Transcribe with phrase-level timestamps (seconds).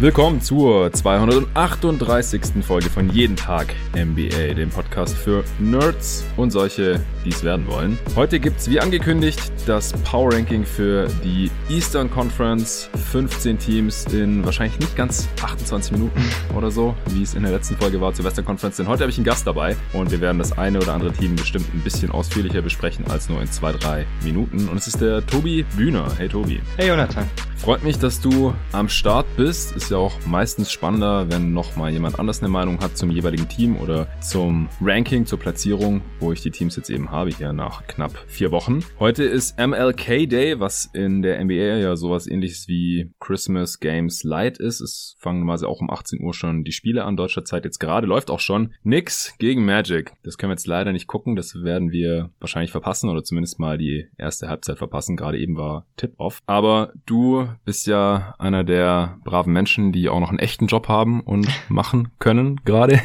[0.00, 2.64] Willkommen zur 238.
[2.64, 7.98] Folge von Jeden Tag NBA, dem Podcast für Nerds und solche, die es werden wollen.
[8.14, 12.88] Heute gibt's wie angekündigt das Power Ranking für die Eastern Conference.
[13.10, 16.22] 15 Teams in wahrscheinlich nicht ganz 28 Minuten
[16.56, 18.76] oder so, wie es in der letzten Folge war zur Western Conference.
[18.76, 21.34] Denn heute habe ich einen Gast dabei und wir werden das eine oder andere Team
[21.34, 24.68] bestimmt ein bisschen ausführlicher besprechen als nur in zwei, drei Minuten.
[24.68, 26.06] Und es ist der Tobi Bühner.
[26.16, 26.60] Hey Tobi.
[26.76, 27.28] Hey Jonathan.
[27.58, 29.76] Freut mich, dass du am Start bist.
[29.76, 33.46] Ist ja auch meistens spannender, wenn noch mal jemand anders eine Meinung hat zum jeweiligen
[33.48, 37.86] Team oder zum Ranking, zur Platzierung, wo ich die Teams jetzt eben habe hier nach
[37.86, 38.82] knapp vier Wochen.
[38.98, 44.58] Heute ist MLK Day, was in der NBA ja sowas ähnliches wie Christmas Games Light
[44.58, 44.80] ist.
[44.80, 48.06] Es fangen mal auch um 18 Uhr schon die Spiele an deutscher Zeit jetzt gerade.
[48.06, 48.72] Läuft auch schon.
[48.82, 50.12] Nix gegen Magic.
[50.22, 51.34] Das können wir jetzt leider nicht gucken.
[51.34, 55.16] Das werden wir wahrscheinlich verpassen oder zumindest mal die erste Halbzeit verpassen.
[55.16, 56.40] Gerade eben war Tip-Off.
[56.46, 61.20] Aber du bist ja einer der braven Menschen, die auch noch einen echten Job haben
[61.20, 63.00] und machen können gerade.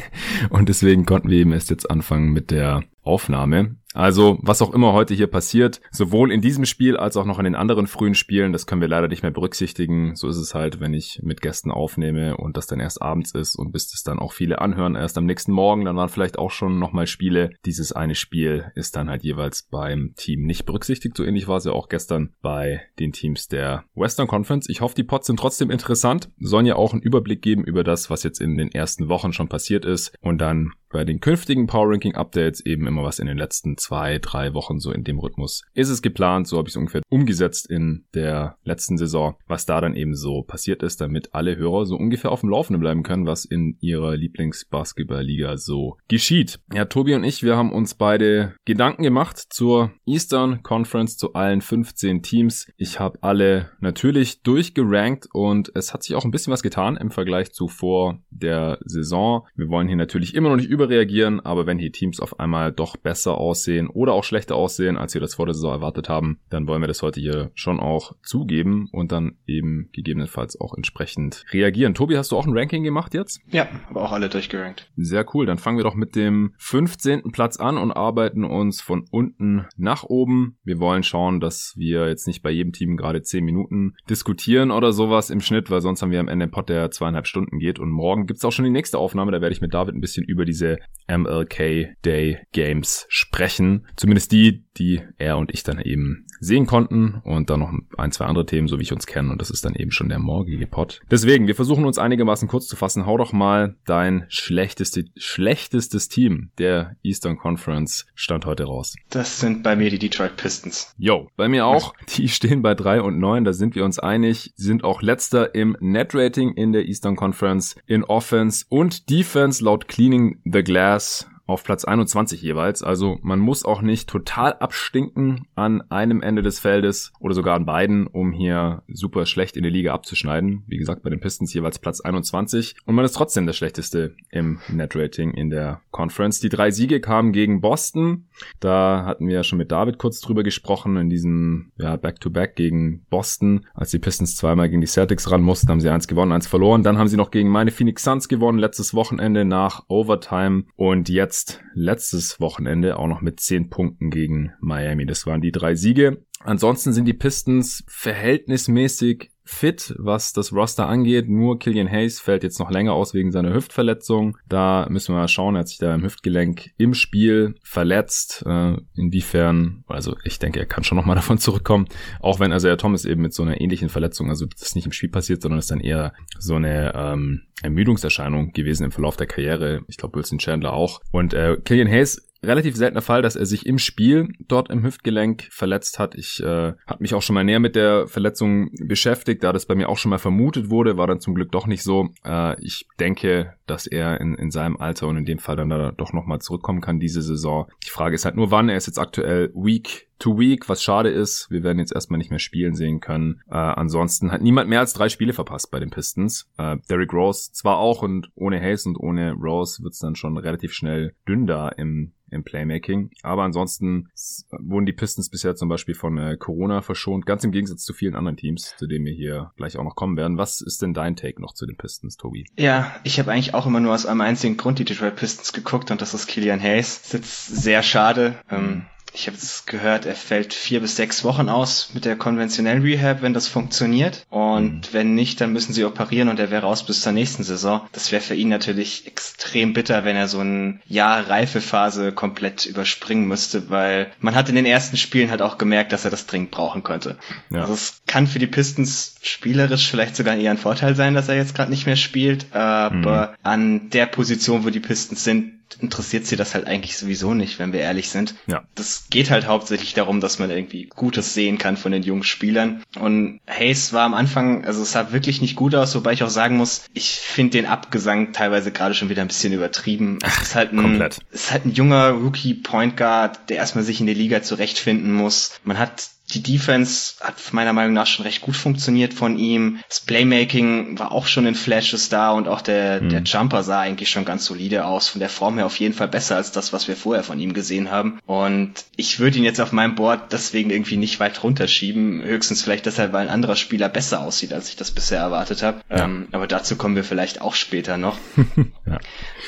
[0.50, 3.76] Und deswegen konnten wir eben erst jetzt anfangen mit der Aufnahme.
[3.94, 7.44] Also, was auch immer heute hier passiert, sowohl in diesem Spiel als auch noch in
[7.44, 10.16] den anderen frühen Spielen, das können wir leider nicht mehr berücksichtigen.
[10.16, 13.54] So ist es halt, wenn ich mit Gästen aufnehme und das dann erst abends ist
[13.54, 16.50] und bis das dann auch viele anhören, erst am nächsten Morgen, dann waren vielleicht auch
[16.50, 17.50] schon nochmal Spiele.
[17.64, 21.16] Dieses eine Spiel ist dann halt jeweils beim Team nicht berücksichtigt.
[21.16, 24.68] So ähnlich war es ja auch gestern bei den Teams der Western Conference.
[24.68, 28.10] Ich hoffe, die Pots sind trotzdem interessant, sollen ja auch einen Überblick geben über das,
[28.10, 31.90] was jetzt in den ersten Wochen schon passiert ist und dann bei den künftigen Power
[31.90, 35.62] Ranking Updates eben immer was in den letzten zwei, drei Wochen so in dem Rhythmus
[35.74, 36.46] ist es geplant.
[36.46, 40.42] So habe ich es ungefähr umgesetzt in der letzten Saison, was da dann eben so
[40.42, 44.16] passiert ist, damit alle Hörer so ungefähr auf dem Laufenden bleiben können, was in ihrer
[44.16, 46.60] Lieblingsbasketballliga so geschieht.
[46.72, 51.60] Ja, Tobi und ich, wir haben uns beide Gedanken gemacht zur Eastern Conference, zu allen
[51.60, 52.68] 15 Teams.
[52.76, 57.10] Ich habe alle natürlich durchgerankt und es hat sich auch ein bisschen was getan im
[57.10, 59.44] Vergleich zu vor der Saison.
[59.56, 62.72] Wir wollen hier natürlich immer noch nicht über überreagieren, aber wenn hier Teams auf einmal
[62.72, 66.38] doch besser aussehen oder auch schlechter aussehen, als wir das vor der Saison erwartet haben,
[66.50, 71.44] dann wollen wir das heute hier schon auch zugeben und dann eben gegebenenfalls auch entsprechend
[71.52, 71.94] reagieren.
[71.94, 73.40] Tobi, hast du auch ein Ranking gemacht jetzt?
[73.50, 74.90] Ja, aber auch alle durchgerankt.
[74.96, 75.46] Sehr cool.
[75.46, 77.32] Dann fangen wir doch mit dem 15.
[77.32, 80.56] Platz an und arbeiten uns von unten nach oben.
[80.64, 84.92] Wir wollen schauen, dass wir jetzt nicht bei jedem Team gerade 10 Minuten diskutieren oder
[84.92, 87.78] sowas im Schnitt, weil sonst haben wir am Ende einen Pot, der zweieinhalb Stunden geht.
[87.78, 89.32] Und morgen gibt's auch schon die nächste Aufnahme.
[89.32, 90.73] Da werde ich mit David ein bisschen über diese
[91.06, 93.86] MLK Day Games sprechen.
[93.96, 98.26] Zumindest die, die er und ich dann eben sehen konnten und dann noch ein, zwei
[98.26, 100.66] andere Themen, so wie ich uns kenne und das ist dann eben schon der morgige
[100.66, 101.00] Pod.
[101.10, 103.06] Deswegen, wir versuchen uns einigermaßen kurz zu fassen.
[103.06, 108.96] Hau doch mal dein schlechteste, schlechtestes Team der Eastern Conference stand heute raus.
[109.10, 110.94] Das sind bei mir die Detroit Pistons.
[110.98, 111.94] Yo, bei mir auch.
[112.16, 115.76] Die stehen bei drei und neun, da sind wir uns einig, sind auch letzter im
[115.80, 121.64] Net Rating in der Eastern Conference in Offense und Defense laut Cleaning the Glass auf
[121.64, 122.82] Platz 21 jeweils.
[122.82, 127.66] Also man muss auch nicht total abstinken an einem Ende des Feldes oder sogar an
[127.66, 130.64] beiden, um hier super schlecht in der Liga abzuschneiden.
[130.66, 132.76] Wie gesagt, bei den Pistons jeweils Platz 21.
[132.86, 136.40] Und man ist trotzdem das Schlechteste im Net-Rating in der Conference.
[136.40, 138.26] Die drei Siege kamen gegen Boston.
[138.60, 143.04] Da hatten wir ja schon mit David kurz drüber gesprochen in diesem Back-to-Back -Back gegen
[143.10, 143.66] Boston.
[143.74, 146.82] Als die Pistons zweimal gegen die Celtics ran mussten, haben sie eins gewonnen, eins verloren.
[146.82, 150.64] Dann haben sie noch gegen meine Phoenix Suns gewonnen, letztes Wochenende nach Overtime.
[150.76, 155.04] Und jetzt jetzt letztes Wochenende auch noch mit 10 Punkten gegen Miami.
[155.04, 156.24] Das waren die drei Siege.
[156.38, 161.28] Ansonsten sind die Pistons verhältnismäßig fit, was das Roster angeht.
[161.28, 164.38] Nur Killian Hayes fällt jetzt noch länger aus wegen seiner Hüftverletzung.
[164.48, 165.54] Da müssen wir mal schauen.
[165.54, 168.42] Er hat sich da im Hüftgelenk im Spiel verletzt.
[168.46, 171.86] Äh, inwiefern, also ich denke, er kann schon nochmal davon zurückkommen.
[172.20, 174.92] Auch wenn also Thomas eben mit so einer ähnlichen Verletzung, also das ist nicht im
[174.92, 179.82] Spiel passiert, sondern ist dann eher so eine ähm, Ermüdungserscheinung gewesen im Verlauf der Karriere.
[179.88, 181.00] Ich glaube, Wilson Chandler auch.
[181.12, 185.48] Und äh, Killian Hayes relativ seltener Fall, dass er sich im Spiel dort im Hüftgelenk
[185.50, 186.14] verletzt hat.
[186.14, 189.74] Ich äh, habe mich auch schon mal näher mit der Verletzung beschäftigt, da das bei
[189.74, 192.10] mir auch schon mal vermutet wurde, war dann zum Glück doch nicht so.
[192.24, 195.92] Äh, ich denke, dass er in, in seinem Alter und in dem Fall dann da
[195.92, 197.66] doch nochmal zurückkommen kann diese Saison.
[197.84, 198.68] Die Frage ist halt nur wann.
[198.68, 201.50] Er ist jetzt aktuell weak to week, was schade ist.
[201.50, 203.42] Wir werden jetzt erstmal nicht mehr spielen sehen können.
[203.48, 206.48] Äh, ansonsten hat niemand mehr als drei Spiele verpasst bei den Pistons.
[206.56, 210.72] Äh, Derrick Rose zwar auch und ohne Hayes und ohne Rose wird's dann schon relativ
[210.72, 213.10] schnell dünn da im im Playmaking.
[213.22, 214.08] Aber ansonsten
[214.50, 218.14] wurden die Pistons bisher zum Beispiel von äh, Corona verschont, ganz im Gegensatz zu vielen
[218.14, 220.36] anderen Teams, zu denen wir hier gleich auch noch kommen werden.
[220.36, 222.46] Was ist denn dein Take noch zu den Pistons, Tobi?
[222.58, 225.90] Ja, ich habe eigentlich auch immer nur aus einem einzigen Grund die Detroit Pistons geguckt
[225.90, 227.00] und das ist Killian Hayes.
[227.02, 228.38] Das ist jetzt sehr schade.
[228.50, 232.82] Ähm, Ich habe es gehört, er fällt vier bis sechs Wochen aus mit der konventionellen
[232.82, 234.26] Rehab, wenn das funktioniert.
[234.28, 234.88] Und mhm.
[234.90, 237.82] wenn nicht, dann müssen sie operieren und er wäre raus bis zur nächsten Saison.
[237.92, 243.28] Das wäre für ihn natürlich extrem bitter, wenn er so ein Jahr Reifephase komplett überspringen
[243.28, 246.50] müsste, weil man hat in den ersten Spielen halt auch gemerkt, dass er das dringend
[246.50, 247.16] brauchen könnte.
[247.50, 247.60] Ja.
[247.60, 251.36] Also es kann für die Pistons spielerisch vielleicht sogar eher ein Vorteil sein, dass er
[251.36, 253.36] jetzt gerade nicht mehr spielt, aber mhm.
[253.44, 257.72] an der Position, wo die Pistons sind, interessiert sie das halt eigentlich sowieso nicht, wenn
[257.72, 258.34] wir ehrlich sind.
[258.46, 258.62] Ja.
[258.74, 262.82] Das geht halt hauptsächlich darum, dass man irgendwie Gutes sehen kann von den jungen Spielern.
[262.98, 266.30] Und Hayes war am Anfang, also es sah wirklich nicht gut aus, wobei ich auch
[266.30, 270.18] sagen muss, ich finde den Abgesang teilweise gerade schon wieder ein bisschen übertrieben.
[270.22, 271.18] Es ist halt ein, Komplett.
[271.30, 275.58] ist halt ein junger Rookie Point Guard, der erstmal sich in der Liga zurechtfinden muss.
[275.64, 279.80] Man hat die Defense hat meiner Meinung nach schon recht gut funktioniert von ihm.
[279.88, 283.10] Das Playmaking war auch schon in Flashes da und auch der, mhm.
[283.10, 285.08] der Jumper sah eigentlich schon ganz solide aus.
[285.08, 287.52] Von der Form her auf jeden Fall besser als das, was wir vorher von ihm
[287.52, 288.20] gesehen haben.
[288.24, 292.22] Und ich würde ihn jetzt auf meinem Board deswegen irgendwie nicht weit runterschieben.
[292.22, 295.82] Höchstens vielleicht deshalb, weil ein anderer Spieler besser aussieht, als ich das bisher erwartet habe.
[295.90, 296.04] Ja.
[296.04, 298.18] Ähm, aber dazu kommen wir vielleicht auch später noch.
[298.86, 298.98] ja.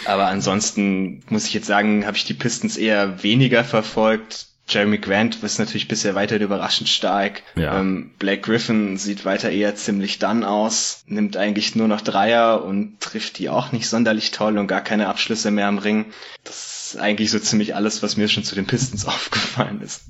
[0.04, 5.42] Aber ansonsten muss ich jetzt sagen, habe ich die Pistons eher weniger verfolgt Jeremy Grant
[5.42, 7.42] ist natürlich bisher weiter überraschend stark.
[7.54, 7.78] Ja.
[7.78, 13.00] Ähm, Blake Griffin sieht weiter eher ziemlich dann aus, nimmt eigentlich nur noch Dreier und
[13.00, 16.06] trifft die auch nicht sonderlich toll und gar keine Abschlüsse mehr am Ring.
[16.42, 20.04] Das eigentlich so ziemlich alles, was mir schon zu den Pistons aufgefallen ist.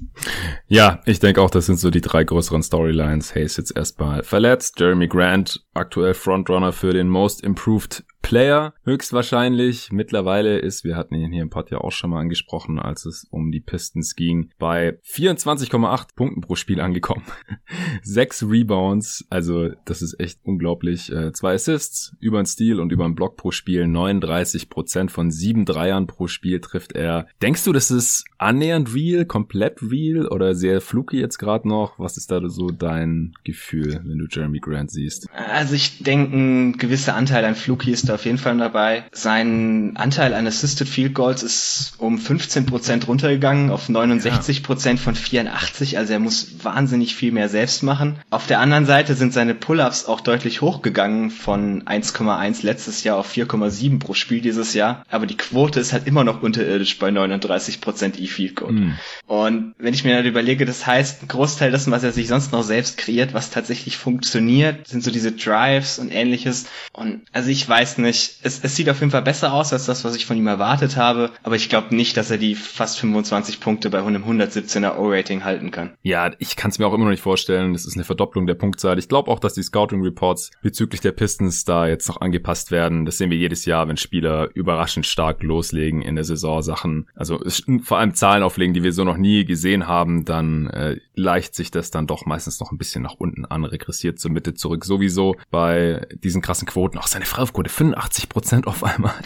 [0.67, 3.35] Ja, ich denke auch, das sind so die drei größeren Storylines.
[3.35, 9.93] Hayes jetzt erstmal verletzt, Jeremy Grant aktuell Frontrunner für den Most Improved Player höchstwahrscheinlich.
[9.93, 13.25] Mittlerweile ist, wir hatten ihn hier im Pod ja auch schon mal angesprochen, als es
[13.31, 17.23] um die Pistons ging, bei 24,8 Punkten pro Spiel angekommen.
[18.03, 21.13] Sechs Rebounds, also das ist echt unglaublich.
[21.13, 23.87] Äh, zwei Assists, über ein Steal und über einen Block pro Spiel.
[23.87, 27.27] 39 Prozent von sieben Dreiern pro Spiel trifft er.
[27.43, 31.99] Denkst du, das ist annähernd real, komplett real oder sehr fluky jetzt gerade noch?
[31.99, 35.27] Was ist da so dein Gefühl, wenn du Jeremy Grant siehst?
[35.33, 39.05] Also ich denke, ein gewisser Anteil an fluky ist da auf jeden Fall dabei.
[39.13, 45.15] Sein Anteil an Assisted Field Goals ist um 15 Prozent runtergegangen auf 69 Prozent von
[45.15, 45.99] 84.
[45.99, 48.17] Also er muss wahnsinnig viel mehr selbst machen.
[48.31, 53.33] Auf der anderen Seite sind seine Pull-ups auch deutlich hochgegangen von 1,1 letztes Jahr auf
[53.33, 55.05] 4,7 pro Spiel dieses Jahr.
[55.09, 58.73] Aber die Quote ist halt immer noch unterirdisch bei 39 Prozent E-Field Goal.
[58.73, 58.99] Mhm.
[59.27, 62.53] Und wenn ich mir dann überlege, das heißt, ein Großteil dessen, was er sich sonst
[62.53, 66.67] noch selbst kreiert, was tatsächlich funktioniert, sind so diese Drives und ähnliches.
[66.93, 68.41] Und also ich weiß nicht, nicht.
[68.43, 70.97] Es, es sieht auf jeden Fall besser aus als das, was ich von ihm erwartet
[70.97, 75.45] habe, aber ich glaube nicht, dass er die fast 25 Punkte bei einem 117er O-Rating
[75.45, 75.97] halten kann.
[76.03, 77.73] Ja, ich kann es mir auch immer noch nicht vorstellen.
[77.73, 78.99] Das ist eine Verdopplung der Punktzahl.
[78.99, 83.05] Ich glaube auch, dass die Scouting Reports bezüglich der Pistons da jetzt noch angepasst werden.
[83.05, 87.09] Das sehen wir jedes Jahr, wenn Spieler überraschend stark loslegen in der Saison Sachen.
[87.15, 87.41] Also
[87.83, 91.71] vor allem Zahlen auflegen, die wir so noch nie gesehen haben, dann äh, leicht sich
[91.71, 94.85] das dann doch meistens noch ein bisschen nach unten an, regressiert zur Mitte zurück.
[94.85, 96.99] Sowieso bei diesen krassen Quoten.
[96.99, 99.15] Auch seine Freiwurfquote 85 Prozent auf einmal.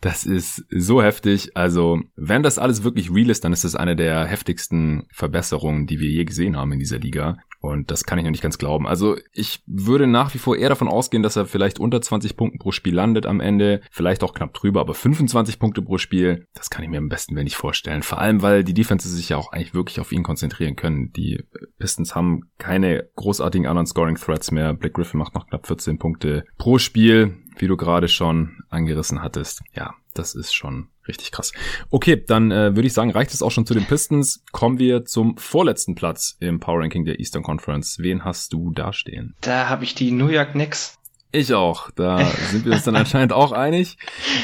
[0.00, 1.56] Das ist so heftig.
[1.56, 6.00] Also, wenn das alles wirklich real ist, dann ist das eine der heftigsten Verbesserungen, die
[6.00, 7.38] wir je gesehen haben in dieser Liga.
[7.66, 8.86] Und das kann ich noch nicht ganz glauben.
[8.86, 12.58] Also ich würde nach wie vor eher davon ausgehen, dass er vielleicht unter 20 Punkten
[12.58, 13.80] pro Spiel landet am Ende.
[13.90, 17.34] Vielleicht auch knapp drüber, aber 25 Punkte pro Spiel, das kann ich mir am besten
[17.34, 18.02] nicht vorstellen.
[18.02, 21.12] Vor allem, weil die Defenses sich ja auch eigentlich wirklich auf ihn konzentrieren können.
[21.12, 21.44] Die
[21.78, 24.74] Pistons haben keine großartigen anderen Scoring Threats mehr.
[24.74, 29.62] Black Griffin macht noch knapp 14 Punkte pro Spiel wie du gerade schon angerissen hattest.
[29.74, 31.52] Ja, das ist schon richtig krass.
[31.90, 34.42] Okay, dann äh, würde ich sagen, reicht es auch schon zu den Pistons.
[34.52, 37.98] Kommen wir zum vorletzten Platz im Power Ranking der Eastern Conference.
[37.98, 39.34] Wen hast du da stehen?
[39.40, 40.98] Da habe ich die New York Knicks.
[41.32, 41.90] Ich auch.
[41.90, 43.98] Da sind wir uns dann anscheinend auch einig.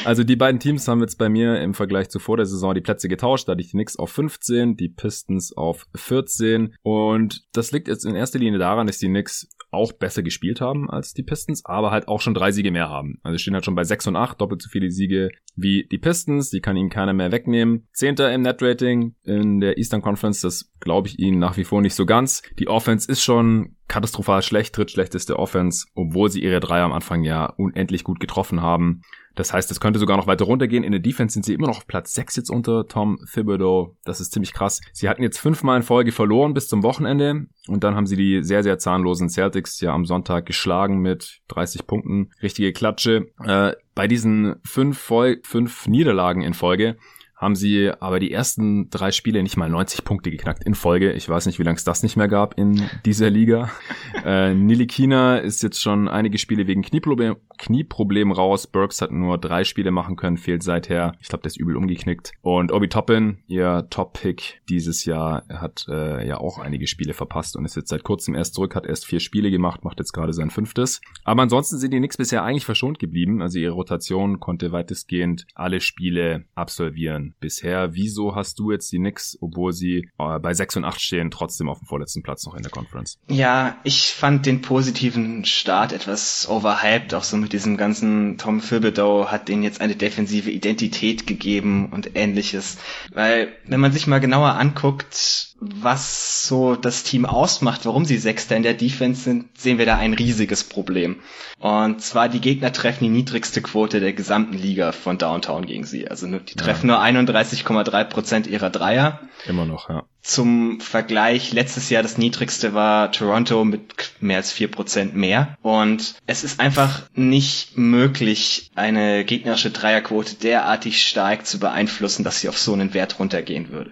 [0.05, 2.81] Also die beiden Teams haben jetzt bei mir im Vergleich zu vor der Saison die
[2.81, 3.47] Plätze getauscht.
[3.47, 6.75] Da hatte ich die Knicks auf 15, die Pistons auf 14.
[6.83, 10.89] Und das liegt jetzt in erster Linie daran, dass die Knicks auch besser gespielt haben
[10.89, 13.19] als die Pistons, aber halt auch schon drei Siege mehr haben.
[13.23, 16.49] Also stehen halt schon bei 6 und 8, doppelt so viele Siege wie die Pistons.
[16.49, 17.87] Die kann ihnen keiner mehr wegnehmen.
[17.93, 21.95] Zehnter im Net-Rating in der Eastern Conference, das glaube ich ihnen nach wie vor nicht
[21.95, 22.41] so ganz.
[22.59, 27.45] Die Offense ist schon katastrophal schlecht, drittschlechteste Offense, obwohl sie ihre drei am Anfang ja
[27.45, 29.01] unendlich gut getroffen haben.
[29.35, 30.83] Das heißt, es könnte sogar noch weiter runtergehen.
[30.83, 33.95] In der Defense sind sie immer noch auf Platz 6 jetzt unter Tom Thibodeau.
[34.03, 34.81] Das ist ziemlich krass.
[34.91, 37.47] Sie hatten jetzt fünfmal in Folge verloren bis zum Wochenende.
[37.67, 41.87] Und dann haben sie die sehr, sehr zahnlosen Celtics ja am Sonntag geschlagen mit 30
[41.87, 42.31] Punkten.
[42.41, 43.27] Richtige Klatsche.
[43.43, 46.97] Äh, bei diesen fünf, Vol fünf Niederlagen in Folge
[47.43, 51.11] haben sie aber die ersten drei Spiele nicht mal 90 Punkte geknackt in Folge.
[51.11, 53.69] Ich weiß nicht, wie lange es das nicht mehr gab in dieser Liga.
[54.25, 58.65] äh, Nilikina ist jetzt schon einige Spiele wegen Knieproblem, Knieproblem raus.
[58.65, 61.13] Burks hat nur drei Spiele machen können, fehlt seither.
[61.19, 62.31] Ich glaube, der ist übel umgeknickt.
[62.41, 67.65] Und Obi Toppin, ihr Top-Pick dieses Jahr, hat äh, ja auch einige Spiele verpasst und
[67.65, 70.49] ist jetzt seit kurzem erst zurück, hat erst vier Spiele gemacht, macht jetzt gerade sein
[70.49, 71.01] fünftes.
[71.25, 73.41] Aber ansonsten sind die Knicks bisher eigentlich verschont geblieben.
[73.41, 77.93] Also ihre Rotation konnte weitestgehend alle Spiele absolvieren bisher.
[77.93, 81.69] Wieso hast du jetzt die Knicks, obwohl sie äh, bei 6 und 8 stehen, trotzdem
[81.69, 83.17] auf dem vorletzten Platz noch in der Conference?
[83.27, 89.27] Ja, ich fand den positiven Start etwas overhyped, auch so mit diesem ganzen Tom Thibodeau
[89.27, 92.77] hat denen jetzt eine defensive Identität gegeben und ähnliches.
[93.13, 98.55] Weil, wenn man sich mal genauer anguckt, was so das Team ausmacht, warum sie Sechster
[98.55, 101.17] in der Defense sind, sehen wir da ein riesiges Problem.
[101.59, 106.07] Und zwar die Gegner treffen die niedrigste Quote der gesamten Liga von Downtown gegen sie.
[106.07, 106.95] Also die treffen ja.
[106.95, 109.19] nur 31,3 Prozent ihrer Dreier.
[109.45, 110.03] Immer noch, ja.
[110.23, 113.81] Zum Vergleich, letztes Jahr das niedrigste war Toronto mit
[114.21, 115.57] mehr als vier Prozent mehr.
[115.61, 122.47] Und es ist einfach nicht möglich, eine gegnerische Dreierquote derartig stark zu beeinflussen, dass sie
[122.47, 123.91] auf so einen Wert runtergehen würde.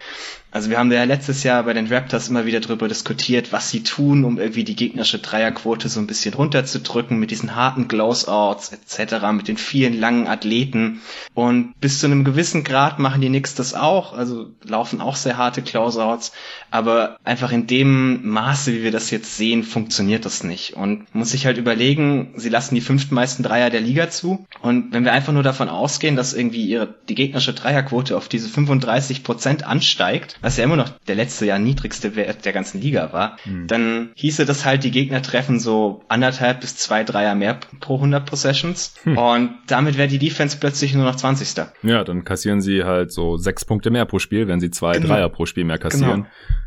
[0.54, 3.84] Also wir haben ja letztes Jahr bei den Raptors immer wieder darüber diskutiert, was sie
[3.84, 9.32] tun, um irgendwie die gegnerische Dreierquote so ein bisschen runterzudrücken mit diesen harten Closeouts etc.,
[9.32, 11.02] mit den vielen langen Athleten.
[11.34, 15.38] Und bis zu einem gewissen Grad machen die Knicks das auch, also laufen auch sehr
[15.38, 16.21] harte Closeouts,
[16.70, 20.74] aber einfach in dem Maße, wie wir das jetzt sehen, funktioniert das nicht.
[20.74, 24.46] Und muss sich halt überlegen, sie lassen die fünftmeisten Dreier der Liga zu.
[24.62, 28.50] Und wenn wir einfach nur davon ausgehen, dass irgendwie ihre, die gegnerische Dreierquote auf diese
[28.50, 33.14] 35 Prozent ansteigt, was ja immer noch der letzte Jahr niedrigste Wert der ganzen Liga
[33.14, 33.68] war, mhm.
[33.68, 38.26] dann hieße das halt, die Gegner treffen so anderthalb bis zwei Dreier mehr pro 100
[38.26, 38.96] Possessions.
[39.04, 39.18] Hm.
[39.18, 41.66] Und damit wäre die Defense plötzlich nur noch 20.
[41.84, 45.08] Ja, dann kassieren sie halt so sechs Punkte mehr pro Spiel, wenn sie zwei genau.
[45.08, 46.06] Dreier pro Spiel mehr kassieren.
[46.06, 46.11] Genau.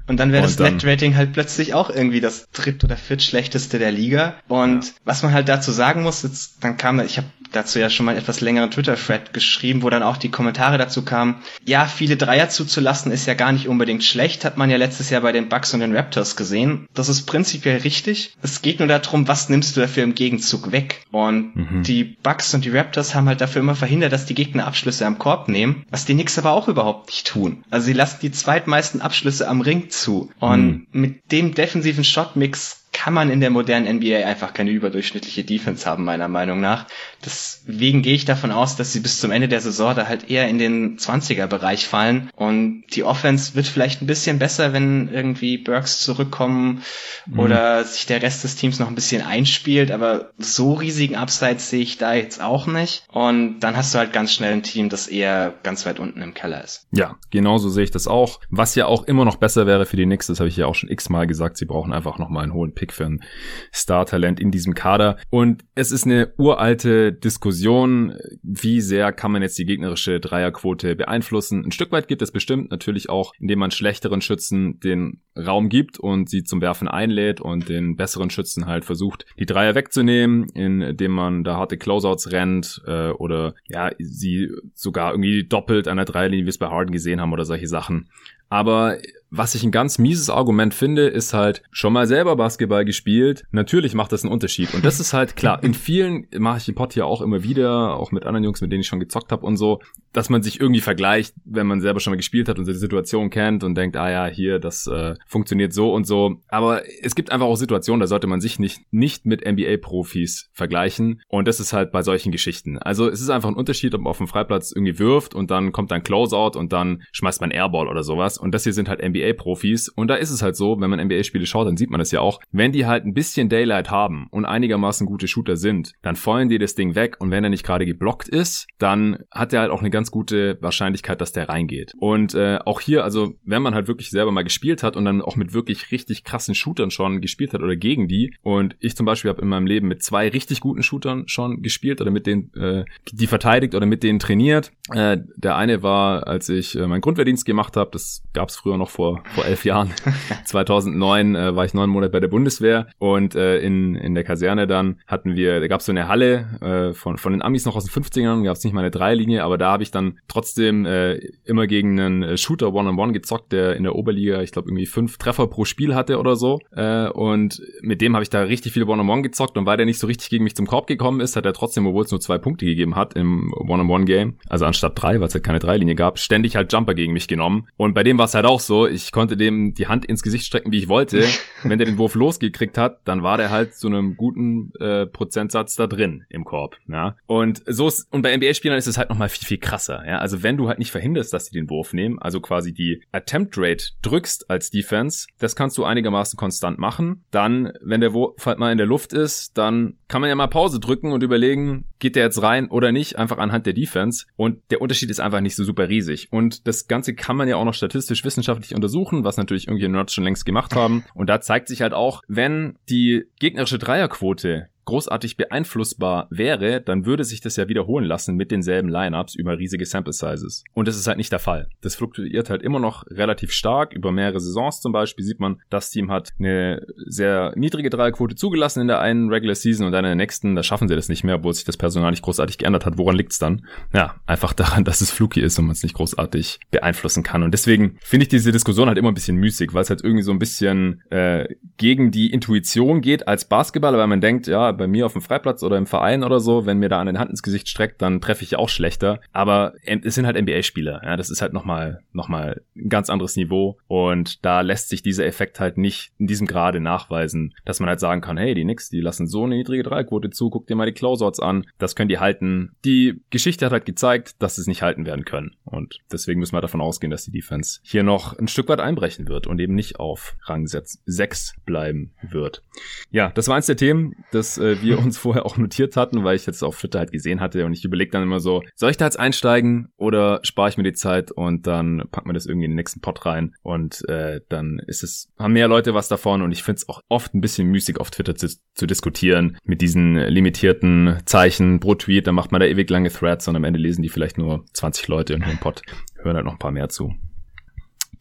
[0.06, 4.34] Und dann wäre das Net-Rating halt plötzlich auch irgendwie das dritt- oder viertschlechteste der Liga.
[4.48, 4.92] Und ja.
[5.04, 8.16] was man halt dazu sagen muss, jetzt, dann kam, ich habe dazu ja schon mal
[8.16, 13.12] etwas längeren Twitter-Thread geschrieben, wo dann auch die Kommentare dazu kamen, ja, viele Dreier zuzulassen
[13.12, 15.80] ist ja gar nicht unbedingt schlecht, hat man ja letztes Jahr bei den Bucks und
[15.80, 16.86] den Raptors gesehen.
[16.94, 18.34] Das ist prinzipiell richtig.
[18.42, 21.04] Es geht nur darum, was nimmst du dafür im Gegenzug weg?
[21.10, 21.82] Und mhm.
[21.82, 25.18] die Bucks und die Raptors haben halt dafür immer verhindert, dass die Gegner Abschlüsse am
[25.18, 27.64] Korb nehmen, was die Knicks aber auch überhaupt nicht tun.
[27.70, 30.30] Also sie lassen die zweitmeisten Abschlüsse am Ring zu.
[30.40, 30.86] Und mhm.
[30.92, 36.04] mit dem defensiven Shotmix kann man in der modernen NBA einfach keine überdurchschnittliche Defense haben,
[36.04, 36.86] meiner Meinung nach.
[37.24, 40.48] Deswegen gehe ich davon aus, dass sie bis zum Ende der Saison da halt eher
[40.48, 42.30] in den 20er-Bereich fallen.
[42.36, 46.82] Und die Offense wird vielleicht ein bisschen besser, wenn irgendwie Burks zurückkommen
[47.26, 47.38] mhm.
[47.38, 49.90] oder sich der Rest des Teams noch ein bisschen einspielt.
[49.90, 53.04] Aber so riesigen Upsides sehe ich da jetzt auch nicht.
[53.10, 56.34] Und dann hast du halt ganz schnell ein Team, das eher ganz weit unten im
[56.34, 56.86] Keller ist.
[56.92, 58.38] Ja, genauso sehe ich das auch.
[58.50, 60.76] Was ja auch immer noch besser wäre für die Knicks, das habe ich ja auch
[60.76, 63.24] schon x-mal gesagt, sie brauchen einfach nochmal einen hohen Pick Pick für ein
[63.72, 65.16] Star-Talent in diesem Kader.
[65.30, 71.64] Und es ist eine uralte Diskussion, wie sehr kann man jetzt die gegnerische Dreierquote beeinflussen.
[71.64, 75.98] Ein Stück weit gibt es bestimmt, natürlich auch, indem man schlechteren Schützen den Raum gibt
[75.98, 81.12] und sie zum Werfen einlädt und den besseren Schützen halt versucht, die Dreier wegzunehmen, indem
[81.12, 86.42] man da harte Closeouts rennt äh, oder ja, sie sogar irgendwie doppelt an der Dreierlinie,
[86.42, 88.08] wie wir es bei Harden gesehen haben oder solche Sachen.
[88.48, 88.98] Aber
[89.36, 93.44] was ich ein ganz mieses Argument finde, ist halt schon mal selber Basketball gespielt.
[93.50, 94.72] Natürlich macht das einen Unterschied.
[94.74, 95.62] Und das ist halt klar.
[95.62, 98.70] In vielen mache ich den Pod hier auch immer wieder, auch mit anderen Jungs, mit
[98.70, 99.80] denen ich schon gezockt habe und so,
[100.12, 103.30] dass man sich irgendwie vergleicht, wenn man selber schon mal gespielt hat und die Situation
[103.30, 106.36] kennt und denkt, ah ja, hier, das äh, funktioniert so und so.
[106.48, 111.20] Aber es gibt einfach auch Situationen, da sollte man sich nicht, nicht mit NBA-Profis vergleichen.
[111.28, 112.78] Und das ist halt bei solchen Geschichten.
[112.78, 115.72] Also es ist einfach ein Unterschied, ob man auf dem Freiplatz irgendwie wirft und dann
[115.72, 118.38] kommt ein Closeout und dann schmeißt man Airball oder sowas.
[118.38, 119.88] Und das hier sind halt NBA-Profis.
[119.88, 122.20] Und da ist es halt so, wenn man NBA-Spiele schaut, dann sieht man das ja
[122.20, 122.40] auch.
[122.52, 126.58] Wenn die halt ein bisschen Daylight haben und einigermaßen gute Shooter sind, dann feuern die
[126.58, 127.16] das Ding weg.
[127.18, 130.58] Und wenn er nicht gerade geblockt ist, dann hat er halt auch eine ganz gute
[130.60, 131.92] Wahrscheinlichkeit, dass der reingeht.
[131.98, 135.22] Und äh, auch hier, also wenn man halt wirklich selber mal gespielt hat und dann
[135.22, 138.34] auch mit wirklich richtig krassen Shootern schon gespielt hat oder gegen die.
[138.42, 142.00] Und ich zum Beispiel habe in meinem Leben mit zwei richtig guten Shootern schon gespielt
[142.00, 144.72] oder mit denen äh, die verteidigt oder mit denen trainiert.
[144.92, 148.76] Äh, der eine war, als ich äh, meinen Grundwehrdienst gemacht habe, das gab es früher
[148.76, 149.90] noch vor, vor elf Jahren.
[150.44, 154.66] 2009 äh, war ich neun Monate bei der Bundeswehr und äh, in, in der Kaserne
[154.66, 157.76] dann hatten wir, da gab es so eine Halle äh, von, von den Amis noch
[157.76, 160.86] aus den 50ern, gab es nicht mal eine Dreilinie, aber da habe ich dann trotzdem
[160.86, 164.52] äh, immer gegen einen äh, Shooter One-on-One -on -One gezockt, der in der Oberliga, ich
[164.52, 166.60] glaube, irgendwie fünf Treffer pro Spiel hatte oder so.
[166.72, 169.76] Äh, und mit dem habe ich da richtig viele One-on-One -on -One gezockt und weil
[169.76, 172.10] der nicht so richtig gegen mich zum Korb gekommen ist, hat er trotzdem, obwohl es
[172.10, 175.94] nur zwei Punkte gegeben hat im One-on-One-Game, also anstatt drei, weil es halt keine Dreilinie
[175.94, 177.68] gab, ständig halt Jumper gegen mich genommen.
[177.76, 180.46] Und bei dem war es halt auch so, ich konnte dem die Hand ins Gesicht
[180.46, 181.24] strecken, wie ich wollte.
[181.62, 185.76] wenn der den Wurf losgekriegt hat, dann war der halt zu einem guten äh, Prozentsatz
[185.76, 186.76] da drin im Korb.
[186.88, 187.16] Ja?
[187.26, 190.04] Und so ist, und bei NBA-Spielern ist es halt nochmal viel, viel krasser.
[190.06, 190.18] Ja?
[190.18, 193.54] Also wenn du halt nicht verhinderst, dass sie den Wurf nehmen, also quasi die Attempt
[193.56, 197.24] Rate drückst als Defense, das kannst du einigermaßen konstant machen.
[197.30, 200.46] Dann, wenn der Wurf halt mal in der Luft ist, dann kann man ja mal
[200.46, 204.26] Pause drücken und überlegen, geht der jetzt rein oder nicht, einfach anhand der Defense.
[204.36, 206.28] Und der Unterschied ist einfach nicht so super riesig.
[206.30, 210.12] Und das Ganze kann man ja auch noch statistisch wissenschaftlich untersuchen, was natürlich irgendwelche Nerds
[210.12, 211.04] schon längst gemacht haben.
[211.14, 217.24] Und da zeigt sich halt auch, wenn die gegnerische Dreierquote großartig beeinflussbar wäre, dann würde
[217.24, 220.64] sich das ja wiederholen lassen mit denselben Lineups über riesige Sample Sizes.
[220.74, 221.68] Und das ist halt nicht der Fall.
[221.80, 223.92] Das fluktuiert halt immer noch relativ stark.
[223.92, 228.80] Über mehrere Saisons zum Beispiel sieht man, das Team hat eine sehr niedrige Dreierquote zugelassen
[228.80, 231.24] in der einen Regular Season und dann in der nächsten, da schaffen sie das nicht
[231.24, 232.98] mehr, obwohl sich das Personal nicht großartig geändert hat.
[232.98, 233.66] Woran liegt's dann?
[233.92, 237.42] Ja, einfach daran, dass es fluky ist und man es nicht großartig beeinflussen kann.
[237.42, 240.22] Und deswegen finde ich diese Diskussion halt immer ein bisschen müßig, weil es halt irgendwie
[240.22, 244.86] so ein bisschen äh, gegen die Intuition geht als Basketballer, weil man denkt, ja, bei
[244.86, 247.42] mir auf dem Freiplatz oder im Verein oder so, wenn mir da eine Hand ins
[247.42, 249.20] Gesicht streckt, dann treffe ich auch schlechter.
[249.32, 251.02] Aber es sind halt NBA-Spieler.
[251.04, 253.78] Ja, das ist halt nochmal noch mal ein ganz anderes Niveau.
[253.86, 258.00] Und da lässt sich dieser Effekt halt nicht in diesem Grade nachweisen, dass man halt
[258.00, 260.86] sagen kann, hey, die Knicks, die lassen so eine niedrige Dreierquote zu, guck dir mal
[260.86, 261.66] die Closeouts an.
[261.78, 262.76] Das können die halten.
[262.84, 265.56] Die Geschichte hat halt gezeigt, dass sie es nicht halten werden können.
[265.64, 269.28] Und deswegen müssen wir davon ausgehen, dass die Defense hier noch ein Stück weit einbrechen
[269.28, 272.62] wird und eben nicht auf Rang 6 bleiben wird.
[273.10, 276.36] Ja, das war eins der Themen, das äh, wir uns vorher auch notiert hatten, weil
[276.36, 278.96] ich jetzt auf Twitter halt gesehen hatte und ich überlege dann immer so, soll ich
[278.96, 282.64] da jetzt einsteigen oder spare ich mir die Zeit und dann packen wir das irgendwie
[282.64, 286.42] in den nächsten Pod rein und äh, dann ist es, haben mehr Leute was davon
[286.42, 289.80] und ich finde es auch oft ein bisschen müßig auf Twitter zu, zu diskutieren mit
[289.80, 293.78] diesen limitierten Zeichen pro Tweet, dann macht man da ewig lange Threads und am Ende
[293.78, 295.82] lesen die vielleicht nur 20 Leute und im Pod
[296.16, 297.14] hören halt noch ein paar mehr zu.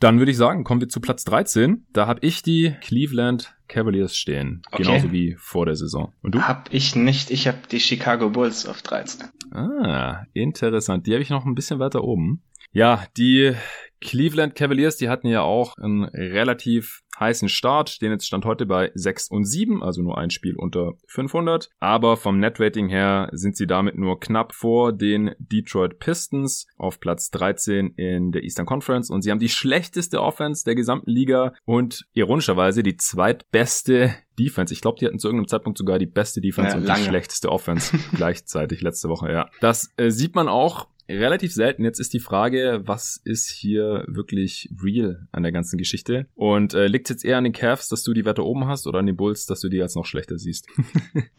[0.03, 1.85] Dann würde ich sagen, kommen wir zu Platz 13.
[1.93, 4.61] Da habe ich die Cleveland Cavaliers stehen.
[4.69, 4.83] Okay.
[4.83, 6.11] Genauso wie vor der Saison.
[6.21, 6.41] Und du?
[6.41, 7.31] Hab ich nicht.
[7.31, 9.29] Ich habe die Chicago Bulls auf 13.
[9.51, 11.07] Ah, interessant.
[11.07, 12.43] Die habe ich noch ein bisschen weiter oben.
[12.73, 13.53] Ja, die
[14.01, 18.91] Cleveland Cavaliers, die hatten ja auch einen relativ heißen Start, stehen jetzt Stand heute bei
[18.93, 21.69] 6 und 7, also nur ein Spiel unter 500.
[21.79, 27.29] Aber vom Netrating her sind sie damit nur knapp vor den Detroit Pistons auf Platz
[27.31, 32.05] 13 in der Eastern Conference und sie haben die schlechteste Offense der gesamten Liga und
[32.13, 34.73] ironischerweise die zweitbeste Defense.
[34.73, 37.01] Ich glaube, die hatten zu irgendeinem Zeitpunkt sogar die beste Defense ja, und lange.
[37.01, 39.49] die schlechteste Offense gleichzeitig letzte Woche, ja.
[39.61, 41.83] Das äh, sieht man auch relativ selten.
[41.83, 46.27] Jetzt ist die Frage, was ist hier wirklich real an der ganzen Geschichte?
[46.35, 48.99] Und äh, liegt jetzt eher an den Cavs, dass du die Werte oben hast oder
[48.99, 50.67] an den Bulls, dass du die als noch schlechter siehst?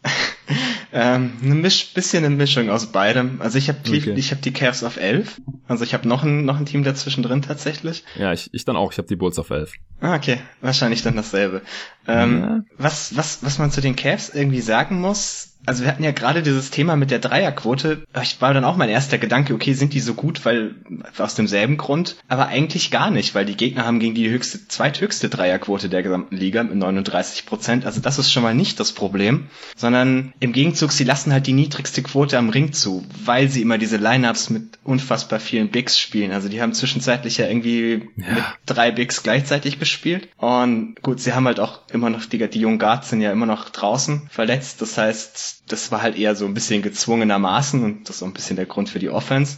[0.93, 3.41] ähm, eine Misch bisschen eine Mischung aus beidem.
[3.41, 4.13] Also ich habe okay.
[4.15, 5.41] ich habe die Cavs auf 11.
[5.67, 8.03] Also ich habe noch ein noch ein Team dazwischen drin tatsächlich.
[8.17, 8.91] Ja, ich, ich dann auch.
[8.91, 9.73] Ich habe die Bulls auf 11.
[10.01, 10.39] Ah, okay.
[10.61, 11.61] Wahrscheinlich dann dasselbe.
[12.07, 12.63] Ähm, ja.
[12.77, 16.43] was, was, was man zu den Cavs irgendwie sagen muss, also wir hatten ja gerade
[16.43, 18.03] dieses Thema mit der Dreierquote.
[18.21, 20.75] Ich war dann auch mein erster Gedanke, okay, sind die so gut, weil
[21.17, 25.29] aus demselben Grund, aber eigentlich gar nicht, weil die Gegner haben gegen die höchste, zweithöchste
[25.29, 27.85] Dreierquote der gesamten Liga mit 39 Prozent.
[27.85, 31.53] Also das ist schon mal nicht das Problem, sondern im Gegenzug, sie lassen halt die
[31.53, 36.31] niedrigste Quote am Ring zu, weil sie immer diese Lineups mit unfassbar vielen Bigs spielen.
[36.31, 38.33] Also die haben zwischenzeitlich ja irgendwie ja.
[38.33, 40.29] mit drei Bigs gleichzeitig gespielt.
[40.37, 43.45] Und gut, sie haben halt auch immer noch, die, die jungen Guards sind ja immer
[43.45, 44.81] noch draußen verletzt.
[44.81, 48.33] Das heißt, das war halt eher so ein bisschen gezwungenermaßen und das ist so ein
[48.33, 49.57] bisschen der Grund für die Offense.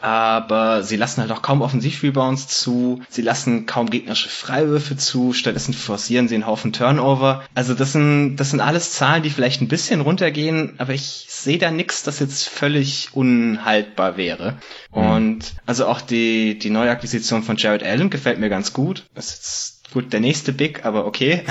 [0.00, 5.72] Aber sie lassen halt auch kaum Offensivrebounds zu, sie lassen kaum gegnerische Freiwürfe zu, stattdessen
[5.72, 7.44] forcieren sie einen Haufen Turnover.
[7.54, 11.58] Also das sind, das sind alles Zahlen, die vielleicht ein bisschen runtergehen, aber ich sehe
[11.58, 14.58] da nichts, das jetzt völlig unhaltbar wäre.
[14.94, 15.02] Mhm.
[15.02, 19.04] Und also auch die, die Neuakquisition von Jared Allen gefällt mir ganz gut.
[19.14, 21.42] Das ist jetzt gut, der nächste Big, aber okay.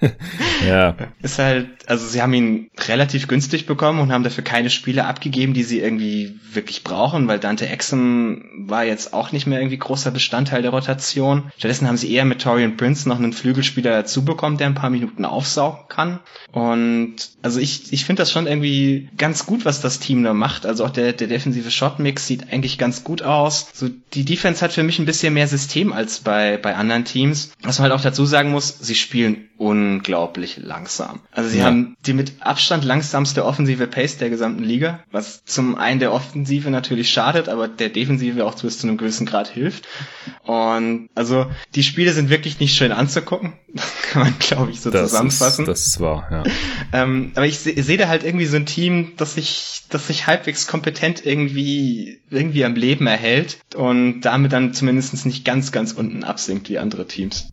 [0.66, 0.96] ja.
[1.22, 5.54] Ist halt, also sie haben ihn relativ günstig bekommen und haben dafür keine Spiele abgegeben,
[5.54, 10.10] die sie irgendwie wirklich brauchen, weil Dante Exum war jetzt auch nicht mehr irgendwie großer
[10.10, 11.52] Bestandteil der Rotation.
[11.58, 14.90] Stattdessen haben sie eher mit Torian Prince noch einen Flügelspieler dazu bekommen, der ein paar
[14.90, 16.20] Minuten aufsaugen kann.
[16.52, 20.64] Und also ich, ich finde das schon irgendwie ganz gut, was das Team da macht.
[20.64, 23.68] Also auch der, der defensive Shotmix sieht eigentlich ganz gut aus.
[23.74, 27.52] So die Defense hat für mich ein bisschen mehr System als bei, bei anderen Teams.
[27.74, 31.20] Was man halt auch dazu sagen muss, sie spielen unglaublich langsam.
[31.30, 31.66] Also sie ja.
[31.66, 36.70] haben die mit Abstand langsamste offensive Pace der gesamten Liga, was zum einen der Offensive
[36.70, 39.86] natürlich schadet, aber der Defensive auch zu einem gewissen Grad hilft.
[40.42, 43.54] Und also die Spiele sind wirklich nicht schön anzugucken.
[43.74, 45.62] Das kann man, glaube ich, so das zusammenfassen.
[45.62, 46.44] Ist, das ist wahr, ja.
[46.92, 50.28] ähm, aber ich sehe seh da halt irgendwie so ein Team, das sich, das sich
[50.28, 56.22] halbwegs kompetent irgendwie, irgendwie am Leben erhält und damit dann zumindest nicht ganz, ganz unten
[56.22, 57.52] absinkt wie andere Teams.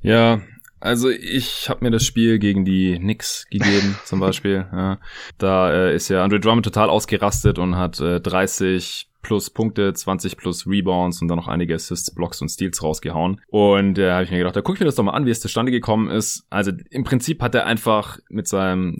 [0.00, 0.40] Ja,
[0.80, 4.66] also ich habe mir das Spiel gegen die Knicks gegeben, zum Beispiel.
[4.72, 4.98] Ja.
[5.38, 10.36] Da äh, ist ja Andre Drummond total ausgerastet und hat äh, 30 plus Punkte, 20
[10.36, 13.40] plus Rebounds und dann noch einige Assists, Blocks und Steals rausgehauen.
[13.48, 15.30] Und äh, habe ich mir gedacht, da guck ich mir das doch mal an, wie
[15.30, 16.46] es zustande gekommen ist.
[16.50, 18.98] Also im Prinzip hat er einfach mit seinem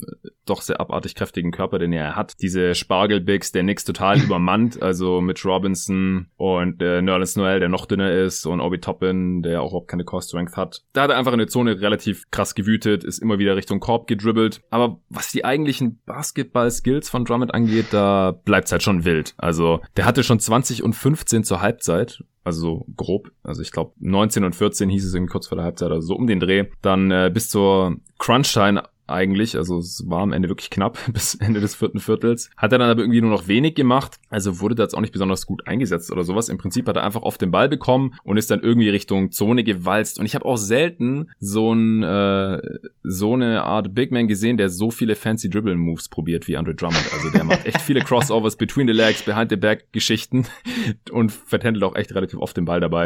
[0.49, 5.21] doch sehr abartig kräftigen Körper, den er hat, diese Spargelbigs, der nix total übermannt, also
[5.21, 9.71] mit Robinson und äh, Nerlens Noel, der noch dünner ist und Obi Toppin, der auch
[9.71, 10.83] überhaupt keine Core Strength hat.
[10.93, 14.07] Da hat er einfach in der Zone relativ krass gewütet, ist immer wieder Richtung Korb
[14.07, 14.61] gedribbelt.
[14.69, 19.33] Aber was die eigentlichen Basketball-Skills von Drummond angeht, da bleibt's halt schon wild.
[19.37, 23.93] Also der hatte schon 20 und 15 zur Halbzeit also so grob, also ich glaube
[23.99, 26.65] 19 und 14 hieß es irgendwie kurz vor der Halbzeit, also so um den Dreh,
[26.81, 29.57] dann äh, bis zur Crunch-Time eigentlich.
[29.57, 32.49] Also es war am Ende wirklich knapp bis Ende des vierten Viertels.
[32.57, 34.19] Hat er dann aber irgendwie nur noch wenig gemacht.
[34.29, 36.49] Also wurde da jetzt auch nicht besonders gut eingesetzt oder sowas.
[36.49, 39.63] Im Prinzip hat er einfach oft den Ball bekommen und ist dann irgendwie Richtung Zone
[39.63, 40.19] gewalzt.
[40.19, 42.61] Und ich habe auch selten so ein äh,
[43.03, 46.75] so eine Art Big Man gesehen, der so viele fancy Dribble Moves probiert wie Andre
[46.75, 47.05] Drummond.
[47.13, 50.45] Also der macht echt viele Crossovers between the legs, behind the back Geschichten
[51.11, 53.05] und vertändelt auch echt relativ oft den Ball dabei.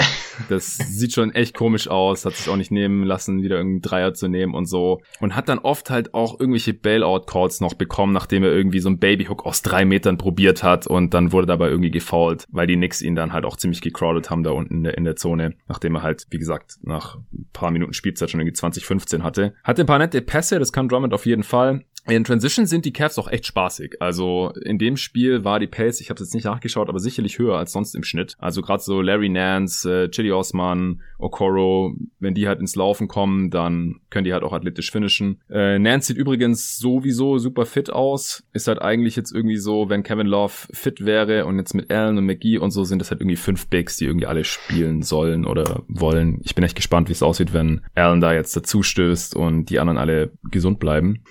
[0.50, 2.26] Das sieht schon echt komisch aus.
[2.26, 5.02] Hat sich auch nicht nehmen lassen, wieder irgendeinen Dreier zu nehmen und so.
[5.20, 9.00] Und hat dann oft halt auch irgendwelche Bailout-Calls noch bekommen, nachdem er irgendwie so ein
[9.00, 13.02] Babyhook aus drei Metern probiert hat und dann wurde dabei irgendwie gefoult, weil die Knicks
[13.02, 15.96] ihn dann halt auch ziemlich gecrowded haben da unten in der, in der Zone, nachdem
[15.96, 19.54] er halt, wie gesagt, nach ein paar Minuten Spielzeit schon irgendwie 2015 hatte.
[19.64, 21.86] Hatte ein paar nette Pässe, das kann Drummond auf jeden Fall.
[22.06, 24.02] In Transition sind die Cavs auch echt spaßig.
[24.02, 27.58] Also in dem Spiel war die Pace, ich habe jetzt nicht nachgeschaut, aber sicherlich höher
[27.58, 28.36] als sonst im Schnitt.
[28.40, 33.52] Also gerade so Larry Nance, äh, Chili Osman, Okoro, wenn die halt ins Laufen kommen,
[33.52, 35.40] dann können die halt auch athletisch finishen.
[35.50, 38.44] Äh, Nance sieht übrigens sowieso super fit aus.
[38.52, 42.18] Ist halt eigentlich jetzt irgendwie so, wenn Kevin Love fit wäre und jetzt mit Allen
[42.18, 45.46] und McGee und so sind das halt irgendwie fünf Bigs, die irgendwie alle spielen sollen
[45.46, 46.42] oder wollen.
[46.44, 49.80] Ich bin echt gespannt, wie es aussieht, wenn Allen da jetzt dazu stößt und die
[49.80, 51.24] anderen alle gesund bleiben.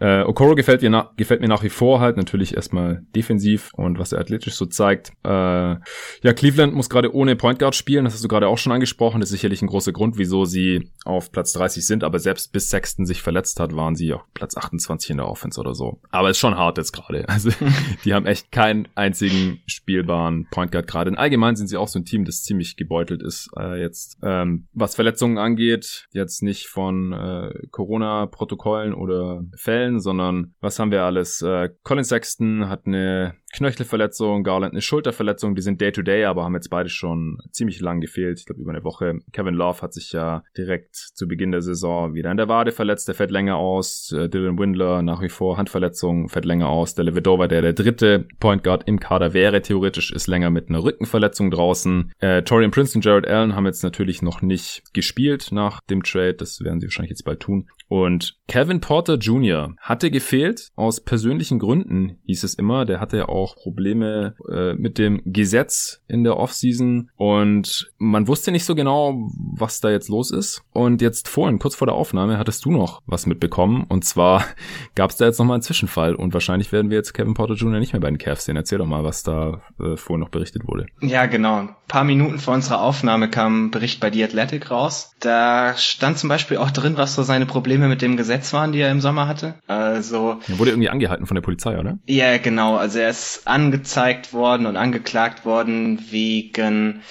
[0.00, 3.98] Äh, Okoro gefällt mir, na, gefällt mir nach wie vor halt natürlich erstmal defensiv und
[3.98, 5.12] was er athletisch so zeigt.
[5.24, 8.72] Äh, ja, Cleveland muss gerade ohne Point Guard spielen, das hast du gerade auch schon
[8.72, 9.20] angesprochen.
[9.20, 12.70] Das ist sicherlich ein großer Grund, wieso sie auf Platz 30 sind, aber selbst bis
[12.70, 16.00] Sexton sich verletzt hat, waren sie auf Platz 28 in der Offense oder so.
[16.10, 17.26] Aber ist schon hart jetzt gerade.
[17.38, 17.50] Also
[18.04, 21.16] die haben echt keinen einzigen spielbaren Point Guard gerade.
[21.16, 24.94] Allgemein sind sie auch so ein Team, das ziemlich gebeutelt ist äh, jetzt, ähm, was
[24.94, 26.06] Verletzungen angeht.
[26.12, 31.42] Jetzt nicht von äh, Corona-Protokollen oder Fällen, sondern was haben wir alles?
[31.42, 36.54] Äh, Colin Sexton hat eine Knöchelverletzung, Garland eine Schulterverletzung, die sind Day-to-Day, -Day, aber haben
[36.54, 38.38] jetzt beide schon ziemlich lang gefehlt.
[38.40, 39.18] Ich glaube, über eine Woche.
[39.32, 43.08] Kevin Love hat sich ja direkt zu Beginn der Saison wieder in der Wade verletzt,
[43.08, 44.12] der fährt länger aus.
[44.12, 46.94] Äh, Dylan Windler nach wie vor Handverletzung, fährt länger aus.
[46.94, 50.82] Der Levedova, der der dritte Point Guard im Kader wäre, theoretisch ist länger mit einer
[50.82, 52.12] Rückenverletzung draußen.
[52.18, 56.34] Äh, Torian Prince und Jared Allen haben jetzt natürlich noch nicht gespielt nach dem Trade,
[56.34, 57.68] das werden sie wahrscheinlich jetzt bald tun.
[57.88, 59.74] Und Kevin Porter Jr.
[59.80, 62.84] hatte gefehlt, aus persönlichen Gründen, hieß es immer.
[62.84, 68.50] Der hatte ja auch Probleme äh, mit dem Gesetz in der Offseason und man wusste
[68.50, 70.62] nicht so genau, was da jetzt los ist.
[70.72, 73.84] Und jetzt vorhin, kurz vor der Aufnahme, hattest du noch was mitbekommen.
[73.88, 74.44] Und zwar
[74.94, 77.78] gab es da jetzt nochmal einen Zwischenfall und wahrscheinlich werden wir jetzt Kevin Porter Jr.
[77.78, 78.56] nicht mehr bei den Cavs sehen.
[78.56, 80.86] Erzähl doch mal, was da äh, vorhin noch berichtet wurde.
[81.00, 81.58] Ja, genau.
[81.58, 85.12] Ein paar Minuten vor unserer Aufnahme kam ein Bericht bei The Athletic raus.
[85.20, 88.72] Da stand zum Beispiel auch drin, was so seine Probleme Probleme mit dem Gesetz waren,
[88.72, 89.54] die er im Sommer hatte.
[89.66, 90.38] Also.
[90.48, 91.98] Er wurde irgendwie angehalten von der Polizei, oder?
[92.06, 92.76] Ja, genau.
[92.76, 97.02] Also er ist angezeigt worden und angeklagt worden wegen,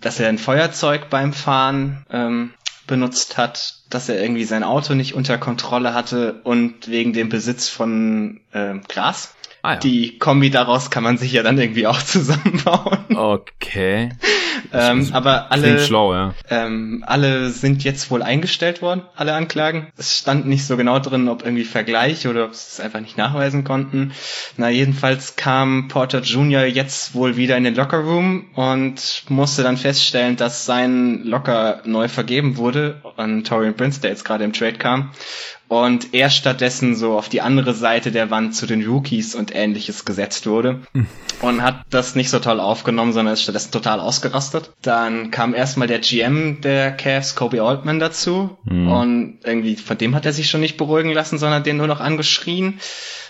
[0.00, 2.54] dass er ein Feuerzeug beim Fahren ähm,
[2.86, 7.68] benutzt hat, dass er irgendwie sein Auto nicht unter Kontrolle hatte und wegen dem Besitz
[7.68, 9.34] von äh, Gras.
[9.62, 9.78] Ah, ja.
[9.78, 12.98] Die Kombi daraus kann man sich ja dann irgendwie auch zusammenbauen.
[13.14, 14.10] Okay.
[14.72, 16.34] ähm, aber alle, schlau, ja.
[16.48, 19.88] ähm, alle sind jetzt wohl eingestellt worden, alle Anklagen.
[19.96, 23.16] Es stand nicht so genau drin, ob irgendwie Vergleich oder ob sie es einfach nicht
[23.16, 24.12] nachweisen konnten.
[24.56, 26.64] Na, jedenfalls kam Porter Jr.
[26.64, 32.56] jetzt wohl wieder in den Lockerroom und musste dann feststellen, dass sein Locker neu vergeben
[32.56, 35.10] wurde an Torian Prince, der jetzt gerade im Trade kam
[35.70, 40.04] und er stattdessen so auf die andere Seite der Wand zu den Rookies und ähnliches
[40.04, 41.06] gesetzt wurde mhm.
[41.42, 44.72] und hat das nicht so toll aufgenommen, sondern ist stattdessen total ausgerastet.
[44.82, 48.90] Dann kam erstmal der GM der Cavs, Kobe Altman, dazu mhm.
[48.90, 52.00] und irgendwie von dem hat er sich schon nicht beruhigen lassen, sondern den nur noch
[52.00, 52.80] angeschrien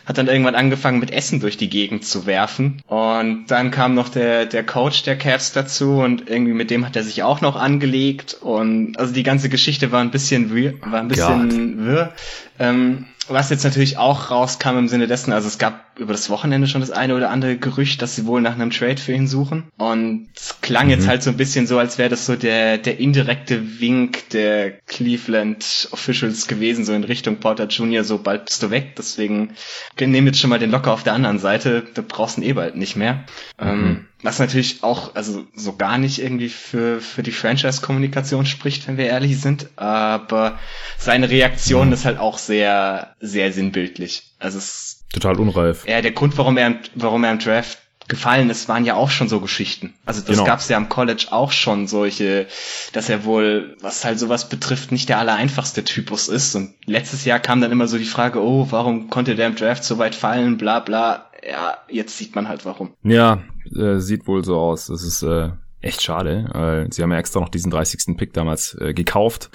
[0.06, 2.82] hat dann irgendwann angefangen mit Essen durch die Gegend zu werfen.
[2.86, 6.96] Und dann kam noch der, der Coach der Cavs dazu und irgendwie mit dem hat
[6.96, 8.36] er sich auch noch angelegt.
[8.40, 11.86] Und also die ganze Geschichte war ein bisschen wirr, war ein bisschen God.
[11.86, 12.12] wirr.
[12.58, 16.66] Ähm, was jetzt natürlich auch rauskam im Sinne dessen, also es gab über das Wochenende
[16.66, 19.64] schon das eine oder andere Gerücht, dass sie wohl nach einem Trade für ihn suchen.
[19.76, 20.92] Und es klang mhm.
[20.92, 24.72] jetzt halt so ein bisschen so, als wäre das so der, der indirekte Wink der
[24.86, 28.96] Cleveland Officials gewesen, so in Richtung Porter Jr., so bald bist du weg.
[28.96, 29.54] Deswegen
[29.98, 32.52] nehmen jetzt schon mal den Locker auf der anderen Seite, da brauchst du ihn eh
[32.54, 33.24] bald nicht mehr.
[33.60, 33.68] Mhm.
[33.68, 38.98] Ähm, was natürlich auch, also so gar nicht irgendwie für, für die Franchise-Kommunikation spricht, wenn
[38.98, 39.68] wir ehrlich sind.
[39.76, 40.58] Aber
[40.98, 41.92] seine Reaktion mhm.
[41.94, 44.29] ist halt auch sehr, sehr sinnbildlich.
[44.40, 45.86] Also es Total unreif.
[45.86, 49.28] Ja, der Grund, warum er, warum er im Draft gefallen ist, waren ja auch schon
[49.28, 49.94] so Geschichten.
[50.04, 50.44] Also das genau.
[50.44, 52.46] gab es ja am College auch schon solche,
[52.92, 56.54] dass er wohl, was halt sowas betrifft, nicht der allereinfachste Typus ist.
[56.54, 59.84] Und letztes Jahr kam dann immer so die Frage, oh, warum konnte der im Draft
[59.84, 61.30] so weit fallen, bla bla.
[61.48, 62.92] Ja, jetzt sieht man halt warum.
[63.02, 63.42] Ja,
[63.76, 64.86] äh, sieht wohl so aus.
[64.86, 66.86] Das ist äh, echt schade.
[66.88, 68.16] Äh, sie haben ja extra noch diesen 30.
[68.16, 69.50] Pick damals äh, gekauft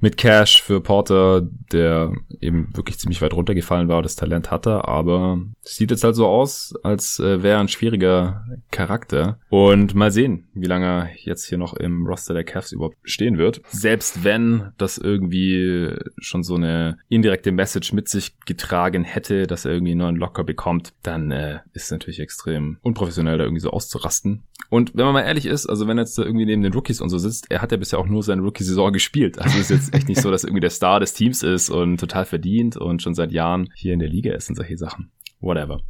[0.00, 5.40] mit Cash für Porter, der eben wirklich ziemlich weit runtergefallen war, das Talent hatte, aber
[5.62, 9.38] sieht jetzt halt so aus, als äh, wäre ein schwieriger Charakter.
[9.48, 13.38] Und mal sehen, wie lange er jetzt hier noch im Roster der Cavs überhaupt stehen
[13.38, 13.62] wird.
[13.68, 19.72] Selbst wenn das irgendwie schon so eine indirekte Message mit sich getragen hätte, dass er
[19.72, 24.42] irgendwie einen neuen Locker bekommt, dann äh, ist natürlich extrem unprofessionell, da irgendwie so auszurasten.
[24.68, 27.08] Und wenn man mal ehrlich ist, also wenn er jetzt irgendwie neben den Rookies und
[27.08, 29.38] so sitzt, er hat ja bisher auch nur seine Rookie-Saison gespielt.
[29.38, 32.24] Also ist jetzt echt nicht so, dass irgendwie der Star des Teams ist und total
[32.24, 35.10] verdient und schon seit Jahren hier in der Liga ist und solche Sachen.
[35.40, 35.80] Whatever.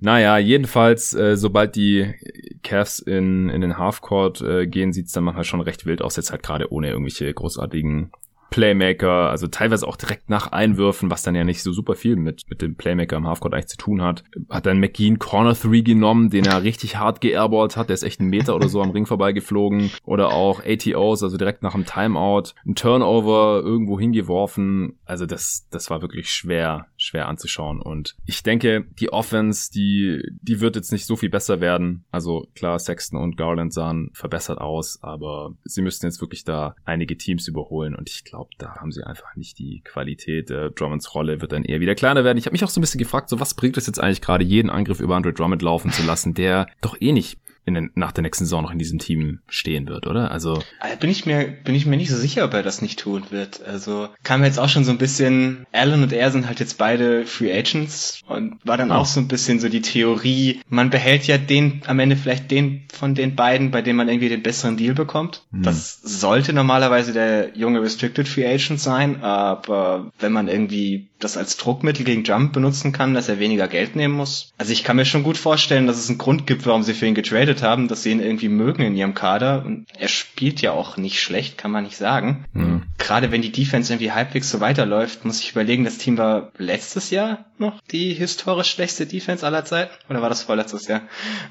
[0.00, 2.14] Naja, jedenfalls, äh, sobald die
[2.62, 6.30] Cavs in, in den Halfcourt äh, gehen, sieht's dann manchmal schon recht wild aus, jetzt
[6.30, 8.10] halt gerade ohne irgendwelche großartigen
[8.50, 12.42] Playmaker, also teilweise auch direkt nach Einwürfen, was dann ja nicht so super viel mit,
[12.48, 14.24] mit dem Playmaker im Halfcourt eigentlich zu tun hat.
[14.48, 18.20] Hat dann McGinn Corner 3 genommen, den er richtig hart geairballt hat, der ist echt
[18.20, 19.90] einen Meter oder so am Ring vorbeigeflogen.
[20.04, 24.98] Oder auch ATOs, also direkt nach dem Timeout, ein Turnover irgendwo hingeworfen.
[25.04, 27.80] Also das, das war wirklich schwer, schwer anzuschauen.
[27.80, 32.04] Und ich denke, die Offense, die, die wird jetzt nicht so viel besser werden.
[32.10, 37.16] Also klar, Sexton und Garland sahen verbessert aus, aber sie müssten jetzt wirklich da einige
[37.16, 40.50] Teams überholen und ich glaube, da haben sie einfach nicht die Qualität.
[40.50, 42.38] Äh, Drummonds Rolle wird dann eher wieder kleiner werden.
[42.38, 44.44] Ich habe mich auch so ein bisschen gefragt, so was bringt es jetzt eigentlich gerade,
[44.44, 47.38] jeden Angriff über Andre Drummond laufen zu lassen, der doch eh nicht
[47.74, 50.30] den, nach der nächsten Saison noch in diesem Team stehen wird, oder?
[50.30, 52.98] Also äh, bin ich mir bin ich mir nicht so sicher, ob er das nicht
[52.98, 53.62] tun wird.
[53.66, 55.66] Also kam jetzt auch schon so ein bisschen.
[55.72, 58.94] Allen und er sind halt jetzt beide Free Agents und war dann oh.
[58.94, 60.60] auch so ein bisschen so die Theorie.
[60.68, 64.28] Man behält ja den am Ende vielleicht den von den beiden, bei dem man irgendwie
[64.28, 65.42] den besseren Deal bekommt.
[65.52, 65.62] Hm.
[65.62, 71.56] Das sollte normalerweise der junge Restricted Free Agent sein, aber wenn man irgendwie das als
[71.56, 74.52] Druckmittel gegen Jump benutzen kann, dass er weniger Geld nehmen muss.
[74.58, 77.06] Also ich kann mir schon gut vorstellen, dass es einen Grund gibt, warum sie für
[77.06, 79.64] ihn getradet haben, dass sie ihn irgendwie mögen in ihrem Kader.
[79.64, 82.44] Und er spielt ja auch nicht schlecht, kann man nicht sagen.
[82.52, 82.82] Mhm.
[82.98, 87.10] Gerade wenn die Defense irgendwie halbwegs so weiterläuft, muss ich überlegen, das Team war letztes
[87.10, 89.92] Jahr noch die historisch schlechteste Defense aller Zeiten?
[90.10, 91.02] Oder war das vorletztes Jahr?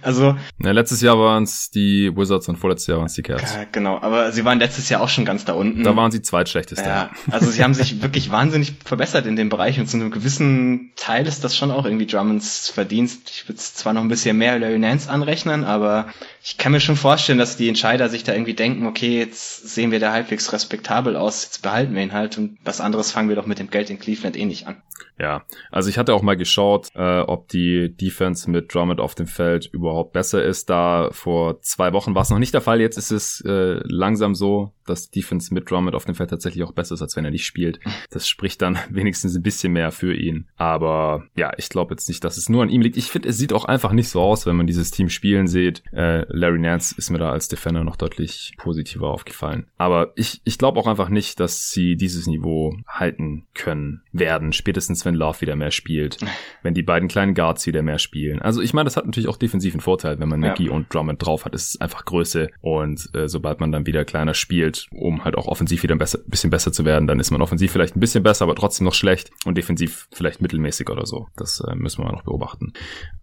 [0.01, 0.37] Also.
[0.59, 3.57] Ja, letztes Jahr waren es die Wizards und vorletztes Jahr waren es die Cavs.
[3.71, 5.83] Genau, aber sie waren letztes Jahr auch schon ganz da unten.
[5.83, 6.85] Da waren sie zweitschlechteste.
[6.85, 10.91] Ja, also sie haben sich wirklich wahnsinnig verbessert in dem Bereich und zu einem gewissen
[10.97, 13.29] Teil ist das schon auch irgendwie Drummonds Verdienst.
[13.29, 16.07] Ich würde zwar noch ein bisschen mehr Larry Nance anrechnen, aber
[16.43, 19.91] ich kann mir schon vorstellen, dass die Entscheider sich da irgendwie denken, okay, jetzt sehen
[19.91, 23.37] wir da halbwegs respektabel aus, jetzt behalten wir ihn halt und was anderes fangen wir
[23.37, 24.81] doch mit dem Geld in Cleveland eh nicht an.
[25.17, 29.27] Ja, also ich hatte auch mal geschaut, äh, ob die Defense mit Drummond auf dem
[29.27, 30.69] Feld überhaupt besser ist.
[30.69, 34.35] Da vor zwei Wochen war es noch nicht der Fall, jetzt ist es äh, langsam
[34.35, 34.73] so.
[34.85, 37.45] Dass Defense mit Drummond auf dem Feld tatsächlich auch besser ist, als wenn er nicht
[37.45, 37.79] spielt.
[38.09, 40.47] Das spricht dann wenigstens ein bisschen mehr für ihn.
[40.55, 42.97] Aber ja, ich glaube jetzt nicht, dass es nur an ihm liegt.
[42.97, 45.83] Ich finde, es sieht auch einfach nicht so aus, wenn man dieses Team spielen sieht.
[45.91, 49.67] Äh, Larry Nance ist mir da als Defender noch deutlich positiver aufgefallen.
[49.77, 54.53] Aber ich, ich glaube auch einfach nicht, dass sie dieses Niveau halten können werden.
[54.53, 56.17] Spätestens, wenn Love wieder mehr spielt.
[56.63, 58.41] Wenn die beiden kleinen Guards wieder mehr spielen.
[58.41, 60.71] Also ich meine, das hat natürlich auch defensiv einen Vorteil, wenn man Maggie ja.
[60.71, 61.53] und Drummond drauf hat.
[61.53, 62.49] Es ist einfach Größe.
[62.61, 66.19] Und äh, sobald man dann wieder kleiner spielt, um halt auch offensiv wieder ein besser,
[66.25, 68.93] bisschen besser zu werden, dann ist man offensiv vielleicht ein bisschen besser, aber trotzdem noch
[68.93, 71.27] schlecht und defensiv vielleicht mittelmäßig oder so.
[71.35, 72.73] Das äh, müssen wir noch beobachten.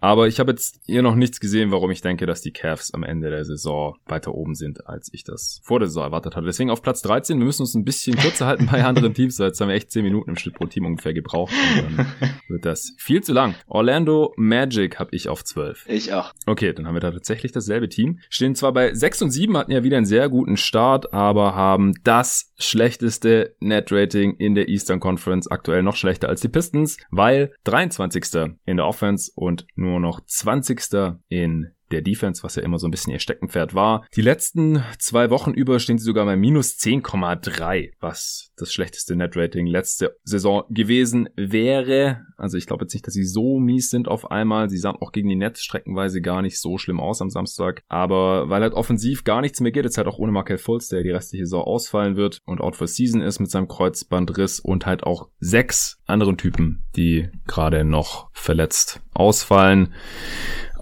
[0.00, 3.02] Aber ich habe jetzt hier noch nichts gesehen, warum ich denke, dass die Cavs am
[3.02, 6.46] Ende der Saison weiter oben sind, als ich das vor der Saison erwartet hatte.
[6.46, 7.38] Deswegen auf Platz 13.
[7.38, 9.38] Wir müssen uns ein bisschen kürzer halten bei anderen Teams.
[9.38, 11.52] Jetzt haben wir echt 10 Minuten im Schnitt pro Team ungefähr gebraucht.
[11.52, 12.06] Und dann
[12.48, 13.54] wird das viel zu lang.
[13.66, 15.86] Orlando Magic habe ich auf 12.
[15.88, 16.32] Ich auch.
[16.46, 18.20] Okay, dann haben wir da tatsächlich dasselbe Team.
[18.28, 21.92] Stehen zwar bei 6 und 7, hatten ja wieder einen sehr guten Start, aber haben
[22.04, 28.56] das schlechteste Net-Rating in der Eastern Conference, aktuell noch schlechter als die Pistons, weil 23.
[28.64, 31.14] in der Offense und nur noch 20.
[31.28, 34.06] in der Defense, was ja immer so ein bisschen ihr Steckenpferd war.
[34.16, 39.66] Die letzten zwei Wochen über stehen sie sogar bei minus 10,3, was das schlechteste Net-Rating
[39.66, 42.22] letzte Saison gewesen wäre.
[42.36, 44.68] Also ich glaube jetzt nicht, dass sie so mies sind auf einmal.
[44.68, 47.82] Sie sahen auch gegen die Nets streckenweise gar nicht so schlimm aus am Samstag.
[47.88, 51.02] Aber weil halt offensiv gar nichts mehr geht, jetzt halt auch ohne Markel Fultz, der
[51.02, 55.04] die restliche Saison ausfallen wird und out for season ist mit seinem Kreuzbandriss und halt
[55.04, 59.92] auch sechs anderen Typen, die gerade noch verletzt ausfallen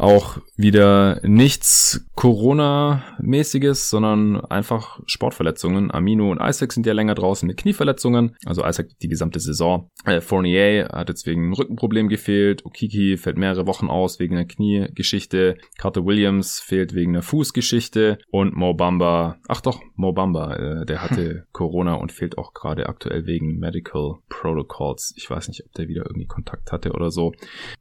[0.00, 5.90] auch wieder nichts Corona-mäßiges, sondern einfach Sportverletzungen.
[5.90, 8.36] Amino und Isaac sind ja länger draußen mit Knieverletzungen.
[8.44, 9.88] Also Isaac die gesamte Saison.
[10.04, 12.64] Äh, Fournier hat jetzt wegen einem Rückenproblem gefehlt.
[12.64, 15.56] Okiki fällt mehrere Wochen aus wegen einer Kniegeschichte.
[15.78, 18.18] Carter Williams fehlt wegen einer Fußgeschichte.
[18.30, 22.88] Und Mo Bamba, ach doch, Mo Bamba, äh, der hatte Corona und fehlt auch gerade
[22.88, 25.14] aktuell wegen Medical Protocols.
[25.16, 27.32] Ich weiß nicht, ob der wieder irgendwie Kontakt hatte oder so.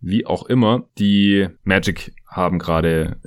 [0.02, 3.18] Wie auch immer, die Magic haben gerade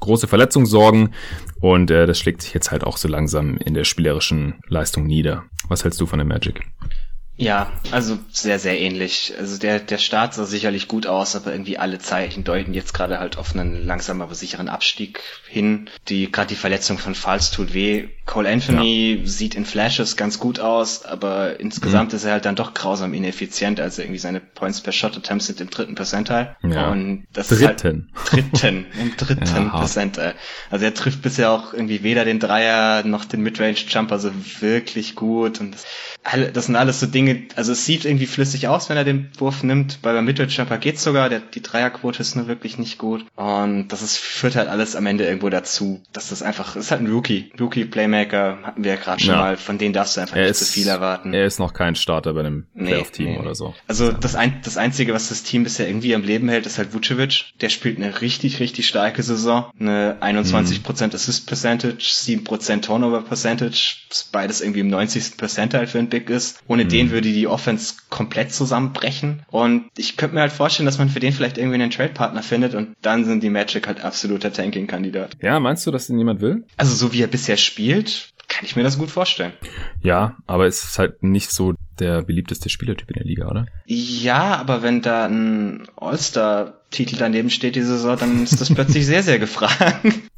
[0.00, 1.14] große Verletzungssorgen
[1.60, 5.44] und äh, das schlägt sich jetzt halt auch so langsam in der spielerischen Leistung nieder.
[5.68, 6.62] Was hältst du von der Magic?
[7.40, 9.32] Ja, also sehr, sehr ähnlich.
[9.38, 13.18] Also der, der Start sah sicherlich gut aus, aber irgendwie alle Zeichen deuten jetzt gerade
[13.18, 15.88] halt auf einen langsam aber sicheren Abstieg hin.
[16.08, 18.08] Die, gerade die Verletzung von Falls tut weh.
[18.26, 19.26] Cole Anthony ja.
[19.26, 22.16] sieht in Flashes ganz gut aus, aber insgesamt mhm.
[22.16, 23.80] ist er halt dann doch grausam ineffizient.
[23.80, 26.56] Also irgendwie seine Points per Shot Attempts sind im dritten Percentile.
[26.62, 26.90] Ja.
[26.90, 27.62] Und das dritten.
[27.62, 30.34] ist halt dritten, im dritten ja, Percentile.
[30.68, 35.14] Also er trifft bisher auch irgendwie weder den Dreier noch den Midrange Jumper so wirklich
[35.14, 35.86] gut und das,
[36.52, 39.62] das sind alles so Dinge, also es sieht irgendwie flüssig aus, wenn er den Wurf
[39.62, 40.00] nimmt.
[40.02, 43.24] Bei beim Mitteljumper geht's sogar, der, die Dreierquote ist nur wirklich nicht gut.
[43.36, 47.00] Und das ist, führt halt alles am Ende irgendwo dazu, dass das einfach, ist halt
[47.00, 47.50] ein Rookie.
[47.58, 49.40] Rookie-Playmaker hatten wir ja gerade schon ja.
[49.40, 51.32] mal, von denen darfst du einfach er nicht ist, zu viel erwarten.
[51.32, 53.74] Er ist noch kein Starter bei einem Playoff-Team nee, nee, oder so.
[53.86, 56.94] Also das, ein, das Einzige, was das Team bisher irgendwie am Leben hält, ist halt
[56.94, 57.52] Vucevic.
[57.60, 59.70] Der spielt eine richtig, richtig starke Saison.
[59.78, 61.14] Eine 21% mhm.
[61.14, 63.96] Assist Percentage, 7% Turnover Percentage,
[64.32, 65.36] beides irgendwie im 90.
[65.36, 66.60] Percentile für ein Big ist.
[66.66, 66.88] Ohne mhm.
[66.88, 69.42] den würde die Offense komplett zusammenbrechen.
[69.50, 72.74] Und ich könnte mir halt vorstellen, dass man für den vielleicht irgendwie einen Trade-Partner findet
[72.74, 75.36] und dann sind die Magic halt absoluter Tanking-Kandidat.
[75.42, 76.64] Ja, meinst du, dass den jemand will?
[76.76, 79.52] Also so wie er bisher spielt, kann ich mir das gut vorstellen.
[80.02, 83.66] Ja, aber es ist halt nicht so der beliebteste Spielertyp in der Liga, oder?
[83.86, 89.06] Ja, aber wenn da ein All-Star Titel daneben steht diese Saison, dann ist das plötzlich
[89.06, 90.04] sehr, sehr gefragt.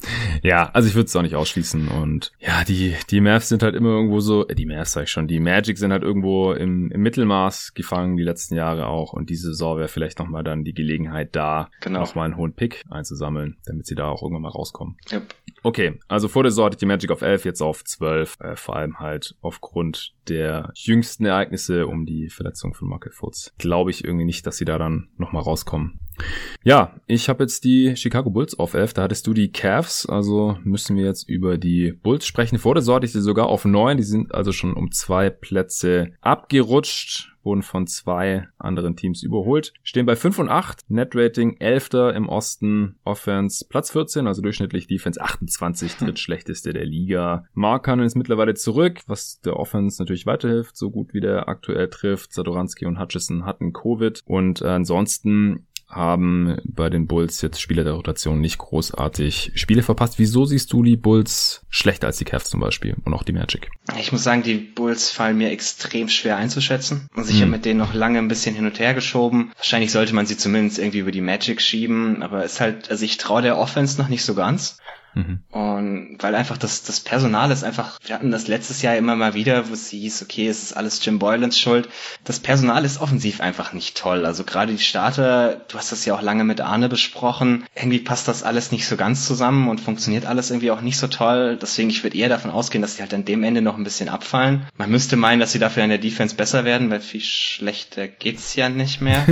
[0.45, 1.87] Ja, also ich würde es auch nicht ausschließen.
[1.87, 5.11] Und ja, die, die Mavs sind halt immer irgendwo so, äh, die Mavs sag ich
[5.11, 9.13] schon, die Magic sind halt irgendwo im, im Mittelmaß gefangen, die letzten Jahre auch.
[9.13, 12.01] Und diese Saison wäre vielleicht nochmal dann die Gelegenheit da, genau.
[12.01, 14.97] nochmal einen hohen Pick einzusammeln, damit sie da auch irgendwann mal rauskommen.
[15.13, 15.33] Yep.
[15.63, 18.57] Okay, also vor der Saison hatte ich die Magic auf 11, jetzt auf 12, äh,
[18.57, 23.53] vor allem halt aufgrund der jüngsten Ereignisse um die Verletzung von Markel Fultz.
[23.59, 26.01] Glaube ich irgendwie nicht, dass sie da dann nochmal rauskommen.
[26.63, 30.59] Ja, ich habe jetzt die Chicago Bulls auf 11, da hattest du die Cavs, also
[30.63, 32.59] müssen wir jetzt über die Bulls sprechen.
[32.59, 36.13] Vor der hatte ich sie sogar auf 9, die sind also schon um zwei Plätze
[36.21, 39.73] abgerutscht wurden von zwei anderen Teams überholt.
[39.83, 42.15] Stehen bei 5 und 8, Net-Rating 11.
[42.15, 47.45] im Osten, Offense Platz 14, also durchschnittlich Defense 28, drittschlechteste der Liga.
[47.55, 52.33] Markanen ist mittlerweile zurück, was der Offense natürlich weiterhilft, so gut wie der aktuell trifft.
[52.33, 58.41] Sadoranski und Hutchison hatten Covid und ansonsten haben bei den Bulls jetzt Spieler der Rotation
[58.41, 60.19] nicht großartig Spiele verpasst.
[60.19, 63.71] Wieso siehst du die Bulls schlechter als die Cavs zum Beispiel und auch die Magic?
[63.99, 67.09] Ich muss sagen, die Bulls fallen mir extrem schwer einzuschätzen.
[67.15, 67.43] Also ich hm.
[67.43, 69.53] habe mit denen noch lange ein bisschen hin und her geschoben.
[69.57, 73.05] Wahrscheinlich sollte man sie zumindest irgendwie über die Magic schieben, aber es ist halt, also
[73.05, 74.79] ich traue der Offense noch nicht so ganz.
[75.15, 75.41] Mhm.
[75.51, 79.35] Und weil einfach das, das Personal ist einfach, wir hatten das letztes Jahr immer mal
[79.35, 81.89] wieder, wo es hieß, okay, es ist alles Jim Boylans Schuld.
[82.25, 84.25] Das Personal ist offensiv einfach nicht toll.
[84.25, 88.29] Also gerade die Starter, du hast das ja auch lange mit Arne besprochen, irgendwie passt
[88.29, 91.59] das alles nicht so ganz zusammen und funktioniert alles irgendwie auch nicht so toll.
[91.61, 94.09] Deswegen, ich würde eher davon ausgehen, dass sie halt an dem Ende noch ein bisschen
[94.09, 94.67] abfallen.
[94.77, 98.55] Man müsste meinen, dass sie dafür in der Defense besser werden, weil viel schlechter geht's
[98.57, 99.27] ja nicht mehr.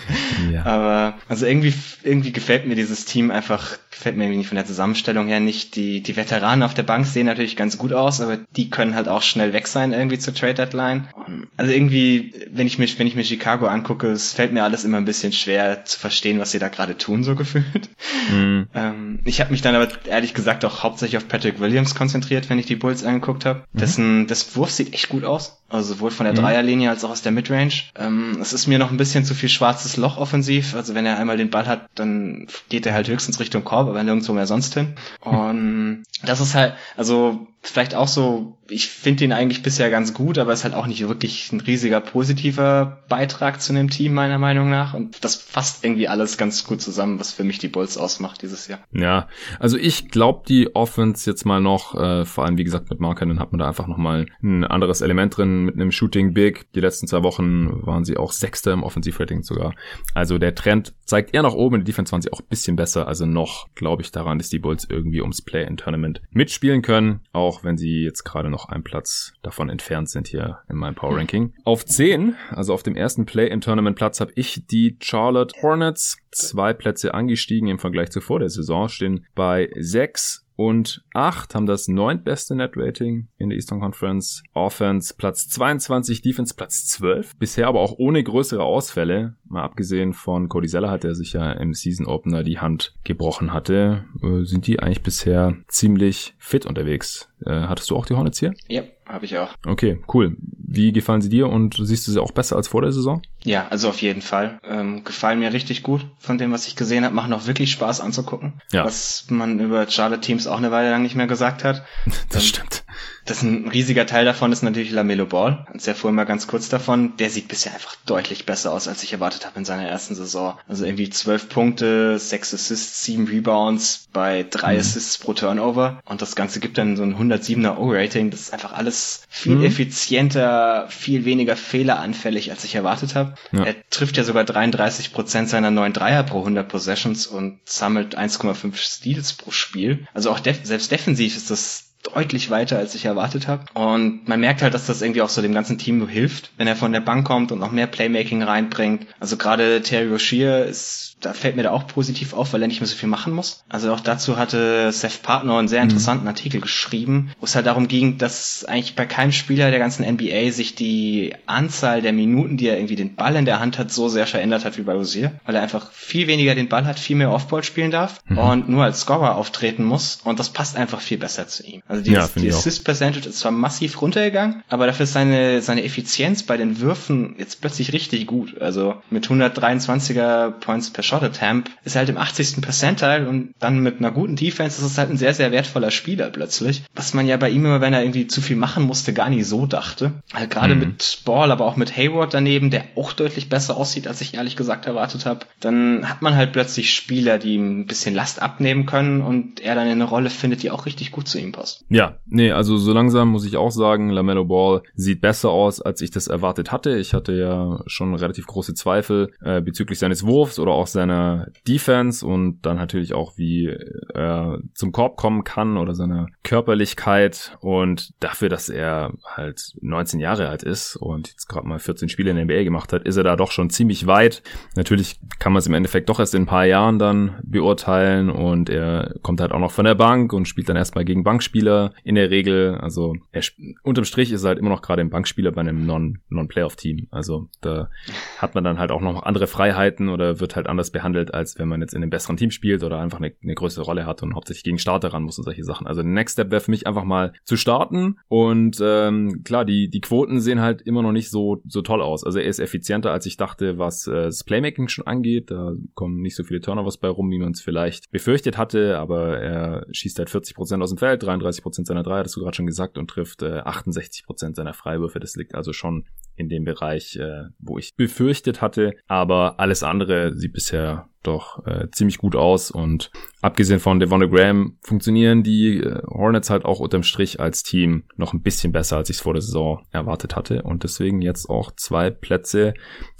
[0.52, 0.64] ja.
[0.64, 4.66] Aber also irgendwie, irgendwie gefällt mir dieses Team einfach, gefällt mir irgendwie nicht von der
[4.66, 5.76] Zusammenstellung her nicht.
[5.76, 9.08] Die, die Veteranen auf der Bank sehen natürlich ganz gut aus, aber die können halt
[9.08, 11.08] auch schnell weg sein irgendwie zur Trade Deadline.
[11.56, 14.98] Also irgendwie, wenn ich mich, wenn ich mir Chicago angucke, es fällt mir alles immer
[14.98, 17.88] ein bisschen schwer zu verstehen, was sie da gerade tun, so gefühlt.
[18.30, 18.68] Mhm.
[18.74, 22.58] Ähm, ich habe mich dann aber ehrlich gesagt auch hauptsächlich auf Patrick Williams konzentriert, wenn
[22.58, 23.64] ich die Bulls angeguckt habe.
[23.72, 23.78] Mhm.
[23.78, 25.58] Dessen, das Wurf sieht echt gut aus.
[25.68, 26.38] Also sowohl von der mhm.
[26.38, 27.72] Dreierlinie als auch aus der Midrange.
[27.96, 30.74] Ähm, es ist mir noch ein bisschen zu viel schwarzes Loch offensiv.
[30.76, 34.02] Also wenn er einmal den Ball hat, dann geht er halt höchstens Richtung Korb, aber
[34.02, 34.94] nirgendwo mehr sonst hin.
[35.20, 40.38] Und das ist halt, also vielleicht auch so, ich finde ihn eigentlich bisher ganz gut,
[40.38, 44.70] aber ist halt auch nicht wirklich ein riesiger positiver Beitrag zu einem Team, meiner Meinung
[44.70, 44.94] nach.
[44.94, 48.68] Und das fasst irgendwie alles ganz gut zusammen, was für mich die Bulls ausmacht dieses
[48.68, 48.80] Jahr.
[48.92, 53.00] Ja, also ich glaube, die Offense jetzt mal noch, äh, vor allem wie gesagt mit
[53.00, 56.72] Markern, hat man da einfach nochmal ein anderes Element drin mit einem Shooting Big.
[56.72, 59.74] Die letzten zwei Wochen waren sie auch Sechster im Offensivrating sogar.
[60.14, 63.06] Also der Trend zeigt eher nach oben, der Defense waren sie auch ein bisschen besser.
[63.06, 67.76] Also noch glaube ich daran, dass die Bulls irgendwie ums Play-in-Tournament mitspielen können, auch wenn
[67.76, 71.52] sie jetzt gerade noch einen Platz davon entfernt sind hier in meinem Power Ranking.
[71.64, 76.18] Auf 10, also auf dem ersten Play-in-Tournament-Platz, habe ich die Charlotte Hornets.
[76.30, 81.66] Zwei Plätze angestiegen im Vergleich zu vor der Saison, stehen bei 6 und 8 haben
[81.66, 84.42] das neuntbeste Net-Rating in der Eastern Conference.
[84.54, 87.36] Offense Platz 22, Defense Platz 12.
[87.36, 89.36] Bisher aber auch ohne größere Ausfälle.
[89.44, 93.52] Mal abgesehen von Cody Zeller hat, der sich ja im Season Opener die Hand gebrochen
[93.52, 97.28] hatte, äh, sind die eigentlich bisher ziemlich fit unterwegs.
[97.44, 98.54] Äh, hattest du auch die Hornets hier?
[98.68, 99.50] Ja, habe ich auch.
[99.66, 100.36] Okay, cool.
[100.40, 103.22] Wie gefallen sie dir und siehst du sie auch besser als vor der Saison?
[103.44, 104.58] Ja, also auf jeden Fall.
[104.64, 107.14] Ähm, gefallen mir richtig gut von dem, was ich gesehen habe.
[107.14, 108.54] Machen auch wirklich Spaß anzugucken.
[108.72, 108.84] Ja.
[108.84, 111.84] Was man über Charlotte Teams auch eine Weile lang nicht mehr gesagt hat.
[112.30, 112.84] das ähm, stimmt.
[113.26, 115.66] Das ist ein riesiger Teil davon ist natürlich Lamelo Ball.
[115.72, 117.16] Und sehr vorhin mal ganz kurz davon.
[117.16, 120.58] Der sieht bisher einfach deutlich besser aus, als ich erwartet habe in seiner ersten Saison.
[120.68, 124.80] Also irgendwie zwölf Punkte, sechs Assists, sieben Rebounds bei drei mhm.
[124.80, 126.00] Assists pro Turnover.
[126.04, 128.30] Und das Ganze gibt dann so ein 107er O-Rating.
[128.30, 129.64] Das ist einfach alles viel mhm.
[129.64, 133.34] effizienter, viel weniger fehleranfällig, als ich erwartet habe.
[133.50, 133.64] Ja.
[133.64, 138.76] Er trifft ja sogar 33 Prozent seiner neuen Dreier pro 100 Possessions und sammelt 1,5
[138.76, 140.06] Steals pro Spiel.
[140.14, 143.64] Also auch def selbst defensiv ist das deutlich weiter, als ich erwartet habe.
[143.74, 146.66] Und man merkt halt, dass das irgendwie auch so dem ganzen Team nur hilft, wenn
[146.66, 149.06] er von der Bank kommt und noch mehr Playmaking reinbringt.
[149.18, 152.80] Also gerade Terry Rozier ist da fällt mir da auch positiv auf, weil er nicht
[152.80, 153.64] mehr so viel machen muss.
[153.68, 155.90] Also auch dazu hatte Seth Partner einen sehr mhm.
[155.90, 156.28] interessanten mhm.
[156.28, 160.50] Artikel geschrieben, wo es halt darum ging, dass eigentlich bei keinem Spieler der ganzen NBA
[160.52, 164.08] sich die Anzahl der Minuten, die er irgendwie den Ball in der Hand hat, so
[164.08, 167.16] sehr verändert hat wie bei Rozier, weil er einfach viel weniger den Ball hat, viel
[167.16, 168.38] mehr Offball spielen darf mhm.
[168.38, 171.82] und nur als Scorer auftreten muss und das passt einfach viel besser zu ihm.
[171.88, 175.84] Also die, ja, die Assist Percentage ist zwar massiv runtergegangen, aber dafür ist seine, seine
[175.84, 178.60] Effizienz bei den Würfen jetzt plötzlich richtig gut.
[178.60, 182.60] Also mit 123er Points per Shot Attempt ist halt im 80.
[182.60, 186.30] Percentile und dann mit einer guten Defense ist es halt ein sehr, sehr wertvoller Spieler
[186.30, 186.82] plötzlich.
[186.94, 189.46] Was man ja bei ihm immer, wenn er irgendwie zu viel machen musste, gar nicht
[189.46, 190.12] so dachte.
[190.34, 190.80] Halt gerade mhm.
[190.80, 194.56] mit Ball, aber auch mit Hayward daneben, der auch deutlich besser aussieht, als ich ehrlich
[194.56, 195.46] gesagt erwartet habe.
[195.60, 199.74] Dann hat man halt plötzlich Spieler, die ihm ein bisschen Last abnehmen können und er
[199.74, 201.75] dann in eine Rolle findet, die auch richtig gut zu ihm passt.
[201.88, 206.00] Ja, nee, also so langsam muss ich auch sagen, LaMelo Ball sieht besser aus, als
[206.00, 206.96] ich das erwartet hatte.
[206.96, 212.26] Ich hatte ja schon relativ große Zweifel äh, bezüglich seines Wurfs oder auch seiner Defense
[212.26, 213.76] und dann natürlich auch, wie
[214.14, 220.48] er zum Korb kommen kann oder seiner Körperlichkeit und dafür, dass er halt 19 Jahre
[220.48, 223.24] alt ist und jetzt gerade mal 14 Spiele in der NBA gemacht hat, ist er
[223.24, 224.42] da doch schon ziemlich weit.
[224.74, 228.70] Natürlich kann man es im Endeffekt doch erst in ein paar Jahren dann beurteilen und
[228.70, 231.65] er kommt halt auch noch von der Bank und spielt dann erstmal gegen Bankspieler
[232.04, 232.76] in der Regel.
[232.76, 233.42] Also er,
[233.82, 237.08] unterm Strich ist er halt immer noch gerade ein Bankspieler bei einem Non-Playoff-Team.
[237.10, 237.90] also da
[238.38, 241.68] hat man dann halt auch noch andere Freiheiten oder wird halt anders behandelt, als wenn
[241.68, 244.34] man jetzt in einem besseren Team spielt oder einfach eine, eine größere Rolle hat und
[244.34, 245.86] hauptsächlich gegen Starter ran muss und solche Sachen.
[245.86, 249.88] Also der Next Step wäre für mich einfach mal zu starten und ähm, klar, die,
[249.88, 252.24] die Quoten sehen halt immer noch nicht so, so toll aus.
[252.24, 255.50] Also er ist effizienter, als ich dachte, was äh, das Playmaking schon angeht.
[255.50, 259.38] Da kommen nicht so viele Turnovers bei rum, wie man es vielleicht befürchtet hatte, aber
[259.38, 262.98] er schießt halt 40% aus dem Feld, 33% seiner Dreier, hast du gerade schon gesagt,
[262.98, 265.20] und trifft äh, 68% seiner Freiwürfe.
[265.20, 266.04] Das liegt also schon
[266.36, 268.94] in dem Bereich, äh, wo ich befürchtet hatte.
[269.06, 273.10] Aber alles andere sieht bisher doch äh, ziemlich gut aus und
[273.42, 278.32] abgesehen von Devon Graham funktionieren die äh, Hornets halt auch unterm Strich als Team noch
[278.32, 281.72] ein bisschen besser, als ich es vor der Saison erwartet hatte und deswegen jetzt auch
[281.72, 282.74] zwei Plätze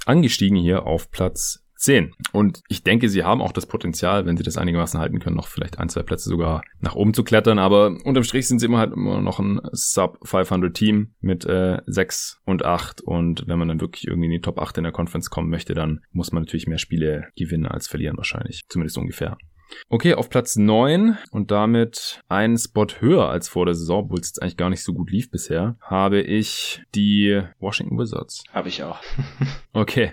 [0.04, 2.12] angestiegen hier auf Platz 10.
[2.32, 5.46] Und ich denke, sie haben auch das Potenzial, wenn sie das einigermaßen halten können, noch
[5.46, 7.58] vielleicht ein, zwei Plätze sogar nach oben zu klettern.
[7.58, 11.78] Aber unterm Strich sind sie immer halt immer noch ein Sub 500 Team mit äh,
[11.86, 13.00] 6 und 8.
[13.00, 15.74] Und wenn man dann wirklich irgendwie in die Top 8 in der Conference kommen möchte,
[15.74, 18.64] dann muss man natürlich mehr Spiele gewinnen als verlieren wahrscheinlich.
[18.68, 19.38] Zumindest ungefähr.
[19.88, 24.38] Okay, auf Platz 9 und damit einen Spot höher als vor der Saison, obwohl es
[24.38, 28.42] eigentlich gar nicht so gut lief bisher, habe ich die Washington Wizards.
[28.52, 29.00] Habe ich auch.
[29.72, 30.12] okay,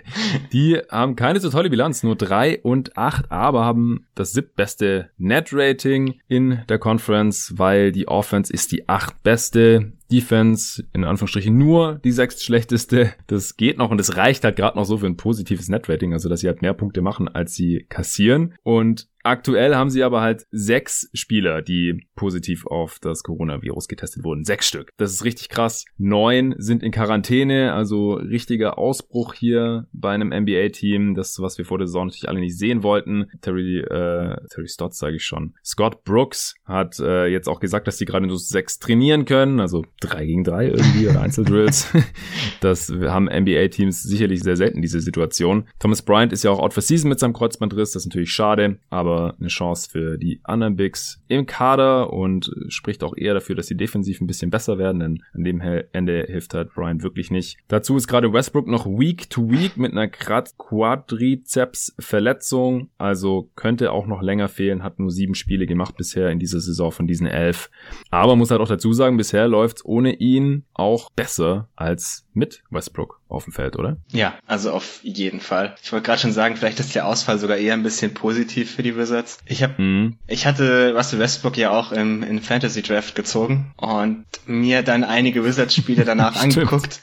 [0.52, 6.20] die haben keine so tolle Bilanz, nur 3 und 8, aber haben das siebtbeste Net-Rating
[6.28, 9.92] in der Conference, weil die Offense ist die acht beste.
[10.12, 13.14] Defense in Anführungsstrichen nur die sechst schlechteste.
[13.26, 16.28] Das geht noch und es reicht halt gerade noch so für ein positives Net-Rating, also
[16.28, 18.54] dass sie halt mehr Punkte machen, als sie kassieren.
[18.62, 24.44] Und Aktuell haben sie aber halt sechs Spieler, die positiv auf das Coronavirus getestet wurden.
[24.44, 24.90] Sechs Stück.
[24.98, 25.86] Das ist richtig krass.
[25.96, 31.14] Neun sind in Quarantäne, also richtiger Ausbruch hier bei einem NBA-Team.
[31.14, 33.30] Das, was wir vor der Saison natürlich alle nicht sehen wollten.
[33.40, 35.54] Terry, äh, Terry Stotts sage ich schon.
[35.64, 39.86] Scott Brooks hat äh, jetzt auch gesagt, dass die gerade nur sechs trainieren können, also
[40.00, 41.88] drei gegen drei irgendwie oder Einzeldrills.
[42.60, 45.66] das haben NBA-Teams sicherlich sehr selten diese Situation.
[45.78, 48.78] Thomas Bryant ist ja auch out for season mit seinem Kreuzbandriss, das ist natürlich schade,
[48.90, 53.54] aber aber eine Chance für die anderen Bigs im Kader und spricht auch eher dafür,
[53.54, 57.30] dass sie defensiv ein bisschen besser werden, denn an dem Ende hilft halt Brian wirklich
[57.30, 57.58] nicht.
[57.68, 64.22] Dazu ist gerade Westbrook noch Week to Week mit einer Quadrizeps-Verletzung, also könnte auch noch
[64.22, 67.70] länger fehlen, hat nur sieben Spiele gemacht bisher in dieser Saison von diesen elf.
[68.10, 73.20] Aber muss halt auch dazu sagen, bisher läuft's ohne ihn auch besser als mit Westbrook
[73.34, 73.96] auf dem Feld, oder?
[74.12, 75.74] Ja, also auf jeden Fall.
[75.82, 78.82] Ich wollte gerade schon sagen, vielleicht ist der Ausfall sogar eher ein bisschen positiv für
[78.82, 79.38] die Wizards.
[79.46, 80.16] Ich habe, mhm.
[80.26, 85.44] ich hatte Russell Westbrook ja auch im, im Fantasy Draft gezogen und mir dann einige
[85.44, 87.00] Wizards-Spiele danach angeguckt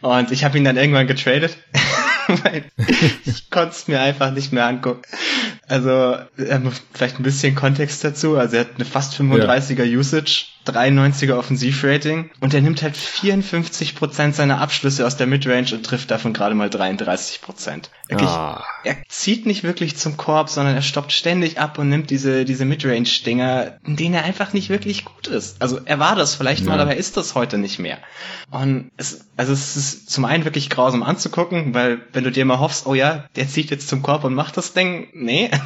[0.00, 1.56] und ich habe ihn dann irgendwann getradet.
[3.24, 5.02] ich konnte es mir einfach nicht mehr angucken.
[5.66, 8.36] Also ähm, vielleicht ein bisschen Kontext dazu.
[8.36, 9.98] Also er hat eine fast 35er ja.
[9.98, 16.10] Usage 93er Offensivrating und er nimmt halt 54% seiner Abschlüsse aus der Midrange und trifft
[16.10, 17.88] davon gerade mal 33%.
[18.08, 18.64] Wirklich, ah.
[18.84, 22.64] Er zieht nicht wirklich zum Korb, sondern er stoppt ständig ab und nimmt diese, diese
[22.64, 25.62] Midrange-Dinger, in denen er einfach nicht wirklich gut ist.
[25.62, 26.70] Also er war das vielleicht ja.
[26.70, 27.98] mal, aber er ist das heute nicht mehr.
[28.50, 32.58] Und es, also es ist zum einen wirklich grausam anzugucken, weil wenn du dir mal
[32.58, 35.50] hoffst, oh ja, der zieht jetzt zum Korb und macht das Ding, nee.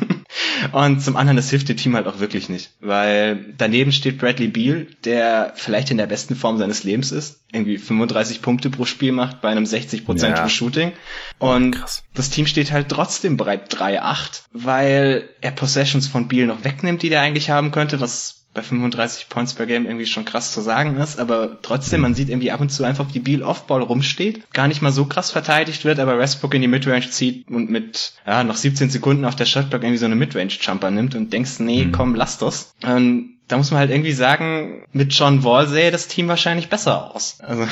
[0.72, 4.48] Und zum anderen, das hilft dem Team halt auch wirklich nicht, weil daneben steht Bradley
[4.48, 9.12] Beal, der vielleicht in der besten Form seines Lebens ist, irgendwie 35 Punkte pro Spiel
[9.12, 10.48] macht bei einem 60% ja.
[10.48, 10.92] Shooting.
[11.38, 12.04] Und Krass.
[12.14, 17.08] das Team steht halt trotzdem bereit 3-8, weil er Possessions von Beal noch wegnimmt, die
[17.08, 20.96] der eigentlich haben könnte, was bei 35 Points per Game irgendwie schon krass zu sagen
[20.96, 24.68] ist, aber trotzdem, man sieht irgendwie ab und zu einfach, wie Beal Offball rumsteht, gar
[24.68, 28.44] nicht mal so krass verteidigt wird, aber Westbrook in die Midrange zieht und mit, ja,
[28.44, 31.92] noch 17 Sekunden auf der Shotblock irgendwie so eine Midrange-Jumper nimmt und denkst, nee, mhm.
[31.92, 32.74] komm, lass das.
[32.82, 37.14] Und da muss man halt irgendwie sagen, mit John Wall sähe das Team wahrscheinlich besser
[37.14, 37.38] aus.
[37.40, 37.66] Also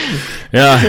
[0.52, 0.80] ja.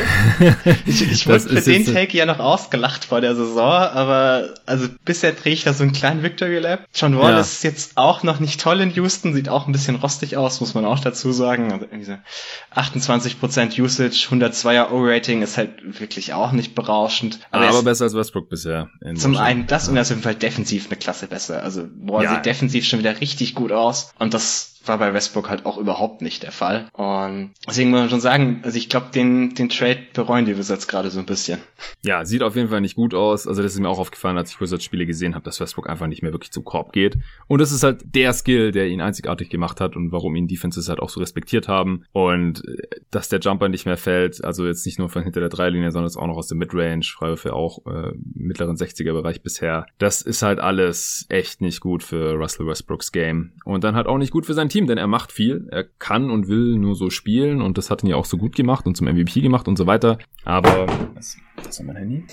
[0.85, 5.33] ich ich wurde für den Take ja noch ausgelacht vor der Saison, aber also bisher
[5.33, 6.85] drehe ich da so einen kleinen Victory Lab.
[6.95, 7.41] John Wall ja.
[7.41, 10.73] ist jetzt auch noch nicht toll in Houston, sieht auch ein bisschen rostig aus, muss
[10.75, 11.73] man auch dazu sagen.
[11.73, 12.17] Also irgendwie so
[12.73, 17.39] 28% Usage, 102er O-Rating ist halt wirklich auch nicht berauschend.
[17.51, 18.89] Aber, aber besser als Westbrook bisher.
[19.15, 21.63] Zum einen das und er ist auf jeden Fall defensiv eine Klasse besser.
[21.63, 22.35] Also Wall ja.
[22.35, 24.13] sieht defensiv schon wieder richtig gut aus.
[24.21, 26.89] Und das war bei Westbrook halt auch überhaupt nicht der Fall.
[26.93, 30.87] Und deswegen muss man schon sagen, also ich glaube, den, den Trade bereuen die Wizards
[30.87, 31.59] gerade so ein bisschen.
[32.03, 33.47] Ja, sieht auf jeden Fall nicht gut aus.
[33.47, 36.23] Also das ist mir auch aufgefallen, als ich Wizards-Spiele gesehen habe, dass Westbrook einfach nicht
[36.23, 37.17] mehr wirklich zum Korb geht.
[37.47, 40.89] Und das ist halt der Skill, der ihn einzigartig gemacht hat und warum ihn Defenses
[40.89, 42.03] halt auch so respektiert haben.
[42.11, 45.49] Und äh, dass der Jumper nicht mehr fällt, also jetzt nicht nur von hinter der
[45.49, 49.85] Dreilinie, sondern auch noch aus der Midrange, Freiwürfe auch äh, mittleren 60er-Bereich bisher.
[49.97, 53.53] Das ist halt alles echt nicht gut für Russell Westbrooks Game.
[53.65, 55.67] Und dann halt auch nicht gut für sein Team, denn er macht viel.
[55.71, 58.55] Er kann und will nur so spielen und das hat ihn ja auch so gut
[58.55, 60.17] gemacht und zum MVP gemacht und so weiter.
[60.43, 62.23] Aber, was, was ist mein Handy?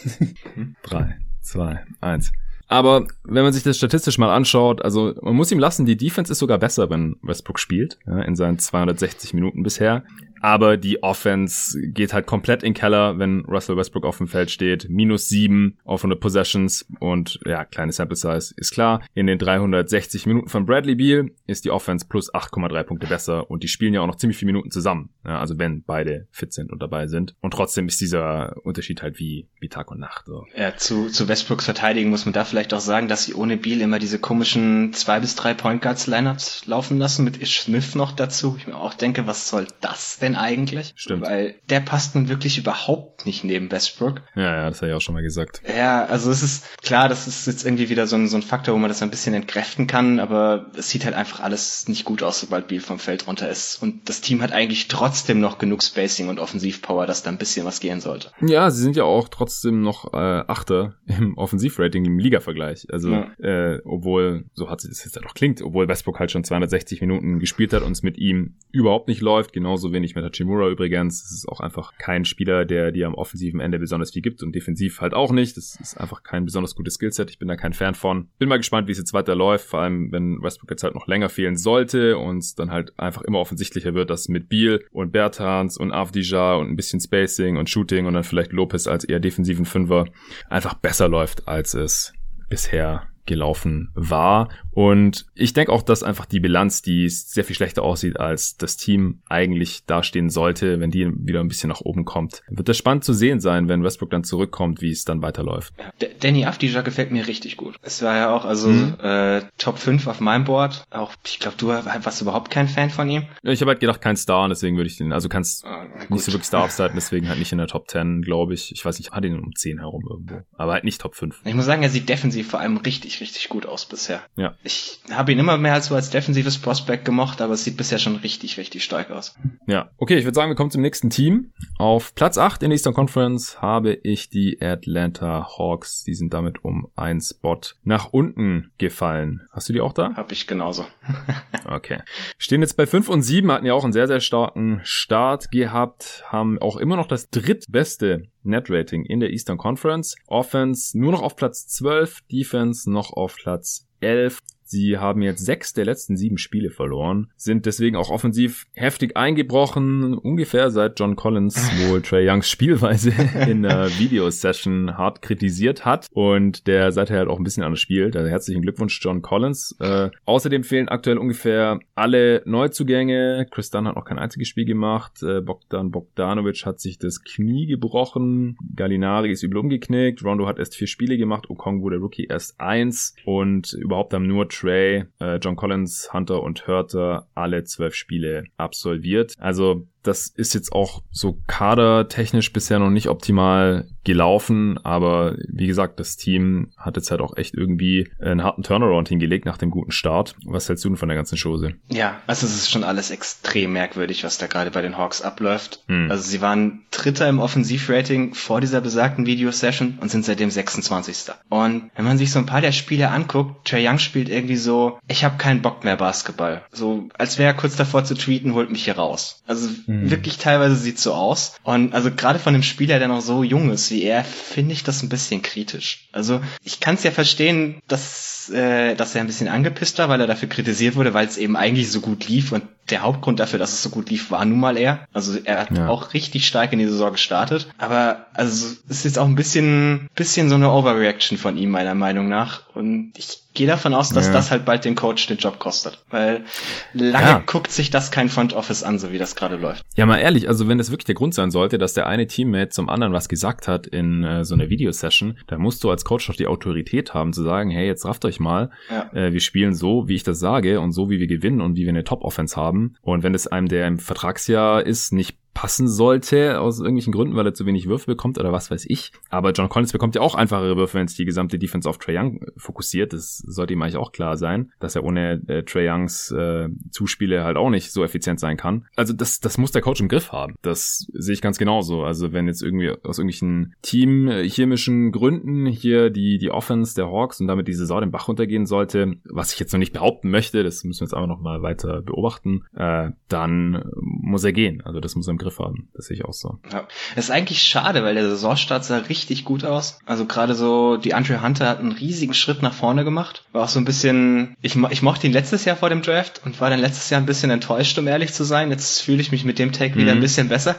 [0.83, 2.33] Drei, zwei, eins.
[2.69, 6.31] Aber wenn man sich das statistisch mal anschaut, also man muss ihm lassen, die Defense
[6.31, 10.05] ist sogar besser, wenn Westbrook spielt, ja, in seinen 260 Minuten bisher.
[10.41, 14.89] Aber die Offense geht halt komplett in Keller, wenn Russell Westbrook auf dem Feld steht.
[14.89, 19.03] Minus sieben auf 100 Possessions und ja, kleine Sample Size ist klar.
[19.15, 23.63] In den 360 Minuten von Bradley Beal ist die Offense plus 8,3 Punkte besser und
[23.63, 25.11] die spielen ja auch noch ziemlich viele Minuten zusammen.
[25.25, 27.35] Ja, also wenn beide fit sind und dabei sind.
[27.41, 30.27] Und trotzdem ist dieser Unterschied halt wie, wie Tag und Nacht.
[30.27, 30.47] So.
[30.57, 33.81] Ja, zu, zu Westbrooks Verteidigung muss man da vielleicht auch sagen, dass sie ohne Beal
[33.81, 38.13] immer diese komischen zwei bis drei Point Guards Lineups laufen lassen mit Ish Smith noch
[38.13, 38.57] dazu.
[38.59, 40.93] Ich mir auch denke, was soll das denn eigentlich?
[40.97, 41.23] Stimmt.
[41.23, 44.23] Weil der passt nun wirklich überhaupt nicht neben Westbrook.
[44.35, 45.63] Ja, ja, das habe ich auch schon mal gesagt.
[45.77, 48.75] Ja, also es ist klar, das ist jetzt irgendwie wieder so ein, so ein Faktor,
[48.75, 52.23] wo man das ein bisschen entkräften kann, aber es sieht halt einfach alles nicht gut
[52.23, 53.83] aus, sobald Beal vom Feld runter ist.
[53.83, 57.67] Und das Team hat eigentlich trotzdem noch genug Spacing und Offensivpower, dass da ein bisschen
[57.67, 58.31] was gehen sollte.
[58.41, 60.17] Ja, sie sind ja auch trotzdem noch äh,
[60.47, 62.87] Achter im Offensivrating im Liga-Vergleich.
[62.91, 63.31] Also, ja.
[63.39, 67.39] äh, obwohl, so hat das jetzt ja doch klingt, obwohl Westbrook halt schon 260 Minuten
[67.39, 71.25] gespielt hat und es mit ihm überhaupt nicht läuft, genauso wenig mit Hachimura übrigens.
[71.25, 74.55] Es ist auch einfach kein Spieler, der dir am offensiven Ende besonders viel gibt und
[74.55, 75.57] defensiv halt auch nicht.
[75.57, 77.31] Das ist einfach kein besonders gutes Skillset.
[77.31, 78.29] Ich bin da kein Fan von.
[78.39, 81.07] Bin mal gespannt, wie es jetzt weiter läuft, vor allem wenn Westbrook jetzt halt noch
[81.07, 85.77] länger fehlen sollte und dann halt einfach immer offensichtlicher wird, dass mit Beal und Bertans
[85.77, 89.65] und Avdija und ein bisschen Spacing und Shooting und dann vielleicht Lopez als eher defensiven
[89.65, 90.07] Fünfer
[90.49, 92.13] einfach besser läuft, als es
[92.49, 94.49] bisher gelaufen war.
[94.79, 98.77] Und ich denke auch, dass einfach die Bilanz, die sehr viel schlechter aussieht, als das
[98.77, 102.45] Team eigentlich dastehen sollte, wenn die wieder ein bisschen nach oben kommt.
[102.47, 105.75] Wird das spannend zu sehen sein, wenn Westbrook dann zurückkommt, wie es dann weiterläuft.
[106.01, 107.75] D Danny Afdija gefällt mir richtig gut.
[107.83, 108.95] Es war ja auch also mhm.
[109.03, 110.85] äh, Top 5 auf meinem Board.
[110.91, 113.25] Auch ich glaube, du warst überhaupt kein Fan von ihm.
[113.43, 116.23] Ich habe halt gedacht, kein Star, und deswegen würde ich den, also kannst ah, nicht
[116.23, 118.71] so wirklich Star upside, deswegen halt nicht in der Top 10, glaube ich.
[118.71, 120.43] Ich weiß nicht, hat ihn um 10 herum irgendwo.
[120.57, 121.41] Aber halt nicht Top 5.
[121.45, 124.23] Ich muss sagen, er sieht defensiv vor allem richtig, richtig gut aus bisher.
[124.37, 124.55] Ja.
[124.69, 127.99] Ich habe ihn immer mehr als so als defensives Prospect gemocht, aber es sieht bisher
[127.99, 129.35] schon richtig, richtig stark aus.
[129.67, 129.89] Ja.
[129.97, 131.53] Okay, ich würde sagen, wir kommen zum nächsten Team.
[131.79, 136.05] Auf Platz 8 in der Eastern Conference habe ich die Atlanta Hawks.
[136.05, 139.41] Die sind damit um einen Spot nach unten gefallen.
[139.53, 140.13] Hast du die auch da?
[140.15, 140.85] Hab ich genauso.
[141.65, 142.03] okay.
[142.37, 146.25] Stehen jetzt bei 5 und 7, hatten ja auch einen sehr, sehr starken Start gehabt,
[146.27, 150.15] haben auch immer noch das drittbeste Net-Rating in der Eastern Conference.
[150.27, 154.41] Offense nur noch auf Platz 12, Defense noch auf Platz 11.
[154.69, 160.13] Sie haben jetzt sechs der letzten sieben Spiele verloren, sind deswegen auch offensiv heftig eingebrochen,
[160.13, 161.57] ungefähr seit John Collins
[161.89, 163.13] wohl Trey Youngs Spielweise
[163.49, 168.15] in der Videosession hart kritisiert hat und der seither halt auch ein bisschen anders spielt.
[168.15, 169.75] Also herzlichen Glückwunsch John Collins.
[169.81, 173.47] Äh, außerdem fehlen aktuell ungefähr alle Neuzugänge.
[173.51, 175.23] Chris Dunn hat noch kein einziges Spiel gemacht.
[175.23, 178.59] Äh, Bogdan Bogdanovic hat sich das Knie gebrochen.
[178.77, 180.23] Gallinari ist übel umgeknickt.
[180.23, 181.49] Rondo hat erst vier Spiele gemacht.
[181.49, 186.67] Okong wurde Rookie erst eins und überhaupt haben nur Trey, äh, John Collins, Hunter und
[186.67, 189.35] Hörter alle zwölf Spiele absolviert.
[189.39, 196.01] Also das ist jetzt auch so kadertechnisch bisher noch nicht optimal gelaufen, aber wie gesagt,
[196.01, 199.91] das Team hat jetzt halt auch echt irgendwie einen harten Turnaround hingelegt nach dem guten
[199.91, 200.35] Start.
[200.47, 201.75] Was hältst du denn von der ganzen Chose?
[201.91, 205.85] Ja, also es ist schon alles extrem merkwürdig, was da gerade bei den Hawks abläuft.
[205.89, 206.11] Hm.
[206.11, 211.35] Also sie waren Dritter im Offensivrating vor dieser besagten Videosession und sind seitdem 26.
[211.51, 214.99] Und wenn man sich so ein paar der Spiele anguckt, Trey Young spielt irgendwie so,
[215.07, 216.63] ich habe keinen Bock mehr Basketball.
[216.73, 219.43] So, als wäre er kurz davor zu tweeten, holt mich hier raus.
[219.47, 220.11] Also hm.
[220.11, 221.57] wirklich teilweise sieht so aus.
[221.63, 224.85] Und also gerade von einem Spieler, der noch so jung ist wie er, finde ich
[224.85, 226.09] das ein bisschen kritisch.
[226.13, 230.21] Also ich kann es ja verstehen, dass, äh, dass er ein bisschen angepisst war, weil
[230.21, 233.59] er dafür kritisiert wurde, weil es eben eigentlich so gut lief und der Hauptgrund dafür,
[233.59, 235.07] dass es so gut lief, war nun mal er.
[235.13, 235.89] Also er hat ja.
[235.89, 237.69] auch richtig stark in die Saison gestartet.
[237.77, 241.95] Aber also es ist jetzt auch ein bisschen, bisschen so eine Overreaction von ihm, meiner
[241.95, 242.63] Meinung nach.
[242.79, 244.33] Und ich gehe davon aus, dass ja.
[244.33, 246.05] das halt bald den Coach den Job kostet.
[246.11, 246.45] Weil
[246.93, 247.43] lange ja.
[247.45, 249.83] guckt sich das kein Front Office an, so wie das gerade läuft.
[249.97, 252.69] Ja, mal ehrlich, also wenn es wirklich der Grund sein sollte, dass der eine Teammate
[252.69, 256.29] zum anderen was gesagt hat in äh, so einer Videosession, da musst du als Coach
[256.29, 259.11] doch die Autorität haben zu sagen, hey, jetzt rafft euch mal, ja.
[259.13, 261.83] äh, wir spielen so, wie ich das sage und so, wie wir gewinnen und wie
[261.83, 262.95] wir eine Top-Offense haben.
[263.03, 267.47] Und wenn es einem, der im Vertragsjahr ist, nicht passen sollte, aus irgendwelchen Gründen, weil
[267.47, 269.11] er zu wenig Würfe bekommt oder was weiß ich.
[269.29, 272.17] Aber John Collins bekommt ja auch einfachere Würfe, wenn es die gesamte Defense auf Trey
[272.17, 273.13] Young fokussiert.
[273.13, 277.43] Das sollte ihm eigentlich auch klar sein, dass er ohne äh, Trey Youngs äh, Zuspiele
[277.43, 278.87] halt auch nicht so effizient sein kann.
[278.95, 280.55] Also das, das muss der Coach im Griff haben.
[280.63, 282.05] Das sehe ich ganz genauso.
[282.05, 287.49] Also wenn jetzt irgendwie aus irgendwelchen team-chemischen Gründen hier die, die Offense der Hawks und
[287.49, 290.85] damit die Saison den Bach runtergehen sollte, was ich jetzt noch nicht behaupten möchte, das
[290.85, 294.83] müssen wir jetzt aber noch mal weiter beobachten, äh, dann muss er gehen.
[294.83, 295.89] Also das muss er im Griff Griff haben.
[295.95, 296.59] Das sehe ich auch so.
[296.71, 296.87] Ja.
[297.15, 299.99] Das ist eigentlich schade, weil der Saisonstart sah richtig gut aus.
[300.05, 303.45] Also gerade so, die Andre Hunter hat einen riesigen Schritt nach vorne gemacht.
[303.53, 306.61] War auch so ein bisschen, ich, ich mochte ihn letztes Jahr vor dem Draft und
[306.61, 308.71] war dann letztes Jahr ein bisschen enttäuscht, um ehrlich zu sein.
[308.71, 310.03] Jetzt fühle ich mich mit dem Take mhm.
[310.03, 310.77] wieder ein bisschen besser.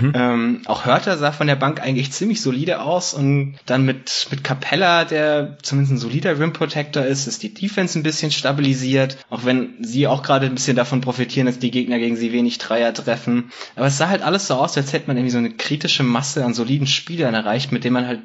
[0.00, 0.12] Mhm.
[0.14, 4.42] ähm, auch Hörter sah von der Bank eigentlich ziemlich solide aus und dann mit, mit
[4.42, 9.18] Capella, der zumindest ein solider Rim Protector ist, ist die Defense ein bisschen stabilisiert.
[9.30, 12.58] Auch wenn sie auch gerade ein bisschen davon profitieren, dass die Gegner gegen sie wenig
[12.58, 13.50] Dreier treffen.
[13.76, 16.44] Aber es sah halt alles so aus, als hätte man irgendwie so eine kritische Masse
[16.44, 18.20] an soliden Spielern erreicht, mit dem man halt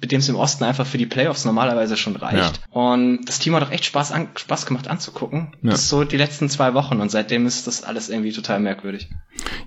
[0.00, 2.60] mit dem es im Osten einfach für die Playoffs normalerweise schon reicht.
[2.72, 2.72] Ja.
[2.72, 5.52] Und das Team hat auch echt Spaß, an, Spaß gemacht anzugucken.
[5.62, 5.70] Ja.
[5.70, 9.08] Das ist so die letzten zwei Wochen und seitdem ist das alles irgendwie total merkwürdig.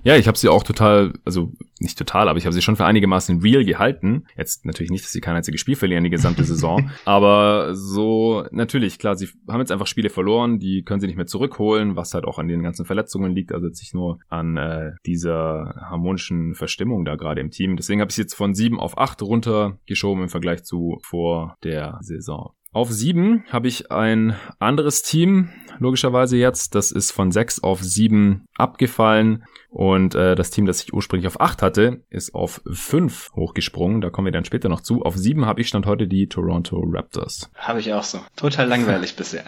[0.02, 2.84] Ja, ich habe sie auch total, also nicht total, aber ich habe sie schon für
[2.84, 4.24] einigermaßen real gehalten.
[4.36, 8.98] Jetzt natürlich nicht, dass sie kein einziges Spiel verlieren die gesamte Saison, aber so natürlich,
[8.98, 12.24] klar, sie haben jetzt einfach Spiele verloren, die können sie nicht mehr zurückholen, was halt
[12.24, 17.04] auch an den ganzen Verletzungen liegt, also jetzt nicht nur an äh, dieser harmonischen Verstimmung
[17.04, 17.76] da gerade im Team.
[17.76, 22.52] Deswegen habe ich jetzt von sieben auf acht runtergeschoben im Vergleich zu vor der Saison.
[22.74, 26.74] Auf sieben habe ich ein anderes Team, logischerweise jetzt.
[26.74, 29.44] Das ist von sechs auf sieben abgefallen.
[29.72, 34.02] Und äh, das Team, das ich ursprünglich auf 8 hatte, ist auf 5 hochgesprungen.
[34.02, 35.02] Da kommen wir dann später noch zu.
[35.02, 37.50] Auf 7 habe ich stand heute die Toronto Raptors.
[37.54, 38.20] Habe ich auch so.
[38.36, 39.44] Total langweilig bisher.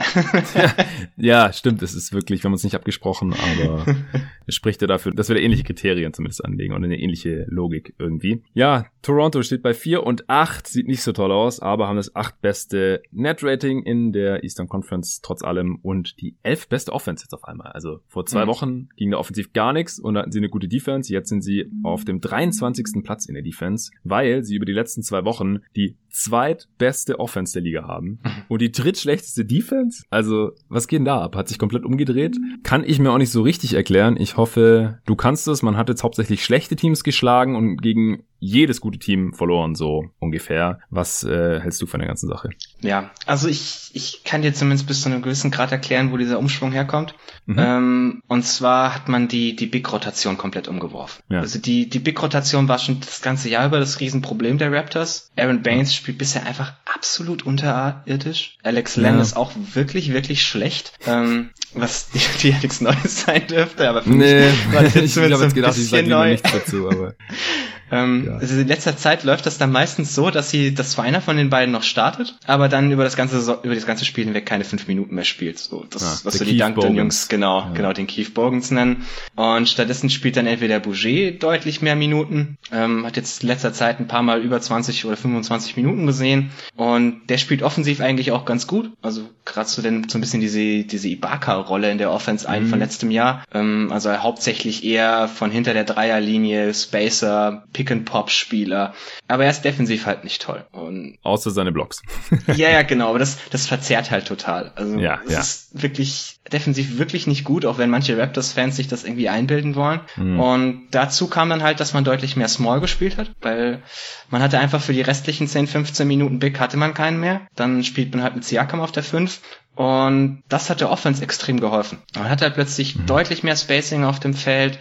[0.54, 0.74] ja,
[1.16, 1.82] ja, stimmt.
[1.82, 3.84] Es ist wirklich, wir haben uns nicht abgesprochen, aber
[4.46, 7.94] es spricht ja dafür, dass wir da ähnliche Kriterien zumindest anlegen und eine ähnliche Logik
[7.98, 8.42] irgendwie.
[8.54, 10.66] Ja, Toronto steht bei 4 und 8.
[10.66, 15.20] Sieht nicht so toll aus, aber haben das 8 beste Net-Rating in der Eastern Conference
[15.20, 17.72] trotz allem und die 11 beste Offense jetzt auf einmal.
[17.72, 18.48] Also vor zwei mhm.
[18.48, 21.12] Wochen ging da offensiv gar nichts und und hatten sie eine gute Defense.
[21.12, 23.02] Jetzt sind sie auf dem 23.
[23.02, 27.62] Platz in der Defense, weil sie über die letzten zwei Wochen die zweitbeste Offense der
[27.62, 30.04] Liga haben und die drittschlechteste Defense.
[30.10, 31.36] Also, was geht denn da ab?
[31.36, 32.36] Hat sich komplett umgedreht?
[32.62, 34.16] Kann ich mir auch nicht so richtig erklären.
[34.18, 35.62] Ich hoffe, du kannst es.
[35.62, 40.78] Man hat jetzt hauptsächlich schlechte Teams geschlagen und gegen jedes gute Team verloren, so ungefähr.
[40.90, 42.50] Was äh, hältst du von der ganzen Sache?
[42.80, 46.38] Ja, also ich, ich kann dir zumindest bis zu einem gewissen Grad erklären, wo dieser
[46.38, 47.14] Umschwung herkommt.
[47.46, 47.56] Mhm.
[47.58, 51.22] Ähm, und zwar hat man die, die Big-Rotation komplett umgeworfen.
[51.30, 51.40] Ja.
[51.40, 55.30] Also die, die Big-Rotation war schon das ganze Jahr über das Riesenproblem der Raptors.
[55.36, 58.58] Aaron Baines spielt bisher einfach absolut unterirdisch.
[58.62, 59.22] Alex Len ja.
[59.22, 60.92] ist auch wirklich, wirklich schlecht.
[61.06, 65.16] Ähm, was die, die nichts Neues sein dürfte, aber für nee, mich war das jetzt
[65.16, 66.30] ich habe jetzt gedacht, ich sage neu.
[66.32, 67.14] nichts dazu, aber
[67.90, 68.36] ähm, ja.
[68.36, 71.36] also in letzter Zeit läuft das dann meistens so, dass sie, dass zwar einer von
[71.36, 74.64] den beiden noch startet, aber dann über das ganze über das ganze Spiel hinweg keine
[74.64, 75.58] fünf Minuten mehr spielt.
[75.58, 77.72] So das, ja, was so die Duncan-Jungs genau, ja.
[77.74, 79.04] genau den Keith Bogans nennen.
[79.36, 84.00] Und stattdessen spielt dann entweder Bouger deutlich mehr Minuten, ähm, hat jetzt in letzter Zeit
[84.00, 88.44] ein paar Mal über 20 oder 25 Minuten gesehen und der spielt offensiv eigentlich auch
[88.44, 88.90] ganz gut.
[89.02, 92.68] Also gerade so denn so ein bisschen diese diese Ibaka-Rolle in der Offense ein mhm.
[92.68, 93.44] von letztem Jahr.
[93.52, 98.94] Ähm, also hauptsächlich eher von hinter der Dreierlinie, Spacer, Pick-and-Pop-Spieler.
[99.28, 100.64] Aber er ist defensiv halt nicht toll.
[100.72, 102.00] Und Außer seine Blocks.
[102.56, 103.10] ja, ja, genau.
[103.10, 104.72] Aber das, das verzerrt halt total.
[104.76, 105.40] Also ja, es ja.
[105.40, 110.00] ist wirklich defensiv wirklich nicht gut, auch wenn manche Raptors-Fans sich das irgendwie einbilden wollen.
[110.16, 110.40] Mhm.
[110.40, 113.82] Und dazu kam dann halt, dass man deutlich mehr Small gespielt hat, weil
[114.30, 117.42] man hatte einfach für die restlichen 10, 15 Minuten Big hatte man keinen mehr.
[117.54, 119.40] Dann spielt man halt mit Siakam auf der 5
[119.74, 121.98] und das hat der Offense extrem geholfen.
[122.14, 123.06] Man hat halt plötzlich mhm.
[123.06, 124.78] deutlich mehr Spacing auf dem Feld.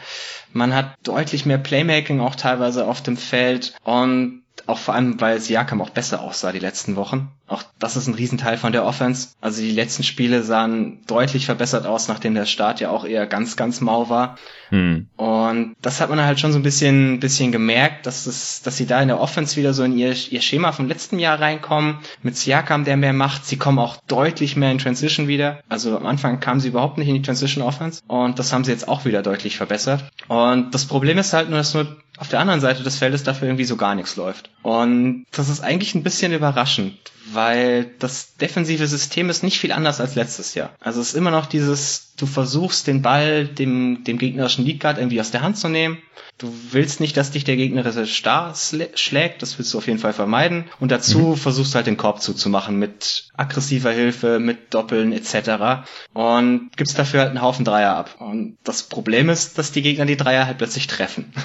[0.51, 3.73] Man hat deutlich mehr Playmaking auch teilweise auf dem Feld.
[3.83, 7.31] Und auch vor allem, weil Siakam auch besser aussah die letzten Wochen.
[7.47, 9.29] Auch das ist ein Riesenteil von der Offense.
[9.41, 13.57] Also die letzten Spiele sahen deutlich verbessert aus, nachdem der Start ja auch eher ganz,
[13.57, 14.37] ganz mau war.
[14.69, 15.07] Hm.
[15.17, 18.85] Und das hat man halt schon so ein bisschen, bisschen gemerkt, dass es, dass sie
[18.85, 21.99] da in der Offense wieder so in ihr, ihr Schema vom letzten Jahr reinkommen.
[22.21, 23.45] Mit Siakam, der mehr macht.
[23.45, 25.59] Sie kommen auch deutlich mehr in Transition wieder.
[25.67, 28.01] Also am Anfang kamen sie überhaupt nicht in die Transition Offense.
[28.07, 30.05] Und das haben sie jetzt auch wieder deutlich verbessert.
[30.29, 33.47] Und das Problem ist halt nur, dass nur auf der anderen Seite des Feldes dafür
[33.47, 34.49] irgendwie so gar nichts läuft.
[34.61, 36.97] Und das ist eigentlich ein bisschen überraschend,
[37.31, 40.71] weil das defensive System ist nicht viel anders als letztes Jahr.
[40.79, 44.97] Also es ist immer noch dieses, du versuchst den Ball dem, dem gegnerischen League Guard
[44.97, 45.97] irgendwie aus der Hand zu nehmen.
[46.39, 48.53] Du willst nicht, dass dich der gegnerische Star
[48.95, 50.65] schlägt, das willst du auf jeden Fall vermeiden.
[50.79, 51.35] Und dazu mhm.
[51.37, 55.85] versuchst du halt den Korb zuzumachen mit aggressiver Hilfe, mit Doppeln etc.
[56.13, 58.15] Und gibst dafür halt einen Haufen Dreier ab.
[58.19, 61.33] Und das Problem ist, dass die Gegner die Dreier halt plötzlich treffen.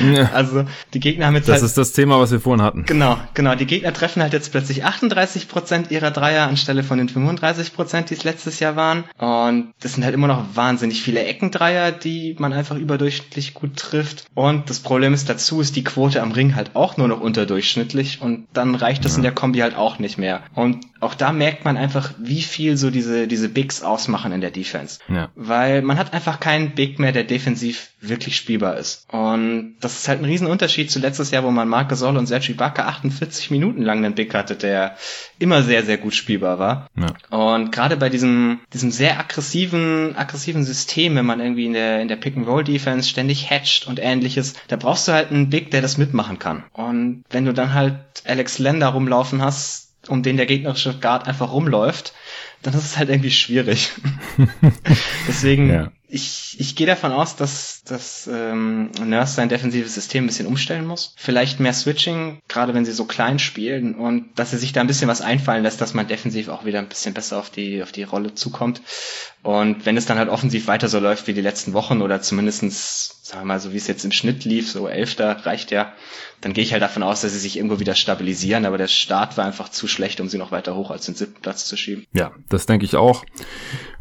[0.00, 0.30] Ja.
[0.32, 2.84] Also die Gegner haben jetzt Das halt, ist das Thema, was wir vorhin hatten.
[2.84, 3.54] Genau, genau.
[3.56, 8.10] Die Gegner treffen halt jetzt plötzlich 38 Prozent ihrer Dreier anstelle von den 35 Prozent,
[8.10, 9.04] die es letztes Jahr waren.
[9.18, 14.24] Und das sind halt immer noch wahnsinnig viele Eckendreier, die man einfach überdurchschnittlich gut trifft.
[14.34, 18.22] Und das Problem ist, dazu ist die Quote am Ring halt auch nur noch unterdurchschnittlich
[18.22, 19.16] und dann reicht das ja.
[19.18, 20.42] in der Kombi halt auch nicht mehr.
[20.54, 24.50] Und auch da merkt man einfach, wie viel so diese, diese Bigs ausmachen in der
[24.50, 25.00] Defense.
[25.08, 25.30] Ja.
[25.34, 29.06] Weil man hat einfach keinen Big mehr, der defensiv wirklich spielbar ist.
[29.12, 32.52] Und das ist halt ein Riesenunterschied zu letztes Jahr, wo man Marc Gasol und Sergi
[32.52, 34.96] Ibaka 48 Minuten lang einen Big hatte, der
[35.38, 36.88] immer sehr, sehr gut spielbar war.
[36.96, 37.36] Ja.
[37.36, 42.08] Und gerade bei diesem, diesem sehr aggressiven, aggressiven System, wenn man irgendwie in der, in
[42.08, 46.38] der Pick-and-Roll-Defense ständig hatcht und ähnliches, da brauchst du halt einen Big, der das mitmachen
[46.38, 46.64] kann.
[46.72, 51.52] Und wenn du dann halt Alex Lender rumlaufen hast, um den der gegnerische Guard einfach
[51.52, 52.14] rumläuft,
[52.62, 53.90] dann ist es halt irgendwie schwierig.
[55.28, 55.92] Deswegen, Ja.
[56.10, 60.86] Ich, ich gehe davon aus, dass, dass ähm, Nurse sein defensives System ein bisschen umstellen
[60.86, 61.14] muss.
[61.16, 64.86] Vielleicht mehr Switching, gerade wenn sie so klein spielen und dass er sich da ein
[64.86, 67.92] bisschen was einfallen lässt, dass man defensiv auch wieder ein bisschen besser auf die, auf
[67.92, 68.82] die Rolle zukommt.
[69.42, 73.20] Und wenn es dann halt offensiv weiter so läuft wie die letzten Wochen oder zumindestens,
[73.22, 75.94] sagen wir mal, so wie es jetzt im Schnitt lief, so Elfter reicht ja,
[76.42, 79.38] dann gehe ich halt davon aus, dass sie sich irgendwo wieder stabilisieren, aber der Start
[79.38, 82.04] war einfach zu schlecht, um sie noch weiter hoch als den siebten Platz zu schieben.
[82.12, 83.24] Ja, das denke ich auch.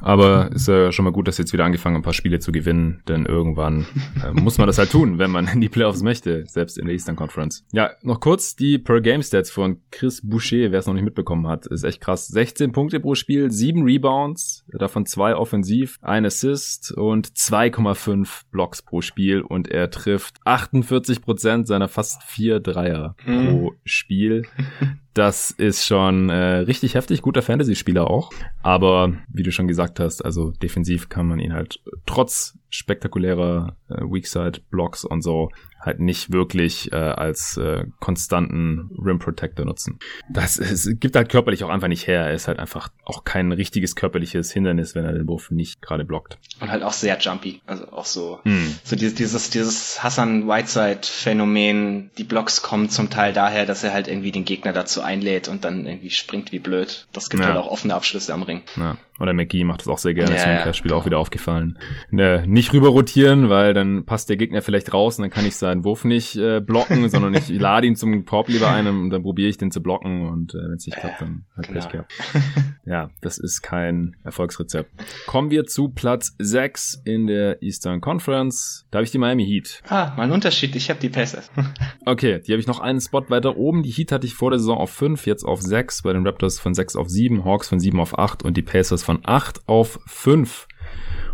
[0.02, 2.40] Aber ist ja schon mal gut, dass sie jetzt wieder angefangen haben, ein paar Spiele
[2.40, 3.86] zu gewinnen, denn irgendwann
[4.24, 6.94] äh, muss man das halt tun, wenn man in die Playoffs möchte, selbst in der
[6.94, 7.66] Eastern Conference.
[7.72, 11.84] Ja, noch kurz die Per-Game-Stats von Chris Boucher, wer es noch nicht mitbekommen hat, ist
[11.84, 12.28] echt krass.
[12.28, 19.02] 16 Punkte pro Spiel, 7 Rebounds, davon 2 offensiv, 1 Assist und 2,5 Blocks pro
[19.02, 24.44] Spiel und er trifft 48 Prozent seiner fast 4 Dreier pro Spiel.
[25.14, 28.32] Das ist schon äh, richtig heftig, guter Fantasy-Spieler auch.
[28.62, 33.96] Aber wie du schon gesagt hast, also defensiv kann man ihn halt trotz spektakulärer äh,
[34.02, 35.50] Weakside-Blocks und so
[35.82, 39.98] halt nicht wirklich äh, als äh, konstanten Rim Protector nutzen.
[40.30, 42.26] Das ist, gibt halt körperlich auch einfach nicht her.
[42.26, 46.04] Er ist halt einfach auch kein richtiges körperliches Hindernis, wenn er den Wurf nicht gerade
[46.04, 46.38] blockt.
[46.60, 47.62] Und halt auch sehr jumpy.
[47.66, 48.76] Also auch so, Hm.
[48.84, 52.12] so dieses, dieses, dieses Hassan Whiteside-Phänomen.
[52.18, 55.64] Die Blocks kommen zum Teil daher, dass er halt irgendwie den Gegner dazu einlädt und
[55.66, 57.08] dann irgendwie springt wie blöd.
[57.14, 57.50] Das gibt Ja.
[57.50, 58.62] halt auch offene Abschlüsse am Ring.
[58.76, 58.98] Ja.
[59.20, 60.64] Oder McGee macht das auch sehr gerne, Ja, ist mir im ja.
[60.64, 61.78] Testspiel auch wieder aufgefallen.
[62.12, 65.56] Ne, nicht rüber rotieren, weil dann passt der Gegner vielleicht raus und dann kann ich
[65.56, 69.24] seinen Wurf nicht äh, blocken, sondern ich lade ihn zum Korb lieber ein und dann
[69.24, 71.80] probiere ich den zu blocken und äh, wenn es nicht klappt, dann halt Genau.
[71.82, 72.14] Pech gehabt.
[72.86, 74.90] Ja, das ist kein Erfolgsrezept.
[75.28, 78.88] Kommen wir zu Platz 6 in der Eastern Conference.
[78.90, 79.82] Da habe ich die Miami Heat.
[79.88, 80.76] Ah, mal ein Unterschied.
[80.76, 81.52] Ich habe die Pacers.
[82.06, 83.84] Okay, die habe ich noch einen Spot weiter oben.
[83.84, 86.02] Die Heat hatte ich vor der Saison auf 5, jetzt auf 6.
[86.02, 89.04] Bei den Raptors von 6 auf 7, Hawks von 7 auf 8 und die Pacers
[89.10, 90.68] von 8 auf 5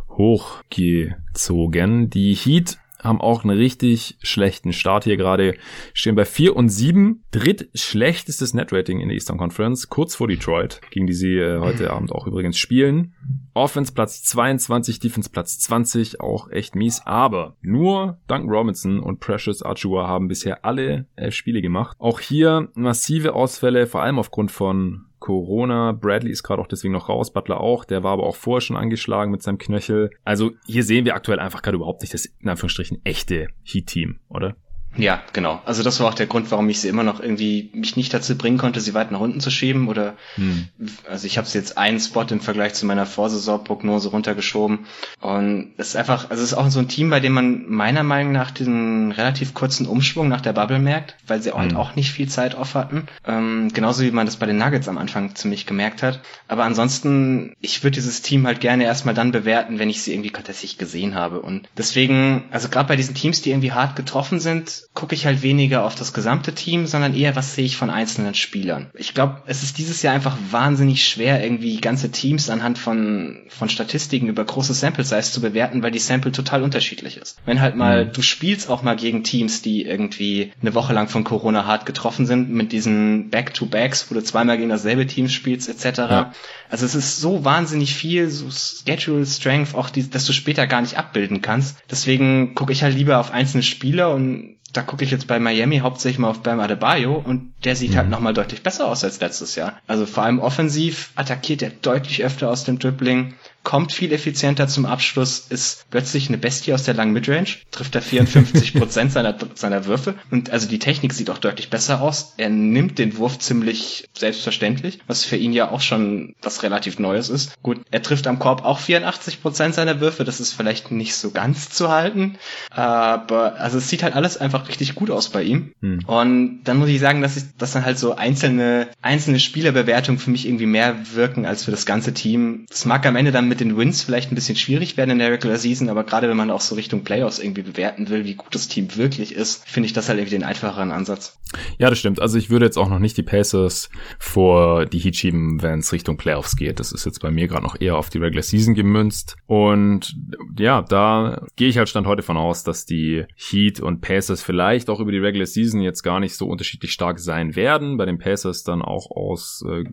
[0.08, 2.10] hochgezogen.
[2.10, 5.56] Die Heat haben auch einen richtig schlechten Start hier gerade.
[5.94, 7.26] Stehen bei 4 und 7.
[7.32, 9.90] Drittschlechtestes Netrating in der Eastern Conference.
[9.90, 13.14] Kurz vor Detroit, gegen die sie äh, heute Abend auch übrigens spielen.
[13.54, 17.02] Offense Platz 22, Defense Platz 20, auch echt mies.
[17.06, 21.98] Aber nur Duncan Robinson und Precious Achua haben bisher alle elf Spiele gemacht.
[22.00, 25.92] Auch hier massive Ausfälle, vor allem aufgrund von Corona.
[25.92, 27.84] Bradley ist gerade auch deswegen noch raus, Butler auch.
[27.84, 30.12] Der war aber auch vorher schon angeschlagen mit seinem Knöchel.
[30.24, 34.56] Also hier sehen wir aktuell einfach gerade überhaupt nicht das in Anführungsstrichen echte Heat-Team, oder?
[34.98, 35.62] Ja, genau.
[35.66, 38.38] Also das war auch der Grund, warum ich sie immer noch irgendwie mich nicht dazu
[38.38, 39.88] bringen konnte, sie weit nach unten zu schieben.
[39.88, 40.68] Oder Hm.
[41.10, 44.86] also ich habe sie jetzt einen Spot im Vergleich zu meiner Vorsaisonprognose runtergeschoben.
[45.22, 48.04] Und es ist einfach, also es ist auch so ein Team, bei dem man meiner
[48.04, 51.78] Meinung nach diesen relativ kurzen Umschwung nach der Bubble merkt, weil sie halt Mhm.
[51.78, 53.08] auch nicht viel Zeit off hatten.
[53.28, 56.22] Ähm, genauso wie man das bei den Nuggets am Anfang ziemlich gemerkt hat.
[56.48, 60.32] Aber ansonsten, ich würde dieses Team halt gerne erstmal dann bewerten, wenn ich sie irgendwie
[60.32, 61.42] tatsächlich gesehen habe.
[61.42, 65.42] Und deswegen, also gerade bei diesen Teams, die irgendwie hart getroffen sind, gucke ich halt
[65.42, 68.90] weniger auf das gesamte Team, sondern eher, was sehe ich von einzelnen Spielern.
[68.94, 73.70] Ich glaube, es ist dieses Jahr einfach wahnsinnig schwer, irgendwie ganze Teams anhand von, von
[73.70, 77.38] Statistiken über große Sample Size zu bewerten, weil die Sample total unterschiedlich ist.
[77.46, 81.24] Wenn halt mal, du spielst auch mal gegen Teams, die irgendwie eine Woche lang von
[81.24, 85.98] Corona hart getroffen sind, mit diesen Back-to-Backs, wo du zweimal gegen dasselbe Team spielst, etc.
[85.98, 86.34] Ja.
[86.70, 90.82] Also es ist so wahnsinnig viel, so Schedule Strength, auch die, dass du später gar
[90.82, 91.78] nicht abbilden kannst.
[91.90, 95.80] Deswegen gucke ich halt lieber auf einzelne Spieler und da gucke ich jetzt bei Miami
[95.80, 99.56] hauptsächlich mal auf Bam Adebayo und der sieht halt nochmal deutlich besser aus als letztes
[99.56, 99.80] Jahr.
[99.88, 104.86] Also vor allem offensiv attackiert er deutlich öfter aus dem Dribbling, kommt viel effizienter zum
[104.86, 109.86] Abschluss, ist plötzlich eine Bestie aus der langen Midrange, trifft er 54 Prozent seiner, seiner
[109.86, 112.36] Würfe und also die Technik sieht auch deutlich besser aus.
[112.38, 117.30] Er nimmt den Wurf ziemlich selbstverständlich, was für ihn ja auch schon was relativ Neues
[117.30, 117.62] ist.
[117.64, 121.32] Gut, er trifft am Korb auch 84 Prozent seiner Würfe, das ist vielleicht nicht so
[121.32, 122.38] ganz zu halten,
[122.70, 125.74] aber also es sieht halt alles einfach richtig gut aus bei ihm.
[125.82, 126.00] Hm.
[126.06, 130.30] Und dann muss ich sagen, dass ich, dass dann halt so einzelne, einzelne Spielerbewertungen für
[130.30, 132.68] mich irgendwie mehr wirken als für das ganze Team.
[132.70, 135.20] Das mag am Ende dann mit mit den Wins vielleicht ein bisschen schwierig werden in
[135.20, 138.36] der Regular Season, aber gerade wenn man auch so Richtung Playoffs irgendwie bewerten will, wie
[138.36, 141.38] gut das Team wirklich ist, finde ich das halt irgendwie den einfacheren Ansatz.
[141.78, 142.22] Ja, das stimmt.
[142.22, 143.90] Also ich würde jetzt auch noch nicht die Pacers
[144.20, 146.80] vor die Heat schieben, wenn es Richtung Playoffs geht.
[146.80, 149.38] Das ist jetzt bei mir gerade noch eher auf die Regular Season gemünzt.
[149.46, 150.18] Und
[150.58, 154.90] ja, da gehe ich halt Stand heute von aus, dass die Heat und Pacers vielleicht
[154.90, 157.98] auch über die Regular Season jetzt gar nicht so unterschiedlich stark sein werden.
[157.98, 159.84] Bei den Pacers dann auch aus äh,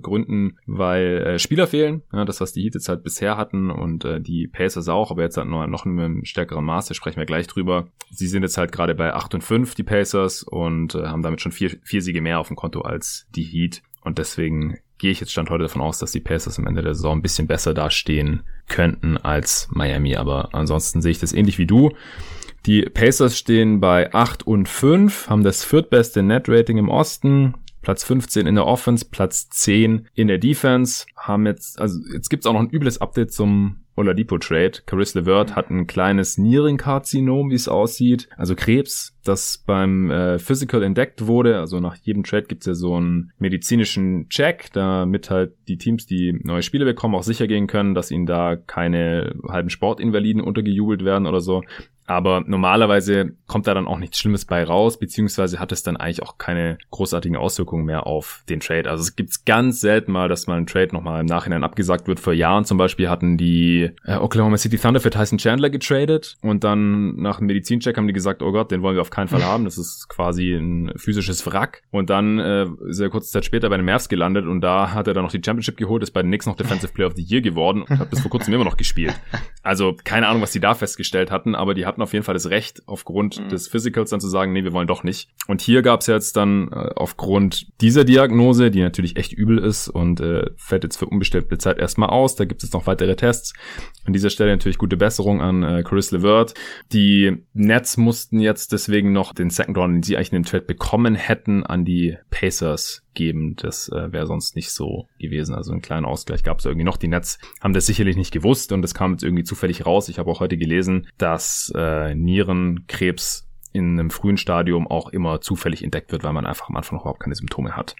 [0.00, 2.02] Gründen, weil äh, Spieler fehlen.
[2.12, 5.22] Ja, das, was die Heat jetzt halt bisher hatten und äh, die Pacers auch, aber
[5.22, 7.88] jetzt halt noch, noch in einem stärkeren Maße, sprechen wir gleich drüber.
[8.10, 11.40] Sie sind jetzt halt gerade bei 8 und 5, die Pacers, und äh, haben damit
[11.40, 13.82] schon vier, vier Siege mehr auf dem Konto als die Heat.
[14.02, 16.94] Und deswegen gehe ich jetzt Stand heute davon aus, dass die Pacers am Ende der
[16.94, 20.16] Saison ein bisschen besser dastehen könnten als Miami.
[20.16, 21.90] Aber ansonsten sehe ich das ähnlich wie du.
[22.66, 28.46] Die Pacers stehen bei 8 und 5, haben das viertbeste Net-Rating im Osten, Platz 15
[28.46, 32.60] in der Offense, Platz 10 in der Defense, haben jetzt, also jetzt gibt's auch noch
[32.60, 34.72] ein übles Update zum Oladipo Trade.
[34.86, 40.82] Caris LeVert hat ein kleines Nierenkarzinom, wie es aussieht, also Krebs, das beim äh, Physical
[40.82, 41.58] entdeckt wurde.
[41.58, 46.32] Also nach jedem Trade gibt's ja so einen medizinischen Check, damit halt die Teams, die
[46.42, 51.26] neue Spiele bekommen, auch sicher gehen können, dass ihnen da keine halben Sportinvaliden untergejubelt werden
[51.26, 51.62] oder so.
[52.10, 56.24] Aber normalerweise kommt da dann auch nichts Schlimmes bei raus, beziehungsweise hat es dann eigentlich
[56.24, 58.90] auch keine großartigen Auswirkungen mehr auf den Trade.
[58.90, 62.18] Also es gibt ganz selten mal, dass mal ein Trade nochmal im Nachhinein abgesagt wird.
[62.18, 66.64] Vor Jahren zum Beispiel hatten die äh, Oklahoma City Thunder für Tyson Chandler getradet und
[66.64, 69.44] dann nach einem Medizincheck haben die gesagt, oh Gott, den wollen wir auf keinen Fall
[69.44, 69.64] haben.
[69.64, 71.82] Das ist quasi ein physisches Wrack.
[71.92, 72.66] Und dann äh,
[72.98, 75.42] er kurze Zeit später bei den Mavs gelandet und da hat er dann noch die
[75.44, 78.10] Championship geholt, ist bei den Knicks noch Defensive Player of the Year geworden und hat
[78.10, 79.14] bis vor kurzem immer noch gespielt.
[79.62, 82.34] Also keine Ahnung, was die da festgestellt hatten, aber die hatten hatten auf jeden Fall
[82.34, 83.48] das Recht, aufgrund mhm.
[83.48, 85.28] des Physicals dann zu sagen, nee, wir wollen doch nicht.
[85.46, 89.88] Und hier gab es jetzt dann äh, aufgrund dieser Diagnose, die natürlich echt übel ist
[89.88, 92.36] und äh, fällt jetzt für unbestimmte Zeit erstmal aus.
[92.36, 93.52] Da gibt es noch weitere Tests.
[94.04, 96.54] An dieser Stelle natürlich gute Besserung an äh, Chris LeVert.
[96.92, 100.64] Die Nets mussten jetzt deswegen noch den Second Round, den sie eigentlich in den Trade
[100.64, 103.56] bekommen hätten, an die Pacers geben.
[103.56, 105.54] Das äh, wäre sonst nicht so gewesen.
[105.54, 106.96] Also einen kleinen Ausgleich gab es irgendwie noch.
[106.96, 110.08] Die Nets haben das sicherlich nicht gewusst und das kam jetzt irgendwie zufällig raus.
[110.08, 115.84] Ich habe auch heute gelesen, dass äh, Nierenkrebs in einem frühen Stadium auch immer zufällig
[115.84, 117.94] entdeckt wird, weil man einfach am Anfang noch überhaupt keine Symptome hat.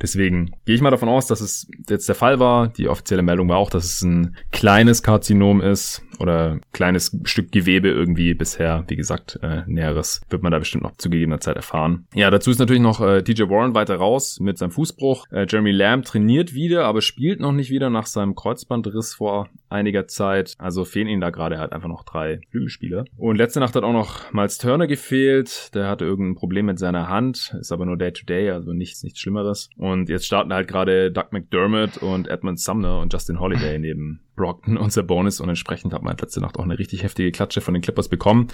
[0.00, 2.68] Deswegen gehe ich mal davon aus, dass es jetzt der Fall war.
[2.68, 7.88] Die offizielle Meldung war auch, dass es ein kleines Karzinom ist oder kleines Stück Gewebe
[7.88, 8.84] irgendwie bisher.
[8.86, 12.06] Wie gesagt, äh, Näheres wird man da bestimmt noch zu gegebener Zeit erfahren.
[12.14, 15.26] Ja, dazu ist natürlich noch äh, DJ Warren weiter raus mit seinem Fußbruch.
[15.30, 20.06] Äh, Jeremy Lamb trainiert wieder, aber spielt noch nicht wieder nach seinem Kreuzbandriss vor einiger
[20.06, 20.54] Zeit.
[20.58, 23.04] Also fehlen ihm da gerade halt einfach noch drei Flügelspieler.
[23.16, 25.74] Und letzte Nacht hat auch noch Miles Turner gefehlt.
[25.74, 29.20] Der hatte irgendein Problem mit seiner Hand, ist aber nur Day-to-Day, -Day, also nichts, nichts
[29.20, 29.70] Schlimmeres.
[29.76, 34.76] Und jetzt starten halt gerade Doug McDermott und Edmund Sumner und Justin Holiday neben Brockton
[34.76, 37.82] und Sabonis und entsprechend hat man letzte Nacht auch eine richtig heftige Klatsche von den
[37.82, 38.48] Clippers bekommen.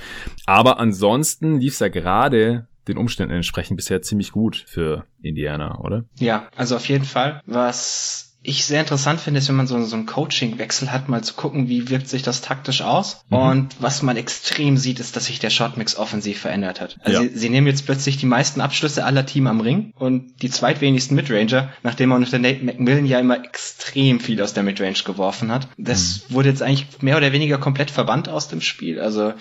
[0.47, 6.05] Aber ansonsten lief es ja gerade den Umständen entsprechend bisher ziemlich gut für Indiana, oder?
[6.19, 7.41] Ja, also auf jeden Fall.
[7.47, 11.33] Was ich sehr interessant finde, ist, wenn man so, so einen Coaching-Wechsel hat, mal zu
[11.33, 13.25] gucken, wie wirkt sich das taktisch aus.
[13.31, 13.37] Mhm.
[13.39, 16.99] Und was man extrem sieht, ist, dass sich der Shotmix offensiv verändert hat.
[17.01, 17.29] Also ja.
[17.29, 21.17] sie, sie, nehmen jetzt plötzlich die meisten Abschlüsse aller Team am Ring und die zweitwenigsten
[21.17, 25.69] Midranger, nachdem man unter Nate McMillan ja immer extrem viel aus der Midrange geworfen hat.
[25.79, 26.35] Das mhm.
[26.35, 29.01] wurde jetzt eigentlich mehr oder weniger komplett verbannt aus dem Spiel.
[29.01, 29.33] Also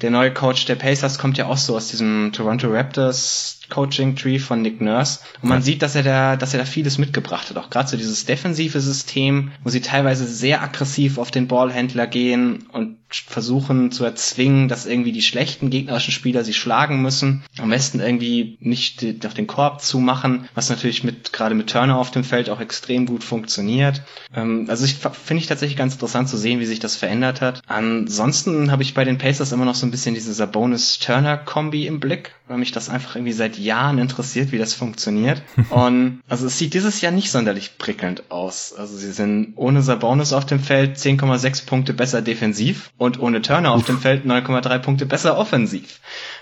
[0.00, 4.38] der neue Coach der Pacers kommt ja auch so aus diesem Toronto Raptors Coaching Tree
[4.38, 5.20] von Nick Nurse.
[5.42, 5.64] Und man ja.
[5.64, 7.56] sieht, dass er da, dass er da vieles mitgebracht hat.
[7.56, 12.66] Auch gerade so dieses defensive System, wo sie teilweise sehr aggressiv auf den Ballhändler gehen
[12.72, 17.44] und versuchen zu erzwingen, dass irgendwie die schlechten gegnerischen Spieler sie schlagen müssen.
[17.58, 21.98] Am besten irgendwie nicht auf den Korb zu machen, was natürlich mit, gerade mit Turner
[21.98, 24.02] auf dem Feld auch extrem gut funktioniert.
[24.34, 27.62] Ähm, also ich finde ich tatsächlich ganz interessant zu sehen, wie sich das verändert hat.
[27.66, 32.32] Ansonsten habe ich bei den Pacers immer noch so ein bisschen diese Sabonis-Turner-Kombi im Blick,
[32.48, 35.42] weil mich das einfach irgendwie seit Jahren interessiert, wie das funktioniert.
[35.70, 38.74] Und also es sieht dieses Jahr nicht sonderlich prickelnd aus.
[38.76, 43.72] Also sie sind ohne Sabonis auf dem Feld 10,6 Punkte besser defensiv und ohne Turner
[43.72, 46.00] auf dem Feld 9,3 Punkte besser offensiv.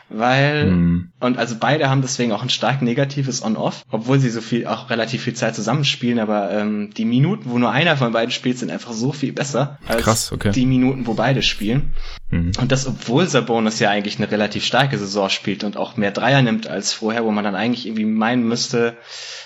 [0.08, 1.12] Weil, mhm.
[1.18, 4.90] und also beide haben deswegen auch ein stark negatives On-Off, obwohl sie so viel, auch
[4.90, 8.70] relativ viel Zeit zusammenspielen, aber ähm, die Minuten, wo nur einer von beiden spielt, sind
[8.70, 10.52] einfach so viel besser als Krass, okay.
[10.52, 11.94] die Minuten, wo beide spielen.
[12.34, 12.52] Mhm.
[12.60, 16.42] Und das, obwohl Sabonis ja eigentlich eine relativ starke Saison spielt und auch mehr Dreier
[16.42, 18.96] nimmt als vorher, wo man dann eigentlich irgendwie meinen müsste,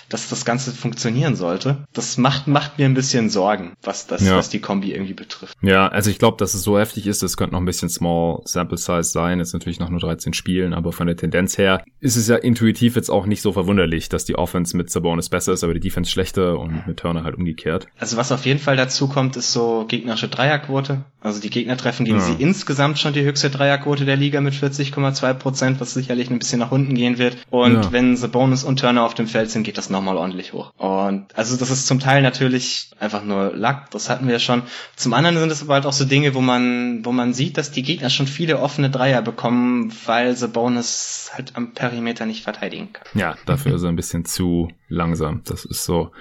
[0.09, 1.85] dass das Ganze funktionieren sollte.
[1.93, 4.35] Das macht, macht mir ein bisschen Sorgen, was das, ja.
[4.35, 5.55] was die Kombi irgendwie betrifft.
[5.61, 8.41] Ja, also ich glaube, dass es so heftig ist, das könnte noch ein bisschen Small
[8.45, 9.39] Sample Size sein.
[9.39, 12.95] Ist natürlich noch nur 13 Spielen, aber von der Tendenz her ist es ja intuitiv
[12.95, 16.09] jetzt auch nicht so verwunderlich, dass die Offense mit Sabonis besser ist, aber die Defense
[16.09, 17.85] schlechter und mit Turner halt umgekehrt.
[17.99, 21.03] Also was auf jeden Fall dazu kommt, ist so gegnerische Dreierquote.
[21.21, 22.23] Also die Gegner treffen gegen ja.
[22.23, 26.59] sie insgesamt schon die höchste Dreierquote der Liga mit 40,2 Prozent, was sicherlich ein bisschen
[26.59, 27.37] nach unten gehen wird.
[27.49, 27.91] Und ja.
[27.91, 30.71] wenn Sabonis und Turner auf dem Feld sind, geht das nochmal ordentlich hoch.
[30.77, 34.63] Und also das ist zum Teil natürlich einfach nur Lack, das hatten wir ja schon.
[34.95, 37.71] Zum anderen sind es aber halt auch so Dinge, wo man, wo man sieht, dass
[37.71, 43.05] die Gegner schon viele offene Dreier bekommen, weil Sabonis halt am Perimeter nicht verteidigen kann.
[43.13, 45.41] Ja, dafür ist er ein bisschen zu langsam.
[45.45, 46.11] Das ist so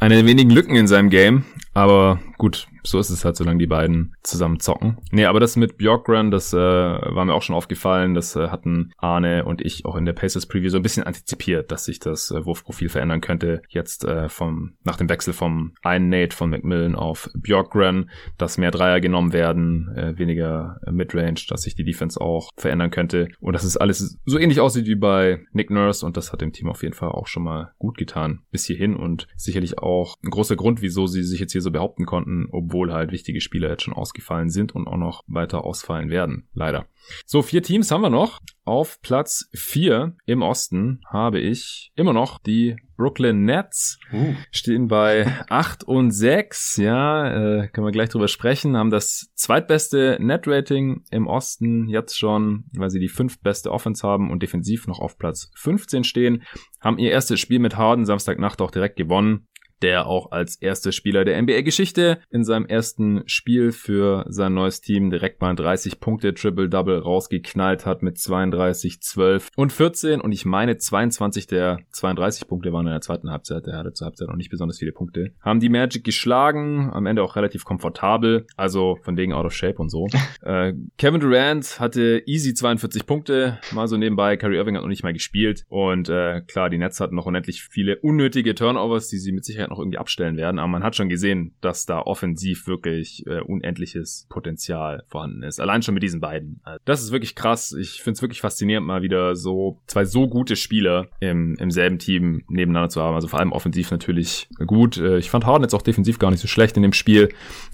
[0.00, 1.44] eine der wenigen Lücken in seinem Game.
[1.74, 4.98] Aber gut, so ist es halt, solange die beiden zusammen zocken.
[5.10, 8.14] Nee, aber das mit Bjorkgren, das äh, war mir auch schon aufgefallen.
[8.14, 11.70] Das äh, hatten Arne und ich auch in der Pacers Preview so ein bisschen antizipiert,
[11.70, 13.62] dass sich das äh, Wurfprofil verändern könnte.
[13.68, 18.70] Jetzt äh, vom nach dem Wechsel vom einen Nate von McMillan auf Bjorkgren, dass mehr
[18.70, 23.28] Dreier genommen werden, äh, weniger äh, Midrange, dass sich die Defense auch verändern könnte.
[23.40, 26.52] Und dass es alles so ähnlich aussieht wie bei Nick Nurse und das hat dem
[26.52, 30.30] Team auf jeden Fall auch schon mal gut getan bis hierhin und sicherlich auch ein
[30.30, 33.82] großer Grund, wieso sie sich jetzt hier so behaupten konnten, obwohl halt wichtige Spieler jetzt
[33.82, 36.48] schon ausgefallen sind und auch noch weiter ausfallen werden.
[36.54, 36.86] Leider.
[37.26, 38.38] So, vier Teams haben wir noch.
[38.64, 43.98] Auf Platz vier im Osten habe ich immer noch die Brooklyn Nets.
[44.12, 44.34] Uh.
[44.52, 46.76] Stehen bei acht und sechs.
[46.76, 48.76] Ja, äh, können wir gleich drüber sprechen.
[48.76, 54.44] Haben das zweitbeste Net-Rating im Osten jetzt schon, weil sie die fünftbeste Offense haben und
[54.44, 56.44] defensiv noch auf Platz 15 stehen.
[56.80, 59.48] Haben ihr erstes Spiel mit Harden Samstagnacht auch direkt gewonnen
[59.82, 65.10] der auch als erster Spieler der NBA-Geschichte in seinem ersten Spiel für sein neues Team
[65.10, 70.76] direkt mal 30 Punkte Triple-Double rausgeknallt hat mit 32, 12 und 14 und ich meine
[70.76, 74.50] 22 der 32 Punkte waren in der zweiten Halbzeit, der hatte zur Halbzeit noch nicht
[74.50, 75.32] besonders viele Punkte.
[75.40, 79.76] Haben die Magic geschlagen, am Ende auch relativ komfortabel, also von wegen out of shape
[79.78, 80.06] und so.
[80.42, 85.02] äh, Kevin Durant hatte easy 42 Punkte, mal so nebenbei, Kyrie Irving hat noch nicht
[85.02, 85.64] mal gespielt.
[85.68, 89.71] Und äh, klar, die Nets hatten noch unendlich viele unnötige Turnovers, die sie mit Sicherheit
[89.72, 90.58] noch irgendwie abstellen werden.
[90.58, 95.60] Aber man hat schon gesehen, dass da offensiv wirklich äh, unendliches Potenzial vorhanden ist.
[95.60, 96.60] Allein schon mit diesen beiden.
[96.62, 97.72] Also das ist wirklich krass.
[97.72, 101.98] Ich finde es wirklich faszinierend, mal wieder so zwei so gute Spieler im, im selben
[101.98, 103.14] Team nebeneinander zu haben.
[103.14, 104.98] Also vor allem offensiv natürlich gut.
[104.98, 107.30] Äh, ich fand Harden jetzt auch defensiv gar nicht so schlecht in dem Spiel.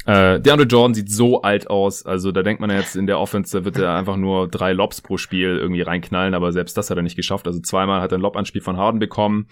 [0.06, 2.06] Äh, DeAndre Jordan sieht so alt aus.
[2.06, 5.16] Also da denkt man jetzt in der Offense, wird er einfach nur drei Lobs pro
[5.16, 6.34] Spiel irgendwie reinknallen.
[6.34, 7.46] Aber selbst das hat er nicht geschafft.
[7.46, 9.48] Also zweimal hat er ein Lob-Anspiel von Harden bekommen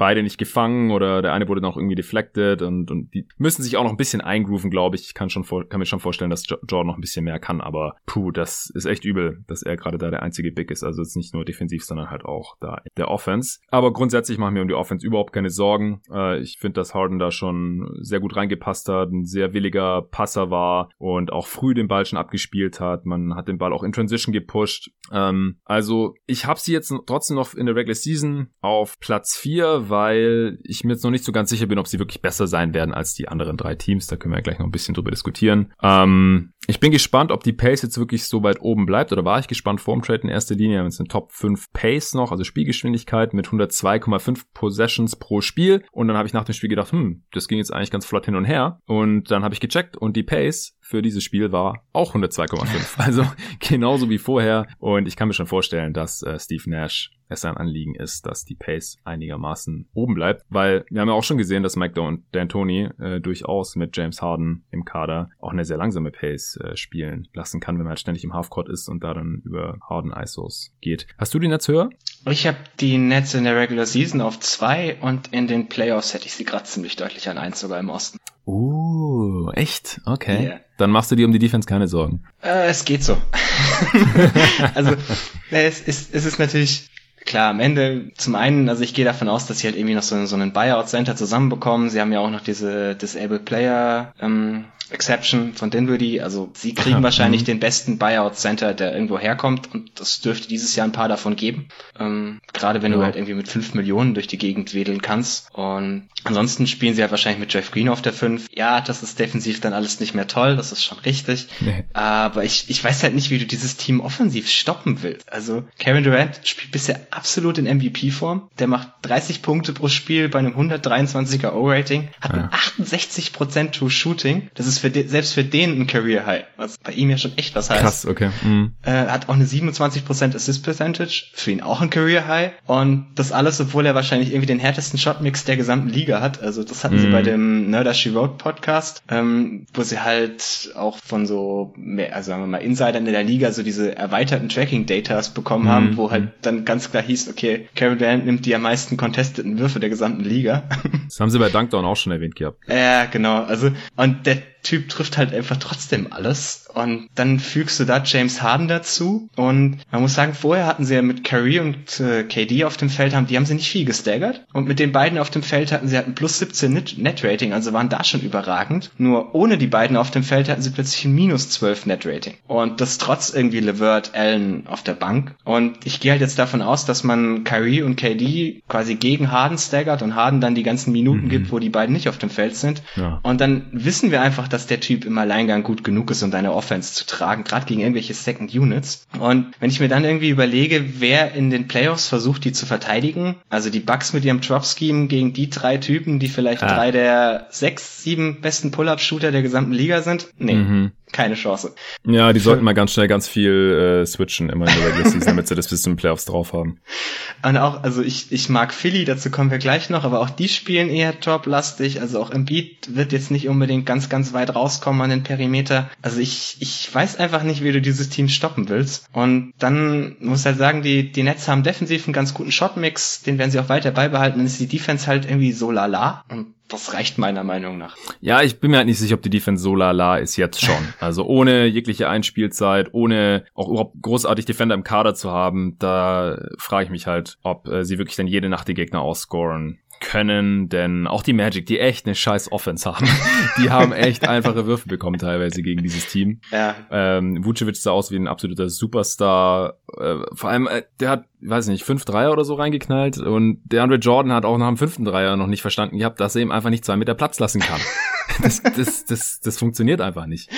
[0.00, 3.76] beide nicht gefangen oder der eine wurde noch irgendwie deflected und, und die müssen sich
[3.76, 5.02] auch noch ein bisschen eingrooven, glaube ich.
[5.02, 7.60] Ich kann schon vor, kann mir schon vorstellen, dass Jordan noch ein bisschen mehr kann,
[7.60, 10.84] aber puh, das ist echt übel, dass er gerade da der einzige Big ist.
[10.84, 13.58] Also jetzt nicht nur defensiv, sondern halt auch da der Offense.
[13.68, 16.00] Aber grundsätzlich machen wir um die Offense überhaupt keine Sorgen.
[16.10, 20.50] Äh, ich finde, dass Harden da schon sehr gut reingepasst hat, ein sehr williger Passer
[20.50, 23.04] war und auch früh den Ball schon abgespielt hat.
[23.04, 24.92] Man hat den Ball auch in Transition gepusht.
[25.12, 29.89] Ähm, also ich habe sie jetzt trotzdem noch in der Regular Season auf Platz 4,
[29.90, 32.74] weil ich mir jetzt noch nicht so ganz sicher bin, ob sie wirklich besser sein
[32.74, 34.06] werden als die anderen drei Teams.
[34.06, 35.72] Da können wir ja gleich noch ein bisschen drüber diskutieren.
[35.82, 39.40] Ähm, ich bin gespannt, ob die Pace jetzt wirklich so weit oben bleibt oder war
[39.40, 40.76] ich gespannt vor dem Trade in erster Linie.
[40.76, 45.82] Wir haben jetzt eine Top 5 Pace noch, also Spielgeschwindigkeit mit 102,5 Possessions pro Spiel.
[45.90, 48.26] Und dann habe ich nach dem Spiel gedacht, hm, das ging jetzt eigentlich ganz flott
[48.26, 48.78] hin und her.
[48.86, 52.98] Und dann habe ich gecheckt und die Pace für dieses Spiel war auch 102,5.
[52.98, 53.24] Also
[53.58, 54.66] genauso wie vorher.
[54.78, 58.44] Und ich kann mir schon vorstellen, dass äh, Steve Nash es ein Anliegen ist, dass
[58.44, 62.24] die Pace einigermaßen oben bleibt, weil wir haben ja auch schon gesehen, dass Mike und
[62.34, 67.28] D'Antoni äh, durchaus mit James Harden im Kader auch eine sehr langsame Pace äh, spielen
[67.32, 70.72] lassen kann, wenn man halt ständig im Halfcourt ist und da dann über Harden ISOs
[70.80, 71.06] geht.
[71.18, 71.90] Hast du die Nets höher?
[72.26, 76.26] Ich habe die Nets in der Regular Season auf zwei und in den Playoffs hätte
[76.26, 78.18] ich sie gerade ziemlich deutlich an eins sogar im Osten.
[78.46, 80.00] Uh, echt?
[80.06, 80.42] Okay.
[80.42, 80.60] Yeah.
[80.76, 82.24] Dann machst du dir um die Defense keine Sorgen.
[82.42, 83.16] Äh, es geht so.
[84.74, 84.96] also
[85.50, 86.89] es ist, es ist natürlich
[87.24, 90.02] klar, am Ende zum einen, also ich gehe davon aus, dass sie halt irgendwie noch
[90.02, 91.90] so, so einen Buyout-Center zusammenbekommen.
[91.90, 96.20] Sie haben ja auch noch diese Disabled Player ähm, Exception von Dinwiddie.
[96.20, 97.46] Also sie kriegen Aha, wahrscheinlich mhm.
[97.46, 101.36] den besten Buyout Center, der irgendwo herkommt und das dürfte dieses Jahr ein paar davon
[101.36, 101.68] geben.
[101.98, 102.98] Ähm, Gerade wenn ja.
[102.98, 105.48] du halt irgendwie mit fünf Millionen durch die Gegend wedeln kannst.
[105.52, 108.48] Und ansonsten spielen sie halt wahrscheinlich mit Jeff Green auf der fünf.
[108.52, 111.48] Ja, das ist defensiv dann alles nicht mehr toll, das ist schon richtig.
[111.60, 111.84] Nee.
[111.92, 115.32] Aber ich, ich weiß halt nicht, wie du dieses Team offensiv stoppen willst.
[115.32, 118.48] Also Kevin Durant spielt bisher absolut in MVP-Form.
[118.58, 122.50] Der macht 30 Punkte pro Spiel bei einem 123er O-Rating, hat ja.
[122.78, 124.50] ein 68% True Shooting.
[124.54, 127.54] Das ist für selbst für den ein Career High, was bei ihm ja schon echt
[127.54, 127.80] was heißt.
[127.82, 128.30] Krass, okay.
[128.42, 128.72] Mhm.
[128.82, 132.52] Äh, hat auch eine 27% Assist Percentage, für ihn auch ein Career High.
[132.66, 136.42] Und das alles, obwohl er wahrscheinlich irgendwie den härtesten Shotmix der gesamten Liga hat.
[136.42, 137.00] Also das hatten mhm.
[137.00, 142.14] sie bei dem Nerder She Wrote Podcast, ähm, wo sie halt auch von so, mehr,
[142.14, 145.68] also sagen wir mal, Insidern in der Liga so diese erweiterten Tracking-Datas bekommen mhm.
[145.68, 149.58] haben, wo halt dann ganz klar hieß, okay, Carol Durant nimmt die am meisten contesteten
[149.58, 150.68] Würfe der gesamten Liga.
[151.04, 152.58] Das haben sie bei Dunkdown auch schon erwähnt gehabt.
[152.68, 153.42] Ja, genau.
[153.42, 156.68] Also, und der Typ trifft halt einfach trotzdem alles.
[156.72, 159.28] Und dann fügst du da James Harden dazu.
[159.36, 162.90] Und man muss sagen, vorher hatten sie ja mit Curry und äh, KD auf dem
[162.90, 164.44] Feld, haben, die haben sie nicht viel gestaggert.
[164.52, 167.72] Und mit den beiden auf dem Feld hatten sie halt ein plus 17 Net-Rating, also
[167.72, 168.90] waren da schon überragend.
[168.98, 172.34] Nur ohne die beiden auf dem Feld hatten sie plötzlich ein minus 12 Net-Rating.
[172.46, 175.34] Und das trotz irgendwie Levert Allen auf der Bank.
[175.44, 179.58] Und ich gehe halt jetzt davon aus, dass man Kyrie und KD quasi gegen Harden
[179.58, 181.28] staggert und Harden dann die ganzen Minuten mhm.
[181.28, 182.82] gibt, wo die beiden nicht auf dem Feld sind.
[182.96, 183.20] Ja.
[183.22, 186.52] Und dann wissen wir einfach, dass der Typ im Alleingang gut genug ist, um deine
[186.52, 189.06] Offense zu tragen, gerade gegen irgendwelche Second Units.
[189.18, 193.36] Und wenn ich mir dann irgendwie überlege, wer in den Playoffs versucht, die zu verteidigen,
[193.48, 196.74] also die Bucks mit ihrem Drop Scheme gegen die drei Typen, die vielleicht ah.
[196.74, 200.54] drei der sechs, sieben besten Pull-up-Shooter der gesamten Liga sind, nee.
[200.54, 201.74] Mhm keine Chance.
[202.04, 205.26] Ja, die sollten mal ganz schnell ganz viel äh, switchen immer in der Regular Season,
[205.26, 206.78] damit sie das bis zum Playoffs drauf haben.
[207.42, 210.48] Und auch, also ich, ich mag Philly, dazu kommen wir gleich noch, aber auch die
[210.48, 212.00] spielen eher top-lastig.
[212.00, 215.90] Also auch Embiid wird jetzt nicht unbedingt ganz, ganz weit rauskommen an den Perimeter.
[216.02, 219.06] Also ich, ich weiß einfach nicht, wie du dieses Team stoppen willst.
[219.12, 223.38] Und dann muss halt sagen, die, die Nets haben defensiv einen ganz guten Shotmix, den
[223.38, 224.38] werden sie auch weiter beibehalten.
[224.38, 226.24] Dann ist die Defense halt irgendwie so lala.
[226.28, 227.96] Und das reicht meiner Meinung nach.
[228.20, 230.76] Ja, ich bin mir halt nicht sicher, ob die Defense so lala ist jetzt schon.
[231.00, 236.84] Also ohne jegliche Einspielzeit, ohne auch überhaupt großartig Defender im Kader zu haben, da frage
[236.84, 241.06] ich mich halt, ob äh, sie wirklich dann jede Nacht die Gegner ausscoren können, denn
[241.06, 243.06] auch die Magic, die echt eine scheiß Offense haben,
[243.58, 246.40] die haben echt einfache Würfe bekommen teilweise gegen dieses Team.
[246.50, 246.74] Ja.
[246.90, 249.74] Ähm, Vucevic sah aus wie ein absoluter Superstar.
[249.96, 253.82] Äh, vor allem, äh, der hat, weiß nicht, fünf Dreier oder so reingeknallt und der
[253.82, 256.50] Andre Jordan hat auch nach dem fünften Dreier noch nicht verstanden gehabt, dass er ihm
[256.50, 257.80] einfach nicht zwei Meter Platz lassen kann.
[258.42, 260.50] das, das, das, das funktioniert einfach nicht.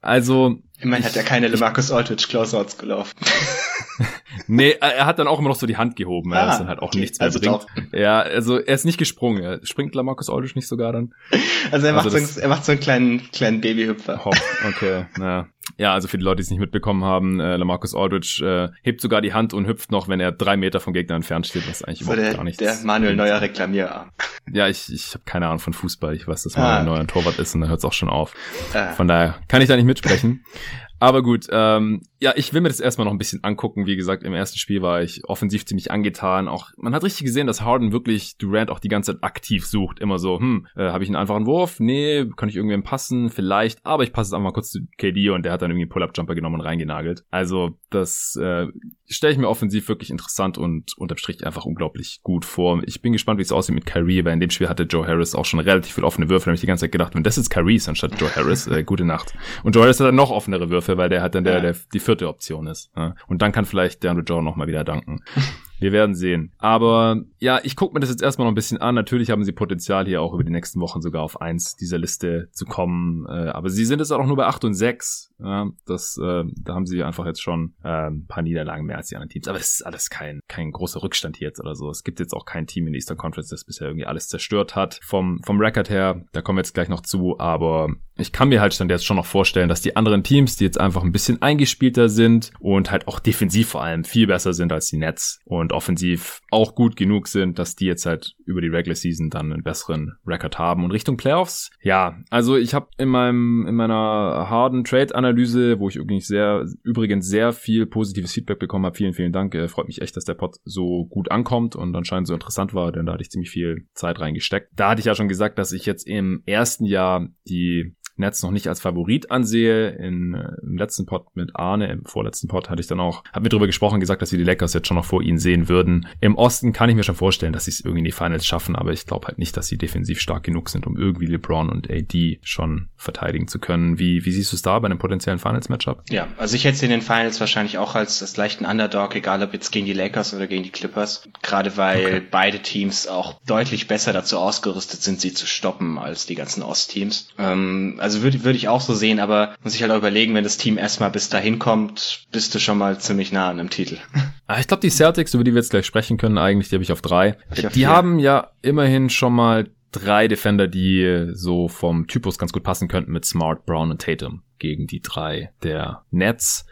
[0.00, 0.58] Also.
[0.82, 3.12] Immerhin hat er keine LeMarcus Aldridge Closeouts gelaufen.
[4.48, 6.80] nee, er hat dann auch immer noch so die Hand gehoben, ah, das dann halt
[6.80, 7.54] auch okay, nichts mehr also bringt.
[7.54, 7.66] Doch.
[7.92, 9.42] Ja, also er ist nicht gesprungen.
[9.42, 11.14] Er springt LaMarcus Aldridge nicht sogar dann?
[11.70, 14.24] Also er macht, also so, er macht so einen kleinen, kleinen Babyhüpfer.
[14.24, 14.34] Hopp,
[14.68, 15.46] okay, naja.
[15.78, 19.00] Ja, also für die Leute, die es nicht mitbekommen haben, äh, LaMarcus Aldridge äh, hebt
[19.00, 21.82] sogar die Hand und hüpft noch, wenn er drei Meter vom Gegner entfernt steht, was
[21.82, 24.10] eigentlich so überhaupt der, gar nichts Der Manuel Neuer Reklamierarm.
[24.52, 26.14] Ja, ich, ich habe keine Ahnung von Fußball.
[26.14, 26.84] Ich weiß, dass Manuel ah.
[26.84, 28.34] Neuer ein Torwart ist und da hört es auch schon auf.
[28.74, 28.92] Ah.
[28.92, 30.44] Von daher kann ich da nicht mitsprechen.
[30.98, 33.86] Aber gut, ähm, ja, ich will mir das erstmal noch ein bisschen angucken.
[33.86, 36.46] Wie gesagt, im ersten Spiel war ich offensiv ziemlich angetan.
[36.46, 39.98] Auch man hat richtig gesehen, dass Harden wirklich Durant auch die ganze Zeit aktiv sucht.
[39.98, 41.80] Immer so, hm, äh, habe ich einen einfachen Wurf?
[41.80, 43.28] Nee, kann ich irgendwem passen?
[43.28, 45.82] Vielleicht, aber ich passe es einfach mal kurz zu KD und der hat dann irgendwie
[45.82, 47.24] einen Pull-Up-Jumper genommen und reingenagelt.
[47.32, 48.68] Also das äh,
[49.08, 52.82] stelle ich mir offensiv wirklich interessant und unterm Strich einfach unglaublich gut vor.
[52.86, 55.34] Ich bin gespannt, wie es aussieht mit Kyrie, weil in dem Spiel hatte Joe Harris
[55.34, 56.44] auch schon relativ viel offene Würfe.
[56.44, 58.68] Da habe ich die ganze Zeit gedacht, wenn das jetzt Kyrie ist anstatt Joe Harris,
[58.68, 59.34] äh, gute Nacht.
[59.64, 61.98] Und Joe Harris hat dann noch offenere Würfe weil der halt dann der, der die
[62.12, 62.90] vierte Option ist.
[63.26, 65.20] Und dann kann vielleicht der Joe noch mal wieder danken.
[65.82, 66.52] Wir werden sehen.
[66.58, 68.94] Aber ja, ich gucke mir das jetzt erstmal noch ein bisschen an.
[68.94, 72.48] Natürlich haben sie Potenzial hier auch über die nächsten Wochen sogar auf eins dieser Liste
[72.52, 73.26] zu kommen.
[73.26, 75.32] Äh, aber sie sind jetzt auch nur bei acht und sechs.
[75.38, 79.08] Ja, das, äh, da haben sie einfach jetzt schon äh, ein paar Niederlagen mehr als
[79.08, 79.48] die anderen Teams.
[79.48, 81.90] Aber es ist alles kein, kein großer Rückstand hier jetzt oder so.
[81.90, 84.76] Es gibt jetzt auch kein Team in der Eastern Conference, das bisher irgendwie alles zerstört
[84.76, 85.00] hat.
[85.02, 87.38] Vom, vom Record her, da kommen wir jetzt gleich noch zu.
[87.40, 90.64] Aber ich kann mir halt dann jetzt schon noch vorstellen, dass die anderen Teams, die
[90.64, 94.72] jetzt einfach ein bisschen eingespielter sind und halt auch defensiv vor allem viel besser sind
[94.72, 98.68] als die Nets und offensiv auch gut genug sind, dass die jetzt halt über die
[98.68, 100.84] Regular Season dann einen besseren Record haben.
[100.84, 105.88] Und Richtung Playoffs, ja, also ich habe in meinem in meiner harden Trade Analyse, wo
[105.88, 108.96] ich übrigens sehr übrigens sehr viel positives Feedback bekommen habe.
[108.96, 109.54] Vielen vielen Dank.
[109.54, 112.92] Äh, freut mich echt, dass der Pod so gut ankommt und anscheinend so interessant war,
[112.92, 114.68] denn da hatte ich ziemlich viel Zeit reingesteckt.
[114.74, 118.50] Da hatte ich ja schon gesagt, dass ich jetzt im ersten Jahr die Nets noch
[118.50, 119.90] nicht als Favorit ansehe.
[119.90, 123.44] In, äh, Im letzten Pod mit Arne, im vorletzten Pod hatte ich dann auch, haben
[123.44, 126.06] wir darüber gesprochen, gesagt, dass wir die Lakers jetzt schon noch vor ihnen sehen würden.
[126.20, 128.76] Im Osten kann ich mir schon vorstellen, dass sie es irgendwie in die Finals schaffen,
[128.76, 131.90] aber ich glaube halt nicht, dass sie defensiv stark genug sind, um irgendwie LeBron und
[131.90, 133.98] AD schon verteidigen zu können.
[133.98, 136.04] Wie, wie siehst du es da bei einem potenziellen Finals-Matchup?
[136.10, 139.42] Ja, also ich hätte sie in den Finals wahrscheinlich auch als das leichten Underdog, egal
[139.42, 141.28] ob jetzt gegen die Lakers oder gegen die Clippers.
[141.42, 142.22] Gerade weil okay.
[142.30, 147.28] beide Teams auch deutlich besser dazu ausgerüstet sind, sie zu stoppen als die ganzen Ostteams.
[147.38, 150.44] Ähm, also würde würde ich auch so sehen, aber muss ich halt auch überlegen, wenn
[150.44, 153.98] das Team erstmal bis dahin kommt, bist du schon mal ziemlich nah an einem Titel.
[154.48, 156.82] Ah, ich glaube, die Celtics, über die wir jetzt gleich sprechen können, eigentlich, die habe
[156.82, 157.38] ich auf drei.
[157.54, 157.88] Ich auf die vier.
[157.88, 163.12] haben ja immerhin schon mal drei Defender, die so vom Typus ganz gut passen könnten
[163.12, 166.64] mit Smart, Brown und Tatum gegen die drei der Nets.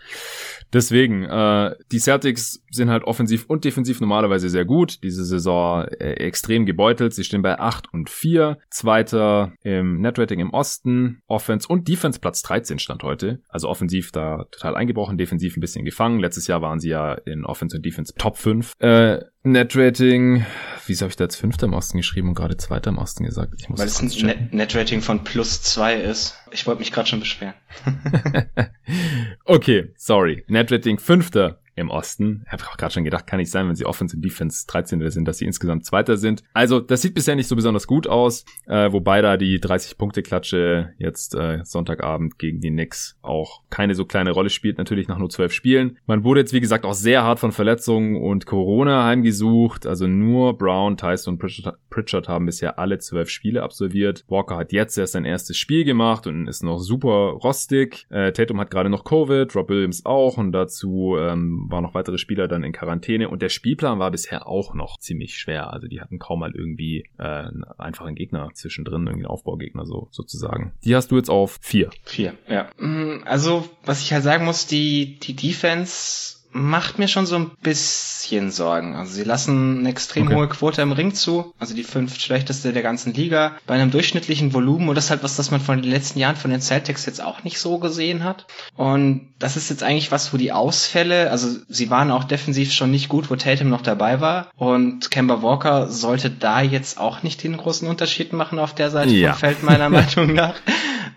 [0.72, 5.02] Deswegen, äh, die Celtics sind halt offensiv und defensiv normalerweise sehr gut.
[5.02, 7.12] Diese Saison äh, extrem gebeutelt.
[7.12, 8.58] Sie stehen bei 8 und 4.
[8.70, 11.22] Zweiter im Netrating im Osten.
[11.26, 13.40] Offense und Defense Platz 13 stand heute.
[13.48, 16.20] Also offensiv da total eingebrochen, defensiv ein bisschen gefangen.
[16.20, 18.74] Letztes Jahr waren sie ja in Offense und Defense Top 5.
[18.78, 20.44] Äh, Netrating,
[20.86, 23.54] wieso habe ich da jetzt Fünfter im Osten geschrieben und gerade Zweiter im Osten gesagt?
[23.58, 26.36] Ich muss Weil es ein Net Netrating von plus 2 ist.
[26.52, 27.54] Ich wollte mich gerade schon beschweren.
[29.44, 30.44] okay, sorry.
[30.48, 32.42] Netrating Fünfter im Osten.
[32.46, 35.10] Ich habe auch gerade schon gedacht, kann nicht sein, wenn sie Offense und Defense 13.
[35.10, 36.42] sind, dass sie insgesamt Zweiter sind.
[36.52, 41.34] Also das sieht bisher nicht so besonders gut aus, äh, wobei da die 30-Punkte-Klatsche jetzt
[41.34, 45.52] äh, Sonntagabend gegen die Knicks auch keine so kleine Rolle spielt, natürlich nach nur zwölf
[45.52, 45.98] Spielen.
[46.06, 49.86] Man wurde jetzt, wie gesagt, auch sehr hart von Verletzungen und Corona heimgesucht.
[49.86, 54.24] Also nur Brown, Tyson und Pritchard, Pritchard haben bisher alle zwölf Spiele absolviert.
[54.28, 58.06] Walker hat jetzt erst sein erstes Spiel gemacht und ist noch super rostig.
[58.10, 62.18] Äh, Tatum hat gerade noch Covid, Rob Williams auch und dazu ähm, waren noch weitere
[62.18, 65.72] Spieler dann in Quarantäne und der Spielplan war bisher auch noch ziemlich schwer.
[65.72, 70.08] Also die hatten kaum mal irgendwie äh, einen einfachen Gegner zwischendrin, irgendwie einen Aufbaugegner so
[70.10, 70.72] sozusagen.
[70.84, 71.90] Die hast du jetzt auf vier.
[72.04, 72.70] Vier, ja.
[72.78, 77.50] Mm, also was ich halt sagen muss, die die Defense macht mir schon so ein
[77.62, 78.96] bisschen Sorgen.
[78.96, 80.36] Also sie lassen eine extrem okay.
[80.36, 84.52] hohe Quote im Ring zu, also die fünf schlechteste der ganzen Liga, bei einem durchschnittlichen
[84.52, 87.06] Volumen und das ist halt was, das man von den letzten Jahren von den Celtics
[87.06, 88.46] jetzt auch nicht so gesehen hat.
[88.76, 92.90] Und das ist jetzt eigentlich was, wo die Ausfälle, also sie waren auch defensiv schon
[92.90, 97.42] nicht gut, wo Tatum noch dabei war und Kemba Walker sollte da jetzt auch nicht
[97.44, 99.32] den großen Unterschied machen auf der Seite ja.
[99.32, 100.54] vom Feld meiner Meinung nach.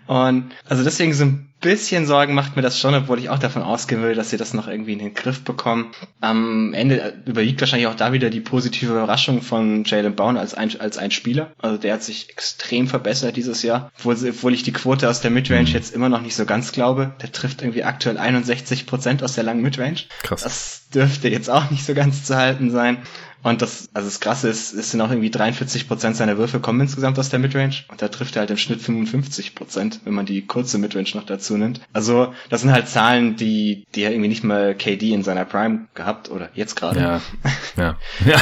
[0.06, 3.62] Und also deswegen so ein bisschen Sorgen macht mir das schon, obwohl ich auch davon
[3.62, 5.92] ausgehen will, dass sie das noch irgendwie in den Griff bekommen.
[6.20, 10.78] Am Ende überwiegt wahrscheinlich auch da wieder die positive Überraschung von Jalen Brown als ein,
[10.78, 11.52] als ein Spieler.
[11.58, 15.30] Also der hat sich extrem verbessert dieses Jahr, obwohl, obwohl ich die Quote aus der
[15.30, 15.74] Midrange mhm.
[15.74, 17.14] jetzt immer noch nicht so ganz glaube.
[17.22, 20.02] Der trifft irgendwie aktuell 61 Prozent aus der langen Midrange.
[20.22, 20.42] Krass.
[20.42, 22.98] Das dürfte jetzt auch nicht so ganz zu halten sein.
[23.44, 26.80] Und das, also das Krasse ist, es sind auch irgendwie 43 Prozent seiner Würfe kommen
[26.80, 27.84] insgesamt aus der Midrange.
[27.88, 31.26] Und da trifft er halt im Schnitt 55 Prozent, wenn man die kurze Midrange noch
[31.26, 31.82] dazu nimmt.
[31.92, 35.88] Also, das sind halt Zahlen, die, die er irgendwie nicht mal KD in seiner Prime
[35.92, 36.98] gehabt oder jetzt gerade.
[36.98, 37.20] Ja,
[37.76, 38.40] ja, ja,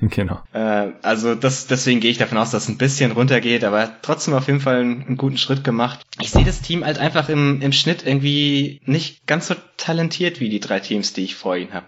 [0.00, 0.40] genau.
[0.54, 4.32] Äh, also, das, deswegen gehe ich davon aus, dass es ein bisschen runtergeht, aber trotzdem
[4.32, 6.00] auf jeden Fall einen, einen guten Schritt gemacht.
[6.18, 10.48] Ich sehe das Team halt einfach im, im Schnitt irgendwie nicht ganz so talentiert wie
[10.48, 11.84] die drei Teams, die ich vor ihnen habe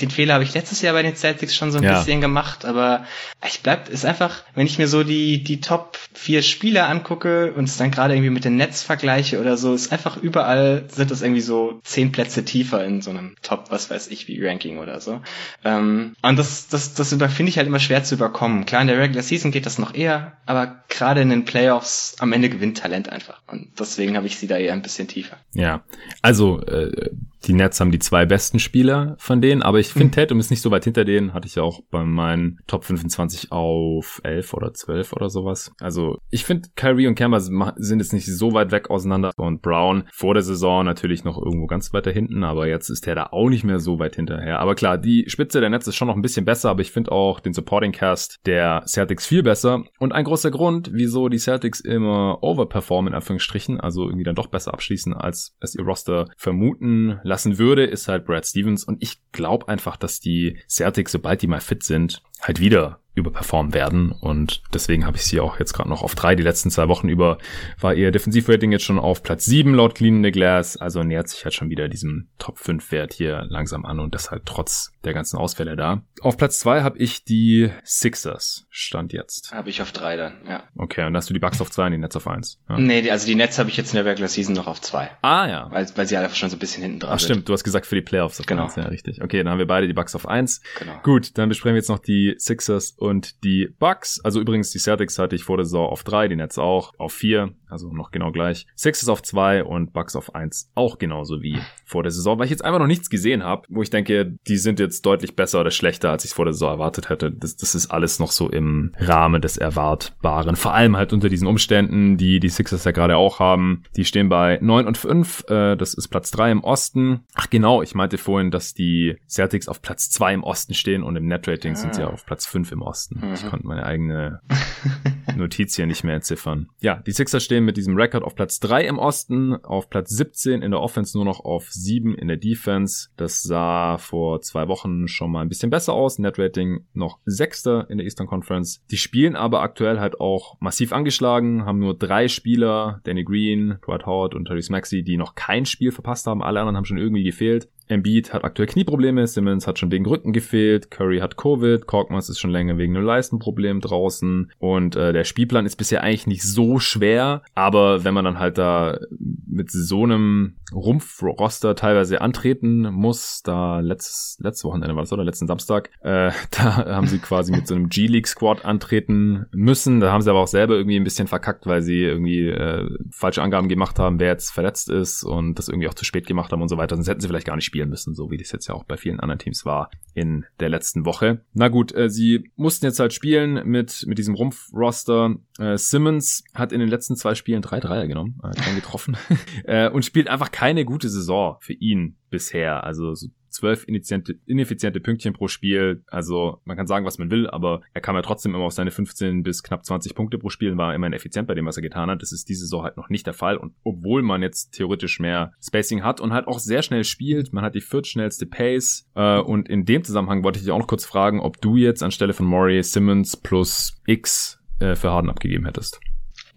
[0.00, 1.98] den Fehler habe ich letztes Jahr bei den Celtics schon so ein ja.
[1.98, 3.04] bisschen gemacht, aber
[3.46, 7.64] ich bleib, ist einfach, wenn ich mir so die, die Top vier Spieler angucke und
[7.64, 11.22] es dann gerade irgendwie mit den Netz vergleiche oder so, ist einfach überall sind das
[11.22, 15.00] irgendwie so zehn Plätze tiefer in so einem Top, was weiß ich, wie Ranking oder
[15.00, 15.20] so.
[15.64, 18.66] Ähm, und das, das, das finde ich halt immer schwer zu überkommen.
[18.66, 22.32] Klar, in der Regular Season geht das noch eher, aber gerade in den Playoffs am
[22.32, 23.40] Ende gewinnt Talent einfach.
[23.46, 25.38] Und deswegen habe ich sie da eher ein bisschen tiefer.
[25.52, 25.82] Ja,
[26.22, 27.10] also äh,
[27.44, 30.12] die Nets haben die zwei besten Spieler von denen, aber ich finde, mhm.
[30.12, 31.34] Tatum ist nicht so weit hinter denen.
[31.34, 35.72] Hatte ich ja auch bei meinen Top 25 auf 11 oder 12 oder sowas.
[35.80, 39.32] Also ich finde, Kyrie und Kemba sind jetzt nicht so weit weg auseinander.
[39.36, 43.14] Und Brown vor der Saison natürlich noch irgendwo ganz weiter hinten, aber jetzt ist er
[43.14, 44.58] da auch nicht mehr so weit hinterher.
[44.58, 47.12] Aber klar, die Spitze der Nets ist schon noch ein bisschen besser, aber ich finde
[47.12, 49.84] auch den Supporting Cast der Celtics viel besser.
[49.98, 54.48] Und ein großer Grund, wieso die Celtics immer overperformen, in Anführungsstrichen, also irgendwie dann doch
[54.48, 58.84] besser abschließen, als es ihr Roster vermuten lassen würde, ist halt Brad Stevens.
[58.84, 63.74] Und ich glaube einfach, dass die Celtics, sobald die mal fit sind, halt wieder überperformen
[63.74, 64.12] werden.
[64.12, 66.34] Und deswegen habe ich sie auch jetzt gerade noch auf drei.
[66.36, 67.38] Die letzten zwei Wochen über
[67.80, 70.76] war ihr Defensivrating jetzt schon auf Platz sieben laut Clean the Glass.
[70.76, 74.30] Also nähert sich halt schon wieder diesem Top 5 Wert hier langsam an und das
[74.30, 76.02] halt trotz der ganzen Ausfälle da.
[76.20, 78.66] Auf Platz zwei habe ich die Sixers.
[78.70, 79.52] Stand jetzt.
[79.52, 80.64] Habe ich auf drei dann, ja.
[80.76, 82.60] Okay, und hast du die Bucks auf zwei und die Nets auf eins?
[82.68, 82.78] Ja.
[82.78, 85.10] Nee, also die Nets habe ich jetzt in der Regular Season noch auf zwei.
[85.22, 85.68] Ah, ja.
[85.70, 87.32] Weil, weil sie einfach schon so ein bisschen hinten dran Ach, sind.
[87.32, 87.48] stimmt.
[87.48, 88.44] Du hast gesagt für die Playoffs.
[88.46, 88.64] genau.
[88.64, 88.76] Eins.
[88.76, 89.22] Ja, richtig.
[89.22, 90.60] Okay, dann haben wir beide die Bucks auf eins.
[90.78, 91.00] Genau.
[91.02, 94.20] Gut, dann besprechen wir jetzt noch die Sixers und die Bucks.
[94.22, 97.12] Also übrigens, die Celtics hatte ich vor der Saison auf drei, die Nets auch auf
[97.12, 98.66] vier, also noch genau gleich.
[98.76, 102.50] Sixers auf zwei und Bucks auf eins, auch genauso wie vor der Saison, weil ich
[102.50, 105.70] jetzt einfach noch nichts gesehen habe, wo ich denke, die sind jetzt deutlich besser oder
[105.70, 107.32] schlechter, als ich vor der Saison erwartet hätte.
[107.32, 110.56] Das, das ist alles noch so im Rahmen des Erwartbaren.
[110.56, 113.84] Vor allem halt unter diesen Umständen, die die Sixers ja gerade auch haben.
[113.96, 115.44] Die stehen bei neun und fünf.
[115.48, 117.20] Äh, das ist Platz drei im Osten.
[117.34, 121.16] Ach genau, ich meinte vorhin, dass die Celtics auf Platz zwei im Osten stehen und
[121.16, 121.76] im Netrating ah.
[121.76, 123.20] sind sie auf Platz fünf im Osten.
[123.20, 123.34] Mhm.
[123.34, 124.40] Ich konnte meine eigene
[125.36, 126.68] Notiz hier nicht mehr entziffern.
[126.80, 130.10] Ja, die Sixers stehen stehen mit diesem Rekord auf Platz 3 im Osten, auf Platz
[130.10, 133.08] 17 in der Offense nur noch auf 7 in der Defense.
[133.16, 136.20] Das sah vor zwei Wochen schon mal ein bisschen besser aus.
[136.20, 138.80] Net Rating noch Sechster in der Eastern Conference.
[138.92, 144.06] Die spielen aber aktuell halt auch massiv angeschlagen, haben nur drei Spieler, Danny Green, Dwight
[144.06, 146.44] Howard und Therese Maxey, die noch kein Spiel verpasst haben.
[146.44, 147.68] Alle anderen haben schon irgendwie gefehlt.
[147.88, 152.38] Embiid hat aktuell Knieprobleme, Simmons hat schon wegen Rücken gefehlt, Curry hat Covid, Korkmaz ist
[152.38, 156.78] schon länger wegen einem Leistenproblem draußen und äh, der Spielplan ist bisher eigentlich nicht so
[156.78, 158.98] schwer, aber wenn man dann halt da
[159.46, 165.24] mit so einem Rumpfroster teilweise antreten muss, da letztes, letztes Wochenende war das oder?
[165.24, 170.22] Letzten Samstag, äh, da haben sie quasi mit so einem G-League-Squad antreten müssen, da haben
[170.22, 173.98] sie aber auch selber irgendwie ein bisschen verkackt, weil sie irgendwie äh, falsche Angaben gemacht
[173.98, 176.76] haben, wer jetzt verletzt ist und das irgendwie auch zu spät gemacht haben und so
[176.76, 178.74] weiter, sonst hätten sie vielleicht gar nicht spielen spielen müssen, so wie das jetzt ja
[178.74, 181.42] auch bei vielen anderen Teams war in der letzten Woche.
[181.54, 185.36] Na gut, äh, sie mussten jetzt halt spielen mit, mit diesem Rumpf-Roster.
[185.58, 189.16] Äh, Simmons hat in den letzten zwei Spielen drei Dreier genommen, äh, keinen getroffen
[189.64, 192.82] äh, und spielt einfach keine gute Saison für ihn bisher.
[192.82, 196.04] Also so zwölf ineffiziente Pünktchen pro Spiel.
[196.06, 198.92] Also man kann sagen, was man will, aber er kam ja trotzdem immer auf seine
[198.92, 201.82] 15 bis knapp 20 Punkte pro Spiel und war immerhin effizient bei dem, was er
[201.82, 202.22] getan hat.
[202.22, 203.56] Das ist diese Saison halt noch nicht der Fall.
[203.56, 207.64] Und obwohl man jetzt theoretisch mehr Spacing hat und halt auch sehr schnell spielt, man
[207.64, 209.08] hat die viertschnellste Pace.
[209.14, 212.02] Äh, und in dem Zusammenhang wollte ich dich auch noch kurz fragen, ob du jetzt
[212.02, 216.00] anstelle von Maury Simmons plus X äh, für Harden abgegeben hättest.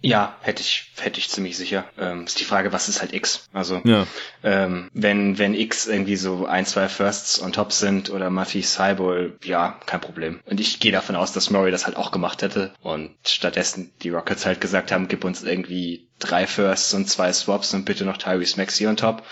[0.02, 1.86] Ja, hätte ich, hätte ich ziemlich sicher.
[1.98, 3.48] Ähm, ist die Frage, was ist halt X?
[3.54, 4.08] Also, ja.
[4.44, 9.46] ähm, wenn, wenn X irgendwie so ein, zwei Firsts on top sind oder Muffy Cyborg,
[9.46, 10.40] ja, kein Problem.
[10.46, 14.10] Und ich gehe davon aus, dass Murray das halt auch gemacht hätte und stattdessen die
[14.10, 18.18] Rockets halt gesagt haben, gib uns irgendwie drei Firsts und zwei Swaps und bitte noch
[18.18, 19.24] Tyrese Maxi on top.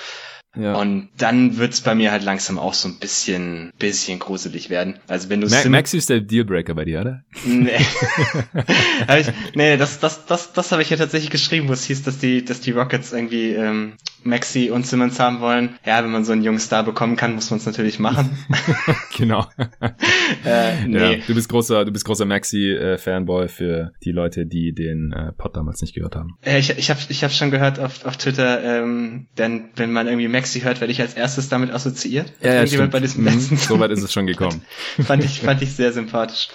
[0.55, 0.75] Ja.
[0.75, 4.99] Und dann wird's bei mir halt langsam auch so ein bisschen, bisschen gruselig werden.
[5.07, 7.23] Also wenn du Ma Maxi ist der Dealbreaker bei dir, oder?
[7.45, 7.77] Nee.
[9.19, 12.17] ich, nee, das, das, das, das habe ich ja tatsächlich geschrieben, wo es hieß, dass
[12.17, 13.93] die, dass die Rockets irgendwie ähm,
[14.23, 15.77] Maxi und Simmons haben wollen.
[15.85, 18.37] Ja, wenn man so einen jungen Star bekommen kann, muss man es natürlich machen.
[19.17, 19.45] genau.
[20.45, 21.17] äh, nee.
[21.17, 25.31] Ja, du bist großer, du bist großer Maxi-Fanboy äh, für die Leute, die den äh,
[25.31, 26.37] Pod damals nicht gehört haben.
[26.43, 30.07] Äh, ich ich habe ich hab schon gehört auf, auf Twitter, ähm, denn wenn man
[30.07, 32.31] irgendwie Maxi hört, werde ich als erstes damit assoziiert.
[32.41, 32.91] Ja, ja stimmt.
[32.91, 34.61] bei diesem letzten mhm, so weit ist es schon gekommen.
[35.05, 36.49] fand ich fand ich sehr sympathisch.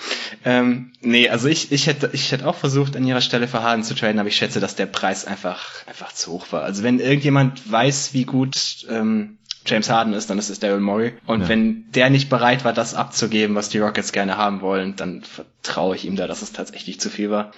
[0.44, 3.84] Ähm, nee, also ich ich hätte ich hätte auch versucht an ihrer Stelle für Harden
[3.84, 6.62] zu traden, aber ich schätze, dass der Preis einfach einfach zu hoch war.
[6.62, 11.14] Also wenn irgendjemand weiß, wie gut ähm, James Harden ist, dann ist es Daryl Morey.
[11.26, 11.48] Und ja.
[11.48, 15.96] wenn der nicht bereit war, das abzugeben, was die Rockets gerne haben wollen, dann vertraue
[15.96, 17.52] ich ihm da, dass es tatsächlich zu viel war.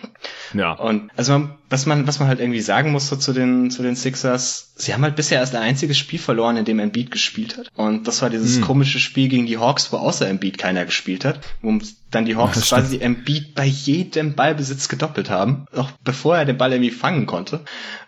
[0.54, 0.72] Ja.
[0.72, 3.82] Und also man, was man, was man halt irgendwie sagen muss so zu den, zu
[3.82, 7.58] den Sixers, sie haben halt bisher erst ein einziges Spiel verloren, in dem Embiid gespielt
[7.58, 7.70] hat.
[7.74, 8.62] Und das war dieses hm.
[8.62, 11.76] komische Spiel gegen die Hawks, wo außer Embiid keiner gespielt hat, wo
[12.12, 16.56] dann die Hawks ja, quasi Embiid bei jedem Ballbesitz gedoppelt haben, auch bevor er den
[16.56, 17.62] Ball irgendwie fangen konnte.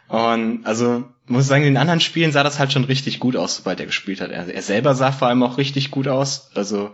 [0.07, 3.57] Und also muss sagen, in den anderen Spielen sah das halt schon richtig gut aus,
[3.57, 4.31] sobald er gespielt hat.
[4.31, 6.51] Er, er selber sah vor allem auch richtig gut aus.
[6.55, 6.91] Also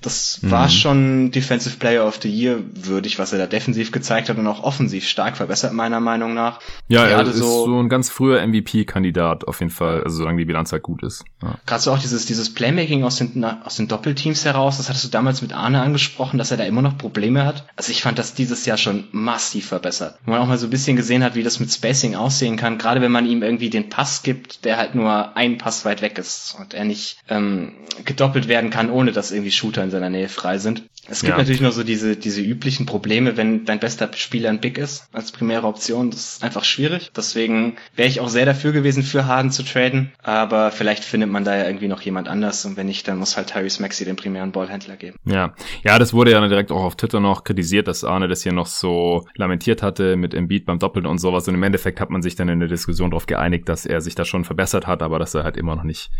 [0.00, 0.50] das mhm.
[0.50, 4.46] war schon Defensive Player of the Year würdig, was er da defensiv gezeigt hat und
[4.46, 6.60] auch offensiv stark verbessert, meiner Meinung nach.
[6.88, 10.46] Ja, er ist so, so ein ganz früher MVP-Kandidat auf jeden Fall, also solange die
[10.46, 11.24] Bilanz halt gut ist.
[11.42, 11.58] Ja.
[11.66, 15.08] Gerade so auch dieses, dieses Playmaking aus den, aus den Doppelteams heraus, das hattest du
[15.08, 17.66] damals mit Arne angesprochen, dass er da immer noch Probleme hat.
[17.76, 20.18] Also ich fand das dieses Jahr schon massiv verbessert.
[20.24, 22.78] Wo man auch mal so ein bisschen gesehen hat, wie das mit Spacing aussehen kann,
[22.78, 26.16] gerade wenn man ihm irgendwie den Pass gibt, der halt nur einen Pass weit weg
[26.16, 27.72] ist und er nicht ähm,
[28.04, 30.88] gedoppelt werden kann, ohne dass irgendwie Shooter in seiner Nähe frei sind.
[31.10, 31.38] Es gibt ja.
[31.38, 35.32] natürlich nur so diese, diese üblichen Probleme, wenn dein bester Spieler ein Big ist als
[35.32, 36.10] primäre Option.
[36.10, 37.10] Das ist einfach schwierig.
[37.16, 40.12] Deswegen wäre ich auch sehr dafür gewesen, für Harden zu traden.
[40.22, 42.64] Aber vielleicht findet man da ja irgendwie noch jemand anders.
[42.64, 45.16] Und wenn nicht, dann muss halt Tyrese Maxi den primären Ballhändler geben.
[45.24, 48.52] Ja, ja, das wurde ja direkt auch auf Twitter noch kritisiert, dass Arne das hier
[48.52, 51.48] noch so lamentiert hatte mit Embiid beim Doppeln und sowas.
[51.48, 54.14] Und im Endeffekt hat man sich dann in der Diskussion darauf geeinigt, dass er sich
[54.14, 56.12] da schon verbessert hat, aber dass er halt immer noch nicht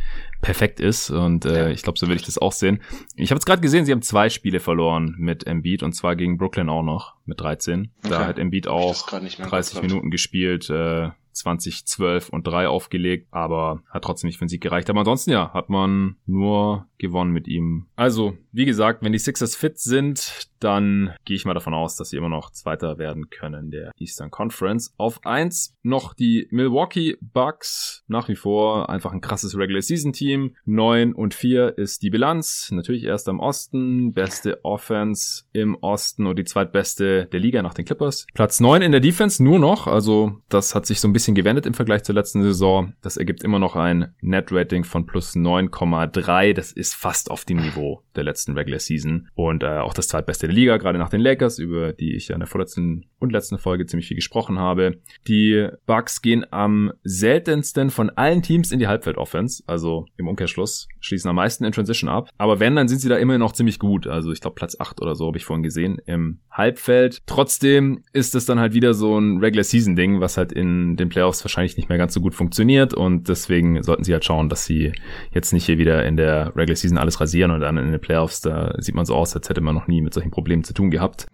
[0.43, 1.11] perfekt ist.
[1.11, 1.69] Und äh, ja.
[1.69, 2.81] ich glaube, so will ich das auch sehen.
[3.15, 4.80] Ich habe jetzt gerade gesehen, sie haben zwei Spiele verloren
[5.19, 7.90] mit Embiid und zwar gegen Brooklyn auch noch mit 13.
[7.98, 8.09] Okay.
[8.11, 14.28] Da hat Embiid auch 30 Minuten gespielt, äh, 2012 und 3 aufgelegt, aber hat trotzdem
[14.28, 14.90] nicht für den Sieg gereicht.
[14.90, 17.86] Aber ansonsten ja, hat man nur gewonnen mit ihm.
[17.97, 22.11] Also, wie gesagt, wenn die Sixers fit sind, dann gehe ich mal davon aus, dass
[22.11, 24.94] sie immer noch Zweiter werden können der Eastern Conference.
[24.98, 28.05] Auf eins noch die Milwaukee Bucks.
[28.07, 30.57] Nach wie vor einfach ein krasses Regular Season Team.
[30.66, 32.69] 9 und 4 ist die Bilanz.
[32.70, 34.12] Natürlich erst am Osten.
[34.12, 38.27] Beste Offense im Osten und die zweitbeste der Liga nach den Clippers.
[38.35, 39.86] Platz 9 in der Defense nur noch.
[39.86, 42.94] Also das hat sich so ein bisschen gewendet im Vergleich zur letzten Saison.
[43.02, 46.52] Das ergibt immer noch ein Net Rating von plus 9,3.
[46.55, 50.47] Das ist fast auf dem Niveau der letzten Regular Season und äh, auch das zweitbeste
[50.47, 53.59] der Liga, gerade nach den Lakers, über die ich ja in der vorletzten und letzten
[53.59, 54.99] Folge ziemlich viel gesprochen habe.
[55.27, 61.28] Die Bucks gehen am seltensten von allen Teams in die Halbfeld-Offense, also im Umkehrschluss, schließen
[61.28, 62.28] am meisten in Transition ab.
[62.39, 64.07] Aber wenn, dann sind sie da immer noch ziemlich gut.
[64.07, 67.20] Also ich glaube Platz 8 oder so habe ich vorhin gesehen im Halbfeld.
[67.27, 71.77] Trotzdem ist es dann halt wieder so ein Regular-Season-Ding, was halt in den Playoffs wahrscheinlich
[71.77, 74.93] nicht mehr ganz so gut funktioniert und deswegen sollten sie halt schauen, dass sie
[75.32, 78.40] jetzt nicht hier wieder in der Regular Season alles rasieren und dann in den Playoffs,
[78.40, 80.90] da sieht man so aus, als hätte man noch nie mit solchen Problemen zu tun
[80.90, 81.27] gehabt.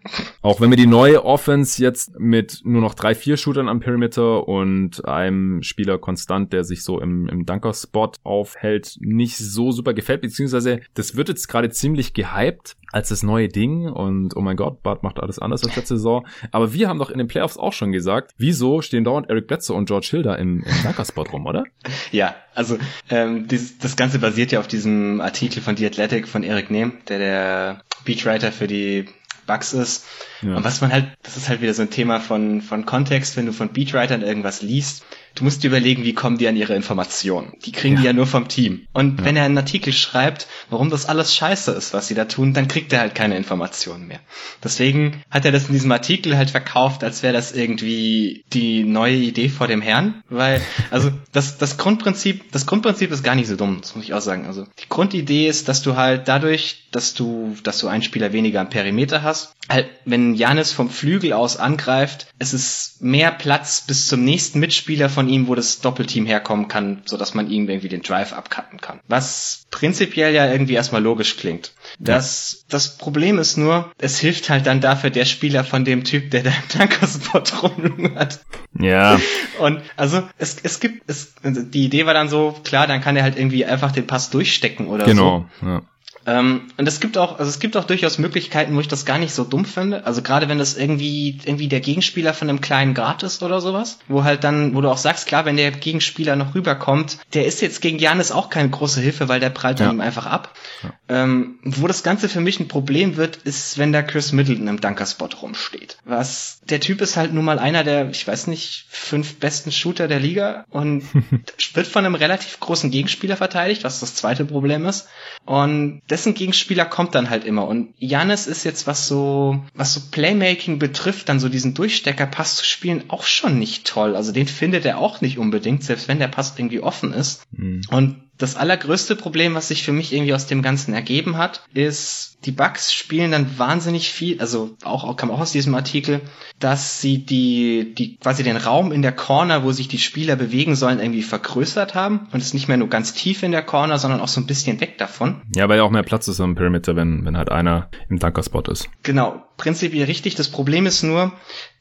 [0.43, 4.47] Auch wenn wir die neue Offense jetzt mit nur noch drei, vier Shootern am Perimeter
[4.49, 10.23] und einem Spieler konstant, der sich so im, im Dunker-Spot aufhält, nicht so super gefällt,
[10.23, 14.83] beziehungsweise das wird jetzt gerade ziemlich gehypt als das neue Ding und oh mein Gott,
[14.83, 16.27] Bart macht alles anders als letzte Saison.
[16.51, 19.77] Aber wir haben doch in den Playoffs auch schon gesagt, wieso stehen dauernd Eric Bledsoe
[19.77, 21.65] und George Hilda im, im Dunker-Spot rum, oder?
[22.13, 22.79] Ja, also
[23.11, 26.93] ähm, dieses, das Ganze basiert ja auf diesem Artikel von The Athletic von Eric Nehm,
[27.09, 29.07] der der Beatwriter für die
[29.47, 30.07] Bugs ist.
[30.43, 30.57] Ja.
[30.57, 33.47] Und was man halt, das ist halt wieder so ein Thema von, von Kontext, wenn
[33.47, 35.05] du von Beatwritern irgendwas liest,
[35.37, 37.53] du musst dir überlegen, wie kommen die an ihre Informationen.
[37.65, 38.01] Die kriegen ja.
[38.01, 38.87] die ja nur vom Team.
[38.93, 39.25] Und ja.
[39.25, 42.69] wenn er einen Artikel schreibt, warum das alles scheiße ist, was sie da tun, dann
[42.69, 44.21] kriegt er halt keine Informationen mehr.
[44.65, 49.17] Deswegen hat er das in diesem Artikel halt verkauft, als wäre das irgendwie die neue
[49.17, 50.23] Idee vor dem Herrn.
[50.29, 50.61] Weil,
[50.91, 54.21] also das, das Grundprinzip, das Grundprinzip ist gar nicht so dumm, das muss ich auch
[54.21, 54.47] sagen.
[54.47, 58.61] Also die Grundidee ist, dass du halt dadurch, dass du, dass du einen Spieler weniger
[58.61, 64.07] am Perimeter hast, halt, wenn Janis vom Flügel aus angreift, es ist mehr Platz bis
[64.07, 67.89] zum nächsten Mitspieler von ihm, wo das Doppelteam herkommen kann, so dass man ihm irgendwie
[67.89, 69.01] den Drive abcutten kann.
[69.09, 71.73] Was prinzipiell ja irgendwie erstmal logisch klingt.
[71.99, 76.31] Das, das Problem ist nur, es hilft halt dann dafür der Spieler von dem Typ,
[76.31, 78.41] der da im Tankerspot rumlungert.
[78.79, 79.21] Ja.
[79.59, 83.23] Und also es, es gibt, es, die Idee war dann so, klar, dann kann er
[83.23, 85.65] halt irgendwie einfach den Pass durchstecken oder genau, so.
[85.67, 85.73] Genau.
[85.75, 85.83] Ja.
[86.27, 89.19] Ähm, und es gibt auch, also es gibt auch durchaus Möglichkeiten, wo ich das gar
[89.19, 90.05] nicht so dumm finde.
[90.07, 93.99] Also gerade wenn das irgendwie, irgendwie der Gegenspieler von einem kleinen Grad ist oder sowas,
[94.09, 97.63] wo halt dann, wo du auch sagst, klar, wenn der Gegenspieler noch rüberkommt, der ist
[97.63, 99.93] jetzt gegen Janis auch keine große Hilfe, weil der prallt dann ja.
[99.93, 100.53] ihm einfach ab.
[100.83, 100.93] Ja.
[101.09, 104.81] Ähm, wo das Ganze für mich ein Problem wird, ist, wenn da Chris Middleton im
[104.81, 105.99] Dunkerspot rumsteht.
[106.05, 110.09] Was, der Typ ist halt nun mal einer der, ich weiß nicht, fünf besten Shooter
[110.09, 111.05] der Liga und
[111.75, 115.07] wird von einem relativ großen Gegenspieler verteidigt, was das zweite Problem ist.
[115.45, 117.69] Und dessen Gegenspieler kommt dann halt immer.
[117.69, 122.65] Und Janis ist jetzt, was so, was so Playmaking betrifft, dann so diesen Durchsteckerpass zu
[122.65, 124.17] spielen, auch schon nicht toll.
[124.17, 127.43] Also den findet er auch nicht unbedingt, selbst wenn der Pass irgendwie offen ist.
[127.53, 127.83] Mhm.
[127.91, 132.39] Und das allergrößte Problem, was sich für mich irgendwie aus dem Ganzen ergeben hat, ist,
[132.45, 136.21] die Bugs spielen dann wahnsinnig viel, also auch, kam auch aus diesem Artikel,
[136.59, 140.77] dass sie die, die, quasi den Raum in der Corner, wo sich die Spieler bewegen
[140.77, 144.21] sollen, irgendwie vergrößert haben und es nicht mehr nur ganz tief in der Corner, sondern
[144.21, 145.43] auch so ein bisschen weg davon.
[145.55, 148.69] Ja, weil ja auch mehr Platz ist am Perimeter, wenn, wenn halt einer im Dunkerspot
[148.69, 148.89] ist.
[149.03, 150.35] Genau, prinzipiell richtig.
[150.35, 151.33] Das Problem ist nur,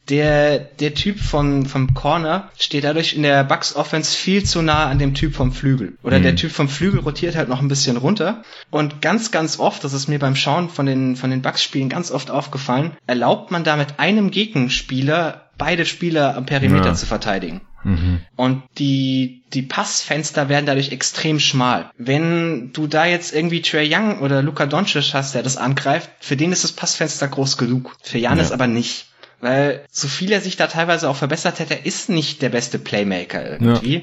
[0.08, 4.86] der, der Typ von, vom Corner steht dadurch in der Bucks Offense viel zu nah
[4.86, 5.96] an dem Typ vom Flügel.
[6.02, 6.22] Oder mhm.
[6.22, 8.42] der Typ vom Flügel rotiert halt noch ein bisschen runter.
[8.70, 11.88] Und ganz, ganz oft, das ist mir beim Schauen von den, von den Bucks Spielen
[11.88, 16.94] ganz oft aufgefallen, erlaubt man da mit einem Gegenspieler beide Spieler am Perimeter ja.
[16.94, 17.62] zu verteidigen.
[17.82, 18.20] Mhm.
[18.36, 21.90] Und die, die Passfenster werden dadurch extrem schmal.
[21.96, 26.36] Wenn du da jetzt irgendwie Trey Young oder Luka Doncic hast, der das angreift, für
[26.36, 27.96] den ist das Passfenster groß genug.
[28.02, 28.54] Für Janis ja.
[28.54, 29.06] aber nicht.
[29.40, 32.78] Weil so viel er sich da teilweise auch verbessert hätte, er ist nicht der beste
[32.78, 33.94] Playmaker irgendwie.
[33.94, 34.02] Ja.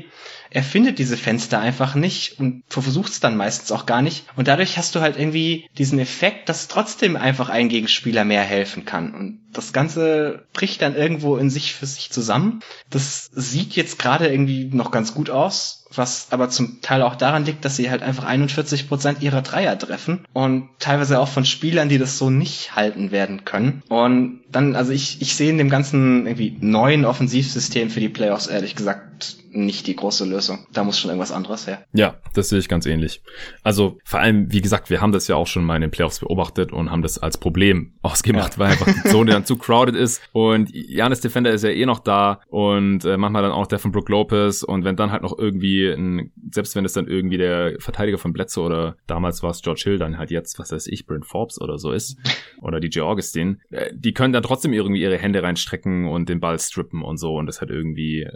[0.51, 4.26] Er findet diese Fenster einfach nicht und versucht es dann meistens auch gar nicht.
[4.35, 8.85] Und dadurch hast du halt irgendwie diesen Effekt, dass trotzdem einfach ein Gegenspieler mehr helfen
[8.85, 9.15] kann.
[9.15, 12.60] Und das Ganze bricht dann irgendwo in sich für sich zusammen.
[12.91, 17.45] Das sieht jetzt gerade irgendwie noch ganz gut aus was aber zum Teil auch daran
[17.45, 21.90] liegt, dass sie halt einfach 41 Prozent ihrer Dreier treffen und teilweise auch von Spielern,
[21.90, 23.84] die das so nicht halten werden können.
[23.90, 28.48] Und dann, also ich, ich sehe in dem ganzen irgendwie neuen Offensivsystem für die Playoffs
[28.48, 30.65] ehrlich gesagt nicht die große Lösung.
[30.74, 31.86] Da muss schon irgendwas anderes her.
[31.94, 33.22] Ja, das sehe ich ganz ähnlich.
[33.61, 36.20] Also vor allem, wie gesagt, wir haben das ja auch schon mal in den Playoffs
[36.20, 38.60] beobachtet und haben das als Problem ausgemacht, ja.
[38.60, 41.99] weil einfach die Zone dann zu crowded ist und Janis Defender ist ja eh noch
[41.99, 45.38] da und äh, manchmal dann auch der von Brook Lopez und wenn dann halt noch
[45.38, 49.61] irgendwie ein, selbst wenn es dann irgendwie der Verteidiger von Bledsoe oder damals war es
[49.61, 52.18] George Hill, dann halt jetzt, was weiß ich, Brent Forbes oder so ist
[52.61, 56.60] oder DJ Augustin, äh, die können dann trotzdem irgendwie ihre Hände reinstrecken und den Ball
[56.60, 58.31] strippen und so und das hat irgendwie äh,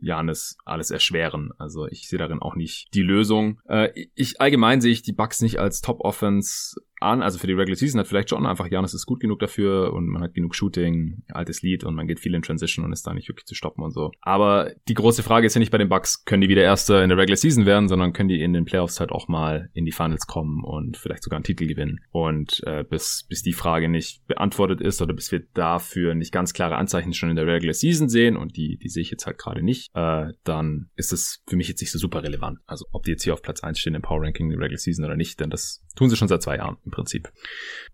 [0.00, 1.50] Janis alles erschweren.
[1.58, 3.60] Also ich sehe darin auch nicht die Lösung.
[3.68, 7.76] Äh, ich allgemein sehe ich die Bugs nicht als Top-Offense an, also für die Regular
[7.76, 11.22] Season hat vielleicht schon einfach, Janis ist gut genug dafür und man hat genug Shooting,
[11.28, 13.82] altes Lied und man geht viel in Transition und ist da nicht wirklich zu stoppen
[13.82, 14.10] und so.
[14.20, 17.08] Aber die große Frage ist ja nicht bei den Bucks, können die wieder Erster in
[17.08, 19.92] der Regular Season werden, sondern können die in den Playoffs halt auch mal in die
[19.92, 22.00] Finals kommen und vielleicht sogar einen Titel gewinnen.
[22.10, 26.52] Und äh, bis, bis die Frage nicht beantwortet ist oder bis wir dafür nicht ganz
[26.52, 29.38] klare Anzeichen schon in der Regular Season sehen und die, die sehe ich jetzt halt
[29.38, 32.58] gerade nicht, äh, dann ist es für mich jetzt nicht so super relevant.
[32.66, 34.78] Also ob die jetzt hier auf Platz 1 stehen im Power Ranking in der Regular
[34.78, 37.32] Season oder nicht, denn das tun sie schon seit zwei Jahren Prinzip.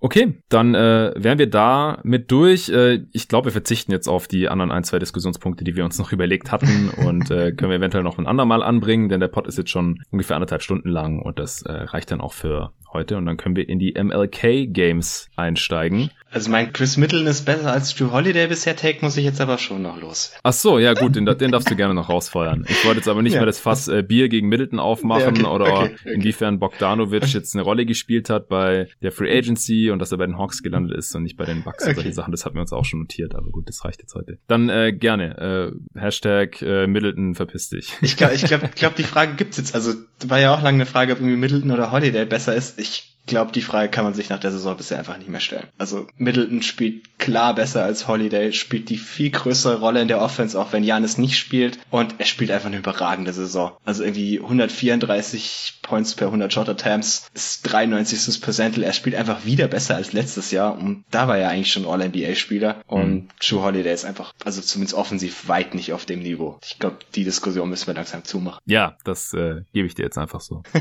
[0.01, 2.69] Okay, dann äh, wären wir da mit durch.
[2.69, 5.99] Äh, ich glaube, wir verzichten jetzt auf die anderen ein, zwei Diskussionspunkte, die wir uns
[5.99, 9.47] noch überlegt hatten und äh, können wir eventuell noch ein andermal anbringen, denn der Pod
[9.47, 13.17] ist jetzt schon ungefähr anderthalb Stunden lang und das äh, reicht dann auch für heute
[13.17, 16.11] und dann können wir in die MLK Games einsteigen.
[16.31, 19.57] Also mein Chris Middleton ist besser als Drew Holiday bisher Take, muss ich jetzt aber
[19.57, 20.33] schon noch los.
[20.43, 22.67] Ach so, ja gut, den, den darfst du gerne noch rausfeuern.
[22.69, 23.41] Ich wollte jetzt aber nicht ja.
[23.41, 26.15] mehr das Fass äh, Bier gegen Middleton aufmachen ja, okay, oder okay, okay.
[26.15, 30.27] inwiefern Bogdanovic jetzt eine Rolle gespielt hat bei der Free Agency und dass er bei
[30.27, 32.31] den Hawks gelandet ist und nicht bei den Bucks und solche Sachen.
[32.33, 34.39] Das hatten wir uns auch schon notiert, aber gut, das reicht jetzt heute.
[34.49, 35.73] Dann äh, gerne.
[35.95, 37.95] Äh, Hashtag äh, Middleton verpiss dich.
[38.03, 39.75] Ich glaube, ich glaub, glaub, die Frage gibt's jetzt.
[39.75, 39.95] Also
[40.27, 42.79] war ja auch lange eine Frage, ob irgendwie Middleton oder Holiday besser ist.
[42.79, 45.69] Ich glaube, die Frage kann man sich nach der Saison bisher einfach nicht mehr stellen.
[45.79, 50.59] Also Middleton spielt klar besser als Holiday, spielt die viel größere Rolle in der Offense,
[50.59, 51.79] auch wenn Janis nicht spielt.
[51.91, 53.73] Und er spielt einfach eine überragende Saison.
[53.85, 58.41] Also irgendwie 134 Points per 100 Shot Attempts ist 93.
[58.41, 58.83] Percentil.
[58.83, 60.77] Er spielt einfach wieder besser als letztes Jahr.
[60.77, 62.83] Und da war er eigentlich schon All-NBA-Spieler.
[62.87, 63.29] Und mhm.
[63.41, 66.59] True Holiday ist einfach, also zumindest offensiv weit nicht auf dem Niveau.
[66.65, 68.61] Ich glaube, die Diskussion müssen wir langsam zumachen.
[68.67, 70.63] Ja, das äh, gebe ich dir jetzt einfach so.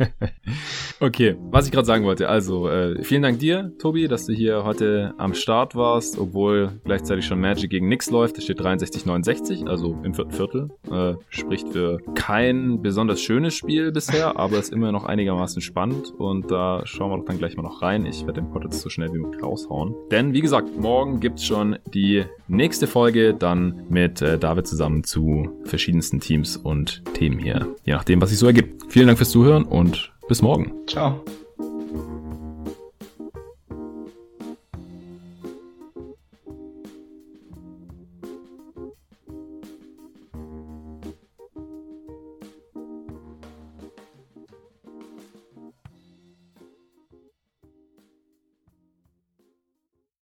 [1.00, 1.17] okay.
[1.18, 4.62] Okay, was ich gerade sagen wollte, also äh, vielen Dank dir, Tobi, dass du hier
[4.62, 8.38] heute am Start warst, obwohl gleichzeitig schon Magic gegen Nix läuft.
[8.38, 10.68] Es steht 63-69, also im vierten Viertel.
[10.88, 16.52] Äh, spricht für kein besonders schönes Spiel bisher, aber ist immer noch einigermaßen spannend und
[16.52, 18.06] da schauen wir doch dann gleich mal noch rein.
[18.06, 19.96] Ich werde den Pod jetzt so schnell wie möglich raushauen.
[20.12, 25.50] Denn wie gesagt, morgen gibt's schon die nächste Folge, dann mit äh, David zusammen zu
[25.64, 28.84] verschiedensten Teams und Themen hier, je nachdem, was sich so ergibt.
[28.92, 30.72] Vielen Dank fürs Zuhören und bis morgen.
[30.86, 31.20] Ciao.